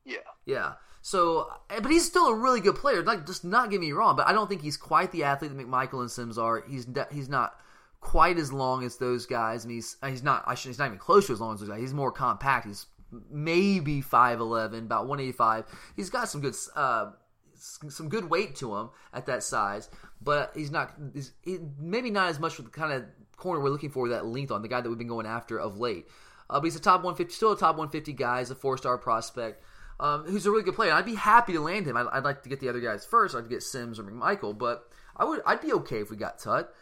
Yeah. 0.05 0.19
Yeah. 0.45 0.75
So, 1.03 1.51
eh, 1.71 1.81
but 1.81 1.91
he's 1.91 2.07
still 2.07 2.29
a 2.29 2.35
really 2.35 2.61
good 2.61 2.77
player. 2.77 3.03
Like, 3.03 3.27
just 3.27 3.45
not 3.45 3.71
get 3.71 3.81
me 3.81 3.93
wrong, 3.93 4.17
but 4.17 4.27
I 4.27 4.33
don't 4.33 4.49
think 4.49 4.63
he's 4.63 4.77
quite 4.77 5.13
the 5.13 5.25
athlete 5.25 5.55
that 5.55 5.67
McMichael 5.67 6.01
and 6.01 6.11
Sims 6.11 6.39
are. 6.39 6.65
He's 6.67 6.87
he's 7.13 7.29
not 7.29 7.59
quite 8.05 8.39
as 8.39 8.53
long 8.53 8.85
as 8.85 8.99
those 8.99 9.25
guys, 9.25 9.65
and 9.65 9.73
he's 9.73 9.97
he's 10.07 10.23
not. 10.23 10.45
I 10.47 10.55
should, 10.55 10.69
he's 10.69 10.79
not 10.79 10.87
even 10.87 10.99
close 10.99 11.27
to 11.27 11.33
as 11.33 11.41
long 11.41 11.55
as 11.55 11.61
those 11.61 11.71
guys. 11.71 11.81
He's 11.81 11.95
more 11.95 12.13
compact. 12.13 12.67
He's 12.67 12.87
maybe 13.31 14.03
5'11", 14.03 14.79
about 14.81 15.07
185. 15.07 15.65
He's 15.97 16.11
got 16.11 16.29
some 16.29 16.41
good 16.41 16.55
uh, 16.77 17.13
some 17.57 18.09
good 18.09 18.29
weight 18.29 18.57
to 18.57 18.77
him 18.77 18.91
at 19.15 19.27
that 19.27 19.43
size, 19.43 19.89
but 20.21 20.53
he's 20.55 20.71
not 20.71 20.95
he's, 21.15 21.33
he, 21.43 21.59
maybe 21.81 22.11
not 22.11 22.29
as 22.29 22.39
much 22.39 22.59
with 22.59 22.67
the 22.67 22.73
kind 22.73 22.93
of 22.93 23.05
corner 23.37 23.61
we're 23.61 23.71
looking 23.71 23.91
for 23.91 24.11
that 24.11 24.27
length 24.27 24.53
on 24.53 24.63
the 24.63 24.69
guy 24.69 24.83
that 24.83 24.89
we've 24.89 24.99
been 24.99 25.09
going 25.09 25.27
after 25.27 25.59
of 25.59 25.79
late. 25.79 26.07
Uh, 26.51 26.61
but 26.61 26.65
he's 26.65 26.77
a 26.77 26.81
top 26.81 27.03
150, 27.03 27.33
still 27.35 27.53
a 27.53 27.59
top 27.59 27.77
150 27.77 28.13
guy. 28.13 28.41
He's 28.41 28.51
a 28.51 28.55
four 28.55 28.77
star 28.77 28.99
prospect. 28.99 29.65
Um, 29.99 30.25
who's 30.25 30.45
a 30.45 30.51
really 30.51 30.65
good 30.65 30.75
player. 30.75 30.93
I'd 30.93 31.07
be 31.07 31.15
happy 31.15 31.53
to 31.55 31.61
land 31.61 31.87
him. 31.87 31.97
I'd, 31.97 32.07
I'd, 32.09 32.25
like 32.25 32.43
to 32.43 32.49
get 32.49 32.61
the 32.61 32.69
other 32.69 32.81
guys 32.81 33.07
first. 33.07 33.35
I'd 33.35 33.49
get 33.49 33.63
Sims 33.63 33.99
or 33.99 34.03
McMichael, 34.03 34.59
but 34.59 34.91
I 35.17 35.25
would 35.25 35.41
I'd 35.47 35.61
be 35.61 35.73
okay 35.73 36.01
if 36.01 36.11
we 36.11 36.17
got 36.17 36.39
Tutt. 36.39 36.75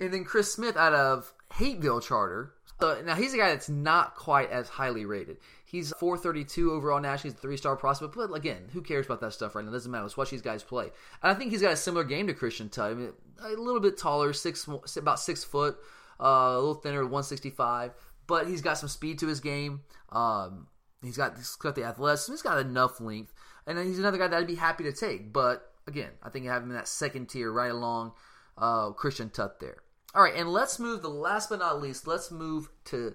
And 0.00 0.12
then 0.12 0.24
Chris 0.24 0.52
Smith 0.52 0.76
out 0.76 0.94
of 0.94 1.34
Hapeville 1.50 2.02
Charter 2.02 2.54
uh, 2.82 2.96
now 3.04 3.14
he's 3.14 3.32
a 3.32 3.36
guy 3.36 3.50
that's 3.50 3.68
not 3.68 4.16
quite 4.16 4.50
as 4.50 4.68
highly 4.68 5.04
rated. 5.04 5.38
He's 5.64 5.92
432 5.98 6.72
overall 6.72 7.00
nationally. 7.00 7.32
He's 7.32 7.38
a 7.38 7.42
three-star 7.42 7.76
prospect, 7.76 8.14
but 8.14 8.32
again, 8.34 8.68
who 8.72 8.82
cares 8.82 9.06
about 9.06 9.20
that 9.20 9.32
stuff 9.32 9.54
right 9.54 9.64
now? 9.64 9.70
It 9.70 9.74
doesn't 9.74 9.90
matter. 9.90 10.02
Let's 10.02 10.16
watch 10.16 10.30
these 10.30 10.42
guys 10.42 10.62
play. 10.62 10.90
And 11.22 11.32
I 11.32 11.34
think 11.34 11.50
he's 11.50 11.62
got 11.62 11.72
a 11.72 11.76
similar 11.76 12.04
game 12.04 12.26
to 12.26 12.34
Christian 12.34 12.68
Tutt. 12.68 12.90
I 12.90 12.94
mean, 12.94 13.12
a 13.40 13.48
little 13.50 13.80
bit 13.80 13.96
taller, 13.96 14.32
six 14.32 14.68
about 14.96 15.20
six 15.20 15.44
foot, 15.44 15.78
uh, 16.20 16.24
a 16.24 16.58
little 16.58 16.74
thinner, 16.74 17.02
165, 17.02 17.92
but 18.26 18.48
he's 18.48 18.62
got 18.62 18.78
some 18.78 18.88
speed 18.88 19.18
to 19.20 19.26
his 19.26 19.40
game. 19.40 19.82
Um, 20.10 20.66
he's 21.02 21.16
got 21.16 21.36
he's 21.36 21.54
got 21.56 21.74
the 21.74 21.84
athleticism. 21.84 22.32
He's 22.32 22.42
got 22.42 22.58
enough 22.58 23.00
length, 23.00 23.32
and 23.66 23.78
he's 23.78 23.98
another 23.98 24.18
guy 24.18 24.28
that 24.28 24.38
I'd 24.38 24.46
be 24.46 24.56
happy 24.56 24.84
to 24.84 24.92
take. 24.92 25.32
But 25.32 25.72
again, 25.86 26.10
I 26.22 26.30
think 26.30 26.44
you 26.44 26.50
have 26.50 26.62
him 26.62 26.70
in 26.70 26.76
that 26.76 26.88
second 26.88 27.28
tier, 27.28 27.50
right 27.50 27.70
along 27.70 28.12
uh, 28.58 28.90
Christian 28.90 29.30
Tutt 29.30 29.60
there. 29.60 29.78
All 30.14 30.22
right, 30.22 30.34
and 30.36 30.52
let's 30.52 30.78
move. 30.78 31.02
The 31.02 31.08
last 31.08 31.48
but 31.48 31.58
not 31.58 31.80
least, 31.80 32.06
let's 32.06 32.30
move 32.30 32.68
to. 32.86 33.14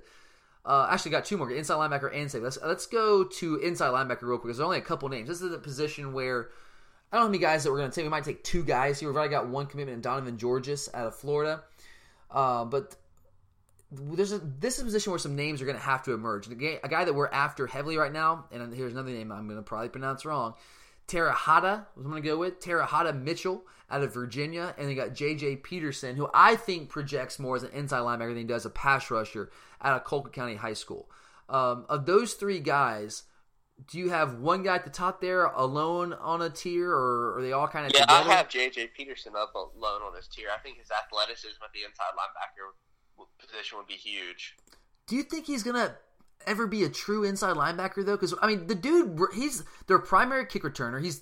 Uh, 0.65 0.87
actually, 0.91 1.11
got 1.11 1.25
two 1.25 1.37
more 1.37 1.51
inside 1.51 1.75
linebacker 1.75 2.13
and 2.13 2.29
safety. 2.29 2.43
Let's 2.43 2.57
let's 2.61 2.87
go 2.87 3.23
to 3.23 3.55
inside 3.57 3.89
linebacker 3.91 4.23
real 4.23 4.37
quick. 4.37 4.53
There's 4.53 4.59
only 4.59 4.79
a 4.79 4.81
couple 4.81 5.07
names. 5.09 5.27
This 5.29 5.41
is 5.41 5.53
a 5.53 5.59
position 5.59 6.11
where 6.11 6.49
I 7.11 7.15
don't 7.15 7.21
know 7.21 7.27
how 7.27 7.31
many 7.31 7.37
guys 7.37 7.63
that 7.63 7.71
we're 7.71 7.77
going 7.77 7.91
to 7.91 7.95
take. 7.95 8.03
We 8.03 8.09
might 8.09 8.23
take 8.23 8.43
two 8.43 8.63
guys 8.63 8.99
here. 8.99 9.09
We've 9.09 9.15
already 9.15 9.31
got 9.31 9.47
one 9.47 9.67
commitment 9.67 9.95
in 9.95 10.01
Donovan 10.01 10.37
Georges 10.37 10.89
out 10.93 11.07
of 11.07 11.15
Florida, 11.15 11.63
uh, 12.31 12.65
but 12.65 12.95
there's 13.91 14.33
a, 14.33 14.39
this 14.39 14.75
is 14.75 14.81
a 14.81 14.85
position 14.85 15.11
where 15.11 15.19
some 15.19 15.35
names 15.35 15.61
are 15.61 15.65
going 15.65 15.77
to 15.77 15.83
have 15.83 16.03
to 16.03 16.13
emerge. 16.13 16.47
A 16.47 16.55
guy 16.55 17.05
that 17.05 17.13
we're 17.13 17.29
after 17.29 17.67
heavily 17.67 17.95
right 17.97 18.11
now, 18.11 18.45
and 18.51 18.73
here's 18.73 18.91
another 18.91 19.11
name 19.11 19.31
I'm 19.31 19.47
going 19.47 19.57
to 19.57 19.63
probably 19.63 19.89
pronounce 19.89 20.25
wrong. 20.25 20.55
Terahata, 21.07 21.85
I'm 21.95 22.03
going 22.03 22.21
to 22.21 22.27
go 22.27 22.37
with 22.37 22.59
Terahata 22.59 23.13
Mitchell 23.19 23.63
out 23.89 24.03
of 24.03 24.13
Virginia, 24.13 24.75
and 24.77 24.89
they 24.89 24.95
got 24.95 25.13
J.J. 25.13 25.57
Peterson, 25.57 26.17
who 26.17 26.29
I 26.33 26.55
think 26.55 26.89
projects 26.89 27.39
more 27.39 27.55
as 27.55 27.63
an 27.63 27.71
inside 27.71 27.99
linebacker 27.99 28.29
than 28.29 28.37
he 28.37 28.43
does 28.43 28.65
a 28.65 28.69
pass 28.69 29.09
rusher 29.09 29.49
out 29.81 29.95
of 29.95 30.03
Colquitt 30.03 30.33
County 30.33 30.55
High 30.55 30.73
School. 30.73 31.09
Um, 31.47 31.85
of 31.87 32.05
those 32.05 32.33
three 32.33 32.59
guys, 32.59 33.23
do 33.89 33.97
you 33.99 34.09
have 34.09 34.39
one 34.39 34.63
guy 34.63 34.75
at 34.75 34.83
the 34.83 34.89
top 34.89 35.21
there 35.21 35.45
alone 35.45 36.11
on 36.13 36.41
a 36.41 36.49
tier, 36.49 36.91
or 36.91 37.37
are 37.37 37.41
they 37.41 37.53
all 37.53 37.67
kind 37.67 37.85
of 37.85 37.93
yeah? 37.93 38.01
Together? 38.01 38.29
I 38.29 38.35
have 38.35 38.49
J.J. 38.49 38.87
Peterson 38.87 39.33
up 39.37 39.55
alone 39.55 40.01
on 40.01 40.13
this 40.13 40.27
tier. 40.27 40.49
I 40.53 40.59
think 40.61 40.77
his 40.77 40.91
athleticism 40.91 41.63
at 41.63 41.71
the 41.73 41.83
inside 41.83 42.11
linebacker 42.17 42.75
position 43.39 43.77
would 43.77 43.87
be 43.87 43.93
huge. 43.93 44.55
Do 45.07 45.15
you 45.15 45.23
think 45.23 45.45
he's 45.45 45.63
gonna 45.63 45.95
ever 46.47 46.65
be 46.65 46.83
a 46.83 46.89
true 46.89 47.23
inside 47.23 47.55
linebacker 47.55 48.05
though? 48.05 48.15
Because 48.15 48.33
I 48.41 48.47
mean, 48.47 48.67
the 48.67 48.75
dude, 48.75 49.19
he's 49.35 49.63
their 49.85 49.99
primary 49.99 50.45
kick 50.45 50.63
returner. 50.63 51.03
He's 51.03 51.21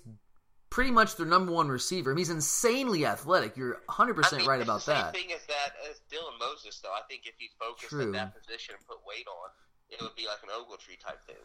pretty 0.69 0.91
much 0.91 1.15
their 1.15 1.25
number 1.25 1.51
one 1.51 1.69
receiver. 1.69 2.15
He's 2.15 2.29
insanely 2.29 3.05
athletic. 3.05 3.57
You're 3.57 3.81
100 3.85 4.13
percent 4.13 4.47
right 4.47 4.61
about 4.61 4.85
the 4.85 4.93
that. 4.93 5.13
Thing 5.13 5.29
is 5.31 5.45
that 5.47 5.73
as 5.89 6.01
Dylan 6.11 6.39
Moses, 6.39 6.79
though, 6.81 6.93
I 6.93 7.01
think 7.09 7.23
if 7.25 7.33
he's 7.37 7.51
focused 7.59 7.89
True. 7.89 8.03
in 8.03 8.11
that 8.13 8.35
position 8.35 8.75
and 8.77 8.87
put 8.87 8.97
weight 9.07 9.25
on, 9.27 9.49
it 9.89 10.01
would 10.01 10.15
be 10.15 10.27
like 10.27 10.39
an 10.43 10.49
Ogletree 10.49 10.99
type 10.99 11.25
thing. 11.25 11.35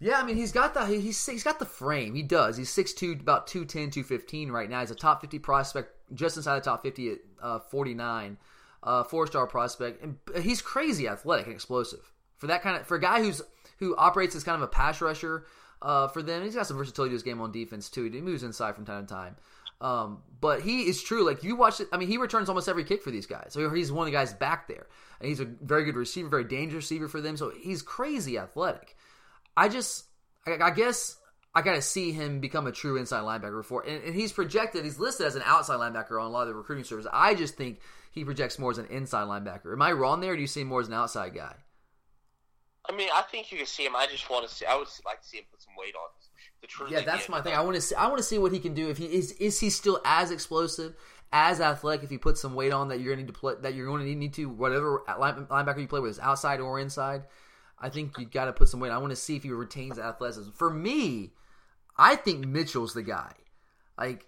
Yeah, 0.00 0.20
I 0.20 0.24
mean 0.24 0.36
he's 0.36 0.52
got 0.52 0.74
the 0.74 0.86
he's 0.86 1.24
he's 1.24 1.44
got 1.44 1.58
the 1.58 1.66
frame. 1.66 2.14
He 2.14 2.22
does. 2.22 2.56
He's 2.56 2.70
6'2", 2.70 3.20
about 3.20 3.46
210, 3.46 3.90
215 3.90 4.50
right 4.50 4.68
now. 4.68 4.80
He's 4.80 4.90
a 4.90 4.94
top 4.94 5.20
fifty 5.20 5.38
prospect, 5.38 5.90
just 6.14 6.36
inside 6.36 6.56
the 6.56 6.60
top 6.62 6.82
fifty 6.82 7.10
at 7.10 7.18
uh, 7.42 7.58
forty 7.58 7.94
nine, 7.94 8.36
uh, 8.82 9.04
four 9.04 9.26
star 9.26 9.46
prospect, 9.46 10.02
and 10.02 10.16
he's 10.42 10.60
crazy 10.60 11.08
athletic 11.08 11.46
and 11.46 11.54
explosive 11.54 12.13
for 12.44 12.48
that 12.48 12.60
kind 12.60 12.76
of 12.76 12.86
for 12.86 12.96
a 12.96 13.00
guy 13.00 13.22
who's 13.22 13.40
who 13.78 13.96
operates 13.96 14.36
as 14.36 14.44
kind 14.44 14.56
of 14.56 14.60
a 14.60 14.68
pass 14.68 15.00
rusher 15.00 15.46
uh, 15.80 16.08
for 16.08 16.22
them. 16.22 16.44
He's 16.44 16.54
got 16.54 16.66
some 16.66 16.76
versatility 16.76 17.08
to 17.08 17.14
his 17.14 17.22
game 17.22 17.40
on 17.40 17.52
defense 17.52 17.88
too. 17.88 18.04
He 18.04 18.20
moves 18.20 18.42
inside 18.42 18.74
from 18.74 18.84
time 18.84 19.06
to 19.06 19.14
time. 19.14 19.36
Um, 19.80 20.18
but 20.42 20.60
he 20.60 20.82
is 20.82 21.02
true. 21.02 21.24
Like 21.24 21.42
you 21.42 21.56
watch 21.56 21.80
it, 21.80 21.88
I 21.90 21.96
mean, 21.96 22.08
he 22.08 22.18
returns 22.18 22.50
almost 22.50 22.68
every 22.68 22.84
kick 22.84 23.02
for 23.02 23.10
these 23.10 23.24
guys. 23.24 23.48
So 23.52 23.70
he's 23.70 23.90
one 23.90 24.06
of 24.06 24.12
the 24.12 24.18
guys 24.18 24.34
back 24.34 24.68
there, 24.68 24.86
and 25.20 25.28
he's 25.30 25.40
a 25.40 25.46
very 25.46 25.84
good 25.84 25.96
receiver, 25.96 26.28
very 26.28 26.44
dangerous 26.44 26.84
receiver 26.84 27.08
for 27.08 27.22
them. 27.22 27.38
So 27.38 27.50
he's 27.58 27.80
crazy 27.80 28.36
athletic. 28.36 28.94
I 29.56 29.70
just, 29.70 30.04
I, 30.46 30.58
I 30.60 30.70
guess, 30.70 31.16
I 31.54 31.62
got 31.62 31.76
to 31.76 31.82
see 31.82 32.12
him 32.12 32.40
become 32.40 32.66
a 32.66 32.72
true 32.72 32.98
inside 32.98 33.22
linebacker 33.22 33.56
before. 33.56 33.86
And, 33.86 34.04
and, 34.04 34.14
he's 34.14 34.32
projected, 34.32 34.84
he's 34.84 34.98
listed 34.98 35.26
as 35.26 35.34
an 35.34 35.42
outside 35.46 35.78
linebacker 35.80 36.20
on 36.20 36.26
a 36.26 36.30
lot 36.30 36.42
of 36.42 36.48
the 36.48 36.54
recruiting 36.54 36.84
services. 36.84 37.10
I 37.10 37.34
just 37.34 37.56
think 37.56 37.80
he 38.12 38.22
projects 38.22 38.58
more 38.58 38.70
as 38.70 38.78
an 38.78 38.86
inside 38.86 39.28
linebacker. 39.28 39.72
Am 39.72 39.80
I 39.80 39.92
wrong 39.92 40.20
there? 40.20 40.32
Or 40.32 40.36
do 40.36 40.42
you 40.42 40.46
see 40.46 40.60
him 40.60 40.68
more 40.68 40.82
as 40.82 40.88
an 40.88 40.94
outside 40.94 41.34
guy? 41.34 41.54
I 42.88 42.92
mean, 42.94 43.08
I 43.14 43.22
think 43.22 43.50
you 43.50 43.58
can 43.58 43.66
see 43.66 43.84
him. 43.84 43.96
I 43.96 44.06
just 44.06 44.28
want 44.28 44.46
to 44.48 44.54
see. 44.54 44.66
I 44.66 44.76
would 44.76 44.88
like 45.06 45.22
to 45.22 45.26
see 45.26 45.38
him 45.38 45.44
put 45.50 45.62
some 45.62 45.74
weight 45.78 45.94
on. 45.94 46.08
The 46.60 46.66
truth. 46.66 46.90
Yeah, 46.90 47.00
that's 47.00 47.28
my 47.28 47.40
thing. 47.40 47.54
I 47.54 47.60
want 47.60 47.76
to 47.76 47.80
see. 47.80 47.94
I 47.94 48.06
want 48.06 48.18
to 48.18 48.22
see 48.22 48.38
what 48.38 48.52
he 48.52 48.58
can 48.58 48.74
do. 48.74 48.88
If 48.88 48.98
he 48.98 49.06
is, 49.06 49.32
is 49.32 49.60
he 49.60 49.70
still 49.70 50.00
as 50.04 50.30
explosive, 50.30 50.94
as 51.32 51.60
athletic? 51.60 52.04
If 52.04 52.10
he 52.10 52.18
puts 52.18 52.40
some 52.40 52.54
weight 52.54 52.72
on, 52.72 52.88
that 52.88 53.00
you're 53.00 53.14
going 53.14 53.18
to 53.18 53.24
need 53.24 53.34
to 53.34 53.38
play. 53.38 53.54
That 53.60 53.74
you're 53.74 53.86
going 53.86 54.04
to 54.04 54.14
need 54.14 54.34
to 54.34 54.48
whatever 54.48 55.02
linebacker 55.08 55.80
you 55.80 55.88
play 55.88 56.00
with, 56.00 56.18
outside 56.20 56.60
or 56.60 56.78
inside. 56.78 57.24
I 57.78 57.88
think 57.88 58.18
you 58.18 58.26
got 58.26 58.46
to 58.46 58.52
put 58.52 58.68
some 58.68 58.80
weight. 58.80 58.90
I 58.92 58.98
want 58.98 59.10
to 59.10 59.16
see 59.16 59.36
if 59.36 59.42
he 59.42 59.50
retains 59.50 59.98
athleticism. 59.98 60.52
For 60.52 60.70
me, 60.70 61.32
I 61.98 62.16
think 62.16 62.46
Mitchell's 62.46 62.94
the 62.94 63.02
guy. 63.02 63.32
Like 63.98 64.26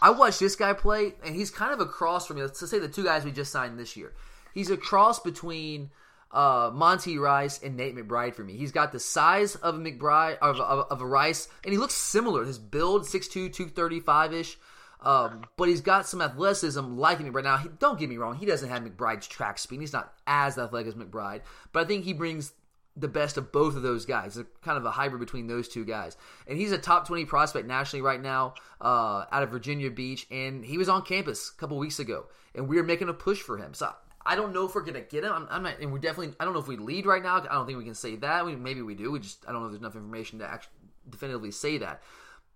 I 0.00 0.10
watched 0.10 0.40
this 0.40 0.56
guy 0.56 0.72
play, 0.72 1.14
and 1.24 1.34
he's 1.34 1.50
kind 1.50 1.72
of 1.72 1.80
a 1.80 1.86
cross 1.86 2.26
for 2.26 2.34
me. 2.34 2.42
Let's 2.42 2.68
say 2.68 2.78
the 2.78 2.88
two 2.88 3.04
guys 3.04 3.24
we 3.24 3.32
just 3.32 3.52
signed 3.52 3.78
this 3.78 3.96
year. 3.96 4.14
He's 4.54 4.70
a 4.70 4.76
cross 4.76 5.20
between 5.20 5.90
uh, 6.32 6.70
Monty 6.72 7.18
Rice 7.18 7.62
and 7.62 7.76
Nate 7.76 7.94
McBride 7.94 8.34
for 8.34 8.42
me. 8.42 8.56
He's 8.56 8.72
got 8.72 8.92
the 8.92 9.00
size 9.00 9.54
of 9.56 9.74
a 9.74 9.78
McBride 9.78 10.38
of, 10.38 10.58
of, 10.60 10.86
of 10.90 11.00
a 11.00 11.06
Rice, 11.06 11.48
and 11.64 11.72
he 11.72 11.78
looks 11.78 11.94
similar. 11.94 12.44
His 12.44 12.58
build 12.58 13.02
6'2", 13.02 13.52
235 13.52 14.32
ish. 14.34 14.58
Um, 15.00 15.42
but 15.56 15.68
he's 15.68 15.80
got 15.80 16.06
some 16.06 16.22
athleticism 16.22 16.96
like 16.96 17.18
McBride. 17.18 17.44
Now, 17.44 17.56
he, 17.56 17.68
don't 17.78 17.98
get 17.98 18.08
me 18.08 18.16
wrong, 18.16 18.36
he 18.36 18.46
doesn't 18.46 18.68
have 18.68 18.82
McBride's 18.82 19.26
track 19.26 19.58
speed. 19.58 19.80
He's 19.80 19.92
not 19.92 20.12
as 20.26 20.58
athletic 20.58 20.88
as 20.88 20.94
McBride, 20.94 21.40
but 21.72 21.84
I 21.84 21.88
think 21.88 22.04
he 22.04 22.12
brings 22.12 22.52
the 22.96 23.08
best 23.08 23.36
of 23.36 23.52
both 23.52 23.74
of 23.74 23.82
those 23.82 24.04
guys. 24.04 24.36
It's 24.36 24.48
kind 24.62 24.76
of 24.76 24.84
a 24.84 24.90
hybrid 24.90 25.20
between 25.20 25.46
those 25.46 25.68
two 25.68 25.84
guys. 25.84 26.16
And 26.46 26.58
he's 26.58 26.72
a 26.72 26.78
top 26.78 27.06
20 27.06 27.24
prospect 27.24 27.66
nationally 27.66 28.02
right 28.02 28.20
now 28.20 28.54
uh, 28.80 29.24
out 29.32 29.42
of 29.42 29.50
Virginia 29.50 29.90
Beach. 29.90 30.26
And 30.30 30.64
he 30.64 30.76
was 30.76 30.88
on 30.88 31.02
campus 31.02 31.52
a 31.56 31.58
couple 31.58 31.78
weeks 31.78 31.98
ago. 31.98 32.26
And 32.54 32.68
we 32.68 32.78
are 32.78 32.82
making 32.82 33.08
a 33.08 33.14
push 33.14 33.40
for 33.40 33.56
him. 33.56 33.72
So 33.72 33.92
I 34.24 34.36
don't 34.36 34.52
know 34.52 34.66
if 34.66 34.74
we're 34.74 34.84
to 34.84 35.00
get 35.00 35.24
him. 35.24 35.32
I'm, 35.32 35.46
I'm, 35.50 35.62
not, 35.62 35.80
and 35.80 35.92
we're 35.92 35.98
definitely, 35.98 36.34
I 36.38 36.44
don't 36.44 36.54
know 36.54 36.60
if 36.60 36.68
we 36.68 36.76
lead 36.76 37.06
right 37.06 37.22
now. 37.22 37.36
I 37.36 37.54
don't 37.54 37.66
think 37.66 37.78
we 37.78 37.84
can 37.84 37.94
say 37.94 38.16
that. 38.16 38.46
We, 38.46 38.56
maybe 38.56 38.82
we 38.82 38.94
do. 38.94 39.10
We 39.10 39.20
just, 39.20 39.44
I 39.48 39.52
don't 39.52 39.60
know 39.60 39.66
if 39.66 39.72
there's 39.72 39.82
enough 39.82 39.96
information 39.96 40.38
to 40.40 40.46
actually 40.46 40.72
definitively 41.08 41.50
say 41.50 41.78
that. 41.78 42.02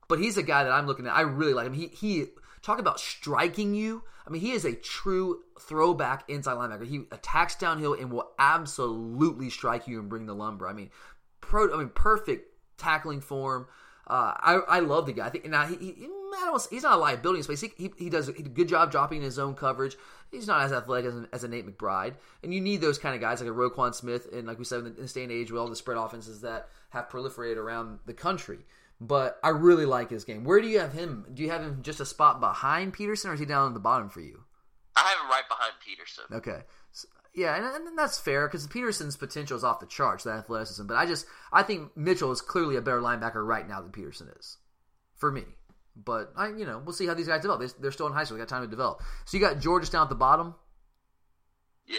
But 0.08 0.20
he's 0.20 0.36
a 0.36 0.42
guy 0.42 0.64
that 0.64 0.72
I'm 0.72 0.86
looking 0.86 1.06
at. 1.06 1.14
I 1.14 1.22
really 1.22 1.54
like 1.54 1.66
him. 1.66 1.74
He, 1.74 1.88
he, 1.88 2.26
talk 2.66 2.78
about 2.80 2.98
striking 2.98 3.74
you. 3.74 4.02
I 4.26 4.30
mean, 4.30 4.42
he 4.42 4.52
is 4.52 4.64
a 4.64 4.74
true 4.74 5.42
throwback 5.60 6.28
inside 6.28 6.56
linebacker. 6.56 6.86
He 6.86 7.04
attacks 7.12 7.54
downhill 7.54 7.94
and 7.94 8.10
will 8.10 8.30
absolutely 8.38 9.50
strike 9.50 9.86
you 9.86 10.00
and 10.00 10.08
bring 10.08 10.26
the 10.26 10.34
lumber. 10.34 10.66
I 10.66 10.72
mean, 10.72 10.90
pro, 11.40 11.72
I 11.72 11.78
mean, 11.78 11.90
perfect 11.90 12.52
tackling 12.76 13.20
form. 13.20 13.68
Uh, 14.06 14.34
I, 14.36 14.54
I 14.68 14.80
love 14.80 15.06
the 15.06 15.12
guy. 15.12 15.26
I 15.26 15.30
think 15.30 15.46
now 15.46 15.64
he, 15.66 15.76
he 15.76 16.08
he's 16.70 16.82
not 16.82 16.94
a 16.94 17.00
liability 17.00 17.38
in 17.38 17.42
space. 17.44 17.60
He, 17.60 17.70
he, 17.76 17.90
he 17.98 18.10
does 18.10 18.28
a 18.28 18.32
good 18.32 18.68
job 18.68 18.90
dropping 18.90 19.22
his 19.22 19.38
own 19.38 19.54
coverage. 19.54 19.96
He's 20.30 20.46
not 20.46 20.62
as 20.62 20.72
athletic 20.72 21.12
as, 21.12 21.26
as 21.32 21.44
a 21.44 21.48
Nate 21.48 21.66
McBride, 21.66 22.14
and 22.42 22.52
you 22.52 22.60
need 22.60 22.80
those 22.80 22.98
kind 22.98 23.14
of 23.14 23.20
guys 23.20 23.40
like 23.40 23.50
a 23.50 23.52
Roquan 23.52 23.94
Smith, 23.94 24.28
and 24.32 24.46
like 24.46 24.58
we 24.58 24.64
said 24.64 24.80
in, 24.80 24.96
this 24.96 25.12
day 25.12 25.22
and 25.22 25.32
age, 25.32 25.50
with 25.50 25.60
all 25.60 25.68
the 25.68 25.76
spread 25.76 25.96
offenses 25.96 26.40
that 26.40 26.68
have 26.90 27.08
proliferated 27.08 27.56
around 27.56 27.98
the 28.06 28.14
country 28.14 28.58
but 29.00 29.38
I 29.42 29.50
really 29.50 29.86
like 29.86 30.10
his 30.10 30.24
game. 30.24 30.44
Where 30.44 30.60
do 30.60 30.68
you 30.68 30.78
have 30.80 30.92
him? 30.92 31.26
Do 31.32 31.42
you 31.42 31.50
have 31.50 31.62
him 31.62 31.80
just 31.82 32.00
a 32.00 32.06
spot 32.06 32.40
behind 32.40 32.92
Peterson, 32.92 33.30
or 33.30 33.34
is 33.34 33.40
he 33.40 33.46
down 33.46 33.68
at 33.68 33.74
the 33.74 33.80
bottom 33.80 34.08
for 34.08 34.20
you? 34.20 34.44
I 34.96 35.00
have 35.00 35.20
him 35.20 35.30
right 35.30 35.48
behind 35.48 35.72
Peterson. 35.84 36.24
Okay. 36.32 36.62
So, 36.92 37.08
yeah, 37.34 37.56
and, 37.56 37.86
and, 37.86 37.98
that's 37.98 38.18
fair 38.18 38.48
because 38.48 38.66
Peterson's 38.66 39.16
potential 39.16 39.56
is 39.56 39.64
off 39.64 39.80
the 39.80 39.86
charts, 39.86 40.24
that 40.24 40.38
athleticism. 40.38 40.86
But 40.86 40.96
I 40.96 41.04
just 41.04 41.26
I 41.52 41.62
think 41.62 41.94
Mitchell 41.96 42.32
is 42.32 42.40
clearly 42.40 42.76
a 42.76 42.80
better 42.80 43.00
linebacker 43.00 43.46
right 43.46 43.68
now 43.68 43.82
than 43.82 43.92
Peterson 43.92 44.28
is, 44.38 44.56
for 45.14 45.30
me. 45.30 45.44
But 46.04 46.32
I, 46.36 46.48
you 46.48 46.66
know, 46.66 46.82
we'll 46.84 46.94
see 46.94 47.06
how 47.06 47.14
these 47.14 47.26
guys 47.26 47.42
develop. 47.42 47.70
They, 47.80 47.88
are 47.88 47.92
still 47.92 48.06
in 48.06 48.12
high 48.12 48.24
school; 48.24 48.36
they 48.36 48.42
got 48.42 48.48
time 48.48 48.62
to 48.62 48.68
develop. 48.68 49.02
So 49.24 49.36
you 49.36 49.42
got 49.42 49.60
Georges 49.60 49.90
down 49.90 50.02
at 50.02 50.08
the 50.08 50.14
bottom. 50.14 50.54
Yeah. 51.86 51.96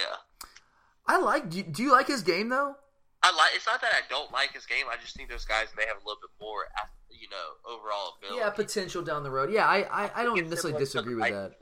I 1.07 1.17
like. 1.19 1.49
Do 1.49 1.57
you, 1.57 1.63
do 1.63 1.83
you 1.83 1.91
like 1.91 2.07
his 2.07 2.21
game 2.21 2.49
though? 2.49 2.75
I 3.23 3.35
like. 3.35 3.51
It's 3.55 3.65
not 3.65 3.81
that 3.81 3.91
I 3.93 4.01
don't 4.09 4.31
like 4.31 4.53
his 4.53 4.65
game. 4.65 4.85
I 4.91 4.97
just 5.01 5.15
think 5.15 5.29
those 5.29 5.45
guys 5.45 5.67
may 5.75 5.85
have 5.87 5.97
a 5.97 6.05
little 6.05 6.21
bit 6.21 6.29
more, 6.39 6.65
you 7.09 7.27
know, 7.29 7.73
overall 7.73 8.15
ability. 8.19 8.39
Yeah, 8.39 8.49
potential 8.51 9.01
down 9.01 9.23
the 9.23 9.31
road. 9.31 9.51
Yeah, 9.51 9.65
I 9.65 9.87
I, 9.89 10.11
I 10.15 10.23
don't 10.23 10.47
necessarily 10.49 10.77
disagree 10.77 11.15
with 11.15 11.29
that. 11.29 11.53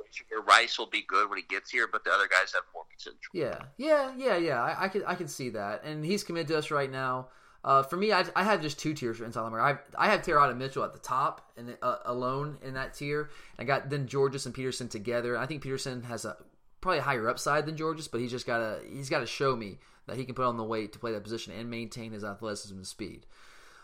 Rice 0.47 0.77
will 0.77 0.89
be 0.89 1.03
good 1.07 1.29
when 1.29 1.37
he 1.37 1.45
gets 1.47 1.71
here, 1.71 1.87
but 1.91 2.03
the 2.03 2.11
other 2.11 2.27
guys 2.27 2.53
have 2.53 2.63
more 2.73 2.83
potential. 2.91 3.31
Yeah, 3.33 3.59
yeah, 3.77 4.11
yeah, 4.17 4.37
yeah. 4.37 4.61
I, 4.61 4.85
I 4.85 4.87
can 4.89 5.03
I 5.05 5.15
can 5.15 5.27
see 5.27 5.49
that, 5.51 5.83
and 5.83 6.03
he's 6.03 6.23
committed 6.23 6.49
to 6.49 6.57
us 6.57 6.71
right 6.71 6.91
now. 6.91 7.29
Uh, 7.65 7.81
for 7.81 7.97
me, 7.97 8.13
I, 8.13 8.23
I 8.35 8.43
have 8.43 8.61
just 8.61 8.77
two 8.77 8.93
tiers 8.93 9.17
for 9.17 9.25
inside 9.25 9.41
linebacker. 9.41 9.79
I 9.97 10.05
I 10.05 10.11
have 10.11 10.21
Teradja 10.21 10.55
Mitchell 10.55 10.83
at 10.83 10.93
the 10.93 10.99
top 10.99 11.51
and 11.57 11.75
uh, 11.81 11.97
alone 12.05 12.59
in 12.61 12.75
that 12.75 12.93
tier. 12.93 13.31
I 13.57 13.63
got 13.63 13.89
then 13.89 14.07
Georges 14.07 14.45
and 14.45 14.53
Peterson 14.53 14.87
together. 14.87 15.35
I 15.35 15.47
think 15.47 15.63
Peterson 15.63 16.03
has 16.03 16.25
a 16.25 16.37
probably 16.79 16.99
a 16.99 17.01
higher 17.01 17.27
upside 17.27 17.65
than 17.65 17.75
Georges, 17.75 18.07
but 18.07 18.21
he's 18.21 18.29
just 18.29 18.45
got 18.45 18.59
to 18.59 18.79
he's 18.87 19.09
got 19.09 19.21
to 19.21 19.25
show 19.25 19.55
me 19.55 19.79
that 20.05 20.15
he 20.15 20.25
can 20.25 20.35
put 20.35 20.45
on 20.45 20.57
the 20.57 20.63
weight 20.63 20.93
to 20.93 20.99
play 20.99 21.11
that 21.13 21.23
position 21.23 21.53
and 21.57 21.67
maintain 21.67 22.11
his 22.11 22.23
athleticism 22.23 22.75
and 22.75 22.85
speed. 22.85 23.25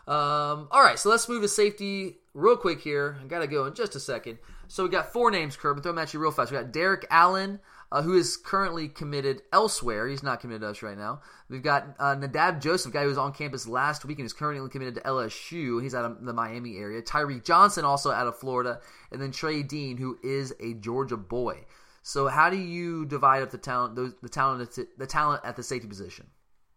Um, 0.06 0.68
all 0.70 0.82
right, 0.82 0.98
so 0.98 1.10
let's 1.10 1.28
move 1.28 1.42
to 1.42 1.48
safety 1.48 2.18
real 2.34 2.56
quick 2.56 2.80
here. 2.80 3.18
I 3.20 3.26
got 3.26 3.40
to 3.40 3.48
go 3.48 3.66
in 3.66 3.74
just 3.74 3.96
a 3.96 4.00
second. 4.00 4.38
So 4.68 4.84
we 4.84 4.90
got 4.90 5.12
four 5.12 5.30
names, 5.30 5.54
and 5.54 5.60
throw 5.60 5.74
them 5.92 5.98
at 5.98 6.14
you 6.14 6.20
real 6.20 6.30
fast. 6.30 6.52
We 6.52 6.58
got 6.58 6.72
Derrik 6.72 7.04
Allen, 7.10 7.58
uh, 7.92 8.00
who 8.00 8.14
is 8.14 8.38
currently 8.38 8.88
committed 8.88 9.42
elsewhere. 9.52 10.08
He's 10.08 10.22
not 10.22 10.40
committed 10.40 10.62
to 10.62 10.68
us 10.68 10.82
right 10.82 10.96
now. 10.96 11.20
We've 11.50 11.62
got 11.62 11.94
uh, 11.98 12.14
Nadab 12.14 12.62
Joseph, 12.62 12.90
guy 12.90 13.02
who 13.02 13.08
was 13.08 13.18
on 13.18 13.34
campus 13.34 13.68
last 13.68 14.06
week 14.06 14.18
and 14.18 14.24
is 14.24 14.32
currently 14.32 14.66
committed 14.70 14.94
to 14.94 15.02
LSU. 15.02 15.82
He's 15.82 15.94
out 15.94 16.06
of 16.06 16.24
the 16.24 16.32
Miami 16.32 16.78
area. 16.78 17.02
Tyreke 17.02 17.44
Johnson, 17.44 17.84
also 17.84 18.10
out 18.10 18.26
of 18.26 18.38
Florida. 18.38 18.80
And 19.12 19.20
then 19.20 19.30
Trey 19.30 19.62
Dean, 19.62 19.98
who 19.98 20.18
is 20.22 20.54
a 20.58 20.72
Georgia 20.72 21.18
boy. 21.18 21.66
So 22.02 22.28
how 22.28 22.48
do 22.48 22.56
you 22.56 23.04
divide 23.04 23.42
up 23.42 23.50
the 23.50 23.58
talent, 23.58 23.94
the, 23.94 24.14
the 24.22 24.28
talent, 24.28 24.78
the 24.96 25.06
talent 25.06 25.42
at 25.44 25.56
the 25.56 25.62
safety 25.62 25.86
position? 25.86 26.26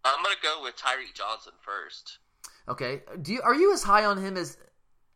I'm 0.04 0.22
gonna 0.22 0.36
go 0.44 0.62
with 0.64 0.76
Tyreke 0.76 1.14
Johnson 1.14 1.54
first. 1.62 2.20
Okay. 2.68 3.04
Do 3.22 3.32
you 3.32 3.42
are 3.42 3.56
you 3.56 3.74
as 3.74 3.84
high 3.84 4.04
on 4.04 4.18
him 4.18 4.36
as 4.36 4.58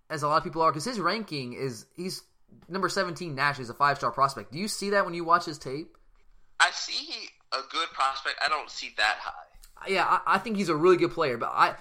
as 0.10 0.24
a 0.24 0.30
lot 0.30 0.38
of 0.38 0.44
people 0.46 0.62
are? 0.62 0.72
Because 0.72 0.86
his 0.86 1.00
ranking 1.00 1.54
is 1.54 1.88
he's 1.98 2.24
number 2.68 2.90
17 2.90 3.36
Nash 3.36 3.60
is 3.60 3.70
a 3.70 3.74
five 3.74 3.98
star 3.98 4.12
prospect. 4.12 4.52
Do 4.52 4.60
you 4.60 4.68
see 4.68 4.92
that 4.92 5.06
when 5.06 5.14
you 5.14 5.24
watch 5.24 5.46
his 5.46 5.58
tape? 5.58 5.98
I 6.60 6.72
see 6.72 7.30
a 7.52 7.62
good 7.72 7.90
prospect. 7.94 8.36
I 8.44 8.50
don't 8.50 8.70
see 8.70 8.94
that 8.98 9.18
high. 9.20 9.88
Yeah, 9.88 10.06
I, 10.06 10.36
I 10.36 10.38
think 10.40 10.58
he's 10.58 10.70
a 10.70 10.76
really 10.76 10.98
good 10.98 11.12
player, 11.12 11.38
but 11.38 11.50
I 11.50 11.76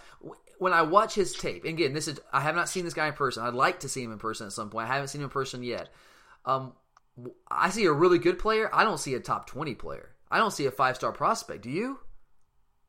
when 0.58 0.72
I 0.72 0.82
watch 0.82 1.14
his 1.14 1.34
tape, 1.34 1.64
and 1.64 1.74
again, 1.74 1.92
this 1.92 2.08
is 2.08 2.20
I 2.32 2.40
have 2.40 2.56
not 2.56 2.68
seen 2.68 2.84
this 2.84 2.94
guy 2.94 3.08
in 3.08 3.14
person. 3.14 3.44
I'd 3.44 3.54
like 3.54 3.80
to 3.80 3.88
see 3.88 4.02
him 4.02 4.12
in 4.12 4.18
person 4.18 4.46
at 4.46 4.52
some 4.52 4.70
point. 4.70 4.88
I 4.88 4.94
haven't 4.94 5.08
seen 5.08 5.20
him 5.20 5.26
in 5.26 5.30
person 5.30 5.62
yet. 5.62 5.88
Um, 6.44 6.72
I 7.50 7.70
see 7.70 7.84
a 7.84 7.92
really 7.92 8.18
good 8.18 8.38
player. 8.38 8.70
I 8.72 8.84
don't 8.84 8.98
see 8.98 9.14
a 9.14 9.20
top 9.20 9.46
20 9.48 9.74
player. 9.74 10.10
I 10.30 10.38
don't 10.38 10.52
see 10.52 10.66
a 10.66 10.70
five 10.70 10.96
star 10.96 11.12
prospect. 11.12 11.62
Do 11.62 11.70
you? 11.70 11.98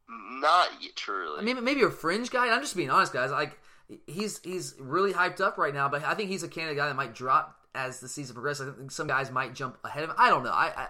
Not 0.09 0.69
yet, 0.81 0.95
truly. 0.95 1.39
I 1.39 1.43
mean, 1.43 1.63
maybe 1.63 1.83
a 1.83 1.89
fringe 1.89 2.31
guy. 2.31 2.49
I'm 2.49 2.61
just 2.61 2.75
being 2.75 2.89
honest, 2.89 3.13
guys. 3.13 3.31
Like 3.31 3.59
he's 4.07 4.39
he's 4.43 4.75
really 4.79 5.13
hyped 5.13 5.41
up 5.41 5.57
right 5.57 5.73
now, 5.73 5.89
but 5.89 6.03
I 6.03 6.13
think 6.13 6.29
he's 6.29 6.43
a 6.43 6.47
candidate 6.47 6.77
guy 6.77 6.87
that 6.87 6.95
might 6.95 7.13
drop 7.13 7.58
as 7.75 7.99
the 7.99 8.07
season 8.07 8.33
progresses. 8.33 8.69
I 8.69 8.77
think 8.77 8.91
some 8.91 9.07
guys 9.07 9.31
might 9.31 9.53
jump 9.53 9.77
ahead 9.83 10.03
of 10.03 10.09
him. 10.09 10.15
I 10.19 10.29
don't 10.29 10.43
know. 10.43 10.51
I, 10.51 10.73
I 10.75 10.87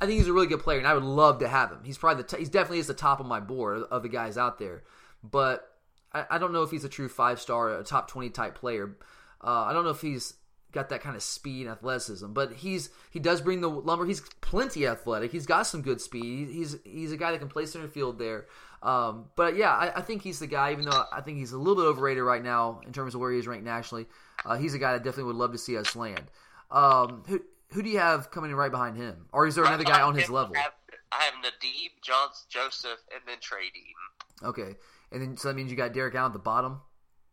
I 0.00 0.06
think 0.06 0.18
he's 0.18 0.28
a 0.28 0.32
really 0.32 0.46
good 0.46 0.60
player, 0.60 0.78
and 0.78 0.86
I 0.86 0.94
would 0.94 1.04
love 1.04 1.38
to 1.38 1.48
have 1.48 1.70
him. 1.70 1.80
He's 1.84 1.98
probably 1.98 2.22
the 2.22 2.28
t- 2.28 2.38
he's 2.38 2.48
definitely 2.48 2.80
is 2.80 2.86
the 2.88 2.94
top 2.94 3.20
of 3.20 3.26
my 3.26 3.40
board 3.40 3.82
of 3.90 4.02
the 4.02 4.08
guys 4.08 4.36
out 4.36 4.58
there, 4.58 4.82
but 5.22 5.70
I, 6.12 6.24
I 6.30 6.38
don't 6.38 6.52
know 6.52 6.62
if 6.62 6.70
he's 6.70 6.84
a 6.84 6.88
true 6.88 7.08
five 7.08 7.40
star, 7.40 7.78
a 7.78 7.84
top 7.84 8.08
twenty 8.08 8.30
type 8.30 8.56
player. 8.56 8.96
Uh, 9.42 9.66
I 9.68 9.72
don't 9.72 9.84
know 9.84 9.90
if 9.90 10.00
he's 10.00 10.34
got 10.74 10.88
that 10.90 11.00
kind 11.00 11.16
of 11.16 11.22
speed 11.22 11.62
and 11.62 11.70
athleticism. 11.70 12.32
But 12.32 12.52
he's 12.52 12.90
he 13.10 13.20
does 13.20 13.40
bring 13.40 13.60
the 13.60 13.70
lumber. 13.70 14.04
He's 14.04 14.20
plenty 14.40 14.86
athletic. 14.86 15.32
He's 15.32 15.46
got 15.46 15.62
some 15.62 15.80
good 15.80 16.00
speed. 16.00 16.50
He's 16.50 16.76
he's 16.84 17.12
a 17.12 17.16
guy 17.16 17.30
that 17.30 17.38
can 17.38 17.48
play 17.48 17.64
center 17.64 17.88
field 17.88 18.18
there. 18.18 18.46
Um, 18.84 19.30
but 19.34 19.56
yeah, 19.56 19.70
I, 19.70 19.98
I, 19.98 20.02
think 20.02 20.20
he's 20.20 20.38
the 20.38 20.46
guy. 20.46 20.72
Even 20.72 20.84
though 20.84 21.04
I 21.10 21.22
think 21.22 21.38
he's 21.38 21.52
a 21.52 21.58
little 21.58 21.74
bit 21.74 21.88
overrated 21.88 22.22
right 22.22 22.44
now 22.44 22.82
in 22.86 22.92
terms 22.92 23.14
of 23.14 23.20
where 23.20 23.32
he 23.32 23.38
is 23.38 23.46
ranked 23.46 23.64
nationally, 23.64 24.06
uh, 24.44 24.56
he's 24.56 24.74
a 24.74 24.78
guy 24.78 24.92
that 24.92 25.02
definitely 25.02 25.24
would 25.24 25.36
love 25.36 25.52
to 25.52 25.58
see 25.58 25.78
us 25.78 25.96
land. 25.96 26.24
Um, 26.70 27.22
who 27.26 27.40
who 27.72 27.82
do 27.82 27.88
you 27.88 27.98
have 27.98 28.30
coming 28.30 28.50
in 28.50 28.56
right 28.56 28.70
behind 28.70 28.98
him, 28.98 29.24
or 29.32 29.46
is 29.46 29.54
there 29.54 29.64
another 29.64 29.84
guy 29.84 30.02
on 30.02 30.14
his 30.14 30.28
level? 30.28 30.54
I 30.54 30.60
have, 30.60 30.72
I 31.10 31.22
have 31.22 31.34
Nadab, 31.42 31.92
Johnson, 32.02 32.46
Joseph, 32.50 32.98
and 33.10 33.22
then 33.26 33.38
Trey 33.40 33.70
Dean. 33.72 34.48
Okay, 34.48 34.76
and 35.10 35.22
then 35.22 35.36
so 35.38 35.48
that 35.48 35.54
means 35.54 35.70
you 35.70 35.78
got 35.78 35.94
Derrik 35.94 36.14
Allen 36.14 36.30
at 36.30 36.32
the 36.34 36.38
bottom. 36.38 36.82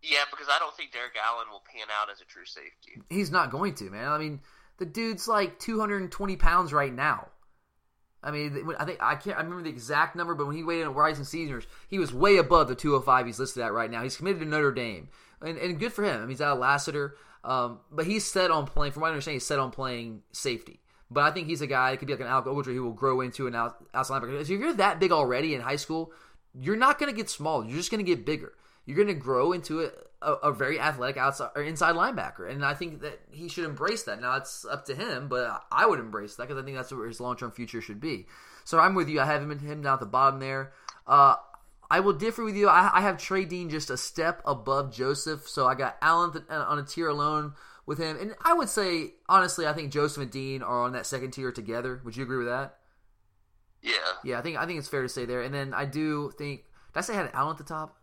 Yeah, 0.01 0.23
because 0.31 0.47
I 0.49 0.57
don't 0.57 0.75
think 0.75 0.91
Derrik 0.91 1.19
Allen 1.21 1.47
will 1.51 1.63
pan 1.69 1.87
out 2.01 2.09
as 2.09 2.21
a 2.21 2.25
true 2.25 2.45
safety. 2.45 3.01
He's 3.09 3.29
not 3.29 3.51
going 3.51 3.75
to, 3.75 3.89
man. 3.89 4.07
I 4.07 4.17
mean, 4.17 4.39
the 4.77 4.85
dude's 4.85 5.27
like 5.27 5.59
220 5.59 6.37
pounds 6.37 6.71
right 6.71 6.93
now. 6.93 7.27
I 8.23 8.31
mean, 8.31 8.73
I 8.77 8.85
think 8.85 8.99
I 9.01 9.15
can't. 9.15 9.37
I 9.37 9.41
remember 9.41 9.63
the 9.63 9.69
exact 9.69 10.15
number, 10.15 10.35
but 10.35 10.45
when 10.45 10.55
he 10.55 10.63
weighed 10.63 10.81
in 10.81 10.87
at 10.87 10.95
Rising 10.95 11.25
Seniors, 11.25 11.65
he 11.89 11.97
was 11.97 12.13
way 12.13 12.37
above 12.37 12.67
the 12.67 12.75
205 12.75 13.25
he's 13.25 13.39
listed 13.39 13.63
at 13.63 13.73
right 13.73 13.89
now. 13.89 14.03
He's 14.03 14.15
committed 14.15 14.41
to 14.41 14.45
Notre 14.45 14.71
Dame, 14.71 15.09
and, 15.41 15.57
and 15.57 15.79
good 15.79 15.91
for 15.91 16.03
him. 16.03 16.17
I 16.17 16.19
mean, 16.19 16.29
he's 16.29 16.41
out 16.41 16.53
of 16.53 16.59
Lassiter, 16.59 17.15
um, 17.43 17.79
but 17.91 18.05
he's 18.05 18.29
set 18.29 18.51
on 18.51 18.67
playing. 18.67 18.93
From 18.93 19.01
what 19.01 19.07
I 19.07 19.11
understand, 19.11 19.33
he's 19.33 19.45
set 19.45 19.59
on 19.59 19.71
playing 19.71 20.21
safety. 20.31 20.81
But 21.09 21.23
I 21.23 21.31
think 21.31 21.47
he's 21.47 21.61
a 21.61 21.67
guy 21.67 21.91
that 21.91 21.97
could 21.97 22.07
be 22.07 22.13
like 22.13 22.21
an 22.21 22.27
Alec 22.27 22.45
Ogletree 22.45 22.75
who 22.75 22.83
will 22.83 22.93
grow 22.93 23.21
into 23.21 23.47
an 23.47 23.55
outside 23.55 24.21
linebacker. 24.21 24.39
If 24.39 24.49
you're 24.49 24.73
that 24.73 24.99
big 24.99 25.11
already 25.11 25.55
in 25.55 25.61
high 25.61 25.75
school, 25.75 26.13
you're 26.53 26.77
not 26.77 26.99
going 26.99 27.11
to 27.11 27.15
get 27.15 27.29
smaller. 27.29 27.65
You're 27.65 27.77
just 27.77 27.91
going 27.91 28.05
to 28.05 28.09
get 28.09 28.25
bigger 28.25 28.53
you're 28.85 28.95
going 28.95 29.07
to 29.07 29.13
grow 29.13 29.51
into 29.51 29.81
a, 29.81 29.91
a, 30.21 30.33
a, 30.33 30.51
very 30.51 30.79
athletic 30.79 31.17
outside 31.17 31.49
or 31.55 31.63
inside 31.63 31.95
linebacker, 31.95 32.49
and 32.49 32.65
I 32.65 32.73
think 32.73 33.01
that 33.01 33.19
he 33.31 33.47
should 33.47 33.65
embrace 33.65 34.03
that. 34.03 34.21
Now 34.21 34.37
it's 34.37 34.65
up 34.65 34.85
to 34.85 34.95
him, 34.95 35.27
but 35.27 35.63
I 35.71 35.85
would 35.85 35.99
embrace 35.99 36.35
that 36.35 36.47
because 36.47 36.61
I 36.61 36.65
think 36.65 36.77
that's 36.77 36.91
where 36.91 37.07
his 37.07 37.19
long 37.19 37.37
term 37.37 37.51
future 37.51 37.81
should 37.81 37.99
be. 37.99 38.27
So 38.63 38.79
I'm 38.79 38.95
with 38.95 39.09
you. 39.09 39.19
I 39.19 39.25
have 39.25 39.41
him 39.41 39.57
him 39.59 39.81
down 39.81 39.93
at 39.93 39.99
the 39.99 40.05
bottom 40.05 40.39
there. 40.39 40.73
Uh, 41.05 41.35
I 41.89 41.99
will 41.99 42.13
differ 42.13 42.43
with 42.43 42.55
you. 42.55 42.69
I, 42.69 42.89
I, 42.93 43.01
have 43.01 43.17
Trey 43.17 43.43
Dean 43.43 43.69
just 43.69 43.89
a 43.89 43.97
step 43.97 44.41
above 44.45 44.93
Joseph, 44.93 45.49
so 45.49 45.67
I 45.67 45.75
got 45.75 45.97
Allen 46.01 46.45
uh, 46.49 46.65
on 46.67 46.79
a 46.79 46.83
tier 46.83 47.09
alone 47.09 47.53
with 47.85 47.97
him, 47.97 48.17
and 48.17 48.33
I 48.43 48.53
would 48.53 48.69
say 48.69 49.15
honestly, 49.27 49.67
I 49.67 49.73
think 49.73 49.91
Joseph 49.91 50.23
and 50.23 50.31
Dean 50.31 50.61
are 50.61 50.83
on 50.83 50.93
that 50.93 51.05
second 51.05 51.31
tier 51.31 51.51
together. 51.51 52.01
Would 52.05 52.15
you 52.15 52.23
agree 52.23 52.37
with 52.37 52.47
that? 52.47 52.77
Yeah. 53.81 53.91
Yeah, 54.23 54.39
I 54.39 54.41
think 54.41 54.57
I 54.57 54.65
think 54.65 54.79
it's 54.79 54.87
fair 54.87 55.01
to 55.01 55.09
say 55.09 55.25
there. 55.25 55.41
And 55.41 55.53
then 55.53 55.73
I 55.73 55.85
do 55.85 56.31
think 56.37 56.63
did 56.93 56.99
I 56.99 57.01
say 57.01 57.13
I 57.13 57.17
had 57.17 57.31
Allen 57.33 57.51
at 57.51 57.57
the 57.57 57.63
top? 57.63 57.97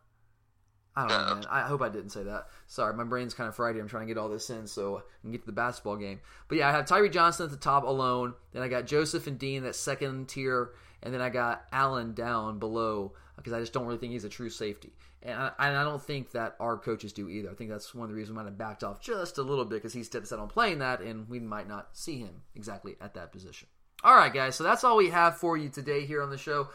I 0.98 1.06
don't 1.06 1.28
know, 1.28 1.34
man. 1.36 1.44
I 1.48 1.60
hope 1.62 1.80
I 1.80 1.88
didn't 1.88 2.10
say 2.10 2.24
that. 2.24 2.48
Sorry, 2.66 2.92
my 2.92 3.04
brain's 3.04 3.32
kind 3.32 3.48
of 3.48 3.54
fried 3.54 3.76
here. 3.76 3.82
I'm 3.82 3.88
trying 3.88 4.08
to 4.08 4.12
get 4.12 4.18
all 4.18 4.28
this 4.28 4.50
in 4.50 4.66
so 4.66 4.98
I 4.98 5.00
can 5.22 5.30
get 5.30 5.42
to 5.42 5.46
the 5.46 5.52
basketball 5.52 5.96
game. 5.96 6.20
But 6.48 6.58
yeah, 6.58 6.68
I 6.68 6.72
have 6.72 6.86
Tyreke 6.86 7.12
Johnson 7.12 7.44
at 7.44 7.52
the 7.52 7.56
top 7.56 7.84
alone. 7.84 8.34
Then 8.52 8.62
I 8.62 8.68
got 8.68 8.86
Joseph 8.86 9.28
and 9.28 9.38
Dean 9.38 9.62
that 9.62 9.76
second 9.76 10.28
tier, 10.28 10.70
and 11.02 11.14
then 11.14 11.20
I 11.20 11.28
got 11.28 11.66
Allen 11.70 12.14
down 12.14 12.58
below 12.58 13.12
because 13.36 13.52
I 13.52 13.60
just 13.60 13.72
don't 13.72 13.86
really 13.86 13.98
think 13.98 14.12
he's 14.12 14.24
a 14.24 14.28
true 14.28 14.50
safety. 14.50 14.92
And 15.22 15.34
I, 15.34 15.52
and 15.60 15.76
I 15.76 15.84
don't 15.84 16.02
think 16.02 16.32
that 16.32 16.56
our 16.58 16.76
coaches 16.76 17.12
do 17.12 17.28
either. 17.28 17.50
I 17.50 17.54
think 17.54 17.70
that's 17.70 17.94
one 17.94 18.04
of 18.04 18.10
the 18.10 18.16
reasons 18.16 18.36
we 18.36 18.42
might 18.42 18.48
have 18.48 18.58
backed 18.58 18.82
off 18.82 19.00
just 19.00 19.38
a 19.38 19.42
little 19.42 19.64
bit 19.64 19.76
because 19.76 19.92
he's 19.92 20.10
set 20.10 20.32
on 20.32 20.48
playing 20.48 20.80
that, 20.80 21.00
and 21.00 21.28
we 21.28 21.38
might 21.38 21.68
not 21.68 21.96
see 21.96 22.18
him 22.18 22.42
exactly 22.56 22.96
at 23.00 23.14
that 23.14 23.30
position. 23.30 23.68
All 24.02 24.16
right, 24.16 24.32
guys. 24.32 24.56
So 24.56 24.64
that's 24.64 24.82
all 24.82 24.96
we 24.96 25.10
have 25.10 25.36
for 25.36 25.56
you 25.56 25.68
today 25.68 26.06
here 26.06 26.22
on 26.22 26.30
the 26.30 26.38
show. 26.38 26.68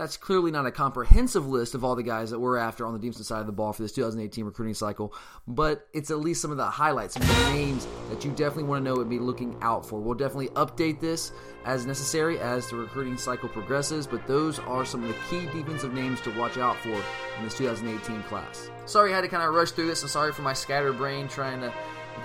That's 0.00 0.16
clearly 0.16 0.50
not 0.50 0.64
a 0.64 0.70
comprehensive 0.70 1.46
list 1.46 1.74
of 1.74 1.84
all 1.84 1.94
the 1.94 2.02
guys 2.02 2.30
that 2.30 2.38
we're 2.38 2.56
after 2.56 2.86
on 2.86 2.94
the 2.94 2.98
defensive 2.98 3.26
side 3.26 3.40
of 3.40 3.46
the 3.46 3.52
ball 3.52 3.74
for 3.74 3.82
this 3.82 3.92
2018 3.92 4.46
recruiting 4.46 4.72
cycle, 4.72 5.12
but 5.46 5.88
it's 5.92 6.10
at 6.10 6.20
least 6.20 6.40
some 6.40 6.50
of 6.50 6.56
the 6.56 6.64
highlights, 6.64 7.12
some 7.12 7.22
of 7.22 7.28
the 7.28 7.52
names 7.52 7.86
that 8.08 8.24
you 8.24 8.30
definitely 8.30 8.62
want 8.62 8.82
to 8.82 8.90
know 8.90 8.98
and 9.02 9.10
be 9.10 9.18
looking 9.18 9.58
out 9.60 9.84
for. 9.84 10.00
We'll 10.00 10.14
definitely 10.14 10.48
update 10.54 11.00
this 11.00 11.32
as 11.66 11.84
necessary 11.84 12.38
as 12.38 12.70
the 12.70 12.76
recruiting 12.76 13.18
cycle 13.18 13.50
progresses, 13.50 14.06
but 14.06 14.26
those 14.26 14.58
are 14.60 14.86
some 14.86 15.02
of 15.02 15.08
the 15.08 15.16
key 15.28 15.44
defensive 15.52 15.92
names 15.92 16.22
to 16.22 16.30
watch 16.38 16.56
out 16.56 16.78
for 16.78 16.88
in 16.88 17.44
this 17.44 17.58
2018 17.58 18.22
class. 18.22 18.70
Sorry 18.86 19.12
I 19.12 19.16
had 19.16 19.20
to 19.20 19.28
kind 19.28 19.42
of 19.42 19.52
rush 19.52 19.72
through 19.72 19.88
this, 19.88 20.00
and 20.00 20.10
sorry 20.10 20.32
for 20.32 20.40
my 20.40 20.54
scattered 20.54 20.96
brain 20.96 21.28
trying 21.28 21.60
to 21.60 21.70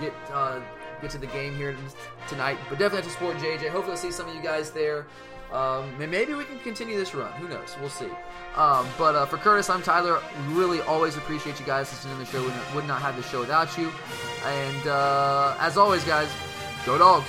get 0.00 0.14
uh, 0.32 0.60
get 1.02 1.10
to 1.10 1.18
the 1.18 1.26
game 1.26 1.54
here 1.56 1.76
tonight, 2.26 2.56
but 2.70 2.78
definitely 2.78 3.02
have 3.02 3.04
to 3.04 3.10
support 3.10 3.36
JJ. 3.36 3.68
Hopefully, 3.68 3.92
I'll 3.92 3.98
see 3.98 4.10
some 4.10 4.30
of 4.30 4.34
you 4.34 4.40
guys 4.40 4.70
there. 4.70 5.06
Um, 5.52 5.96
maybe 5.98 6.34
we 6.34 6.44
can 6.44 6.58
continue 6.60 6.96
this 6.96 7.14
run. 7.14 7.32
Who 7.34 7.48
knows? 7.48 7.76
We'll 7.80 7.88
see. 7.88 8.10
Um, 8.56 8.86
but 8.98 9.14
uh, 9.14 9.26
for 9.26 9.36
Curtis, 9.36 9.70
I'm 9.70 9.82
Tyler. 9.82 10.20
Really, 10.48 10.80
always 10.82 11.16
appreciate 11.16 11.60
you 11.60 11.66
guys 11.66 11.90
listening 11.92 12.14
to 12.14 12.24
the 12.24 12.26
show. 12.26 12.42
We 12.42 12.52
would 12.74 12.86
not 12.86 13.00
have 13.02 13.16
the 13.16 13.22
show 13.22 13.40
without 13.40 13.76
you. 13.78 13.90
And 14.44 14.86
uh, 14.88 15.56
as 15.60 15.76
always, 15.76 16.04
guys, 16.04 16.28
go 16.84 16.98
dogs. 16.98 17.28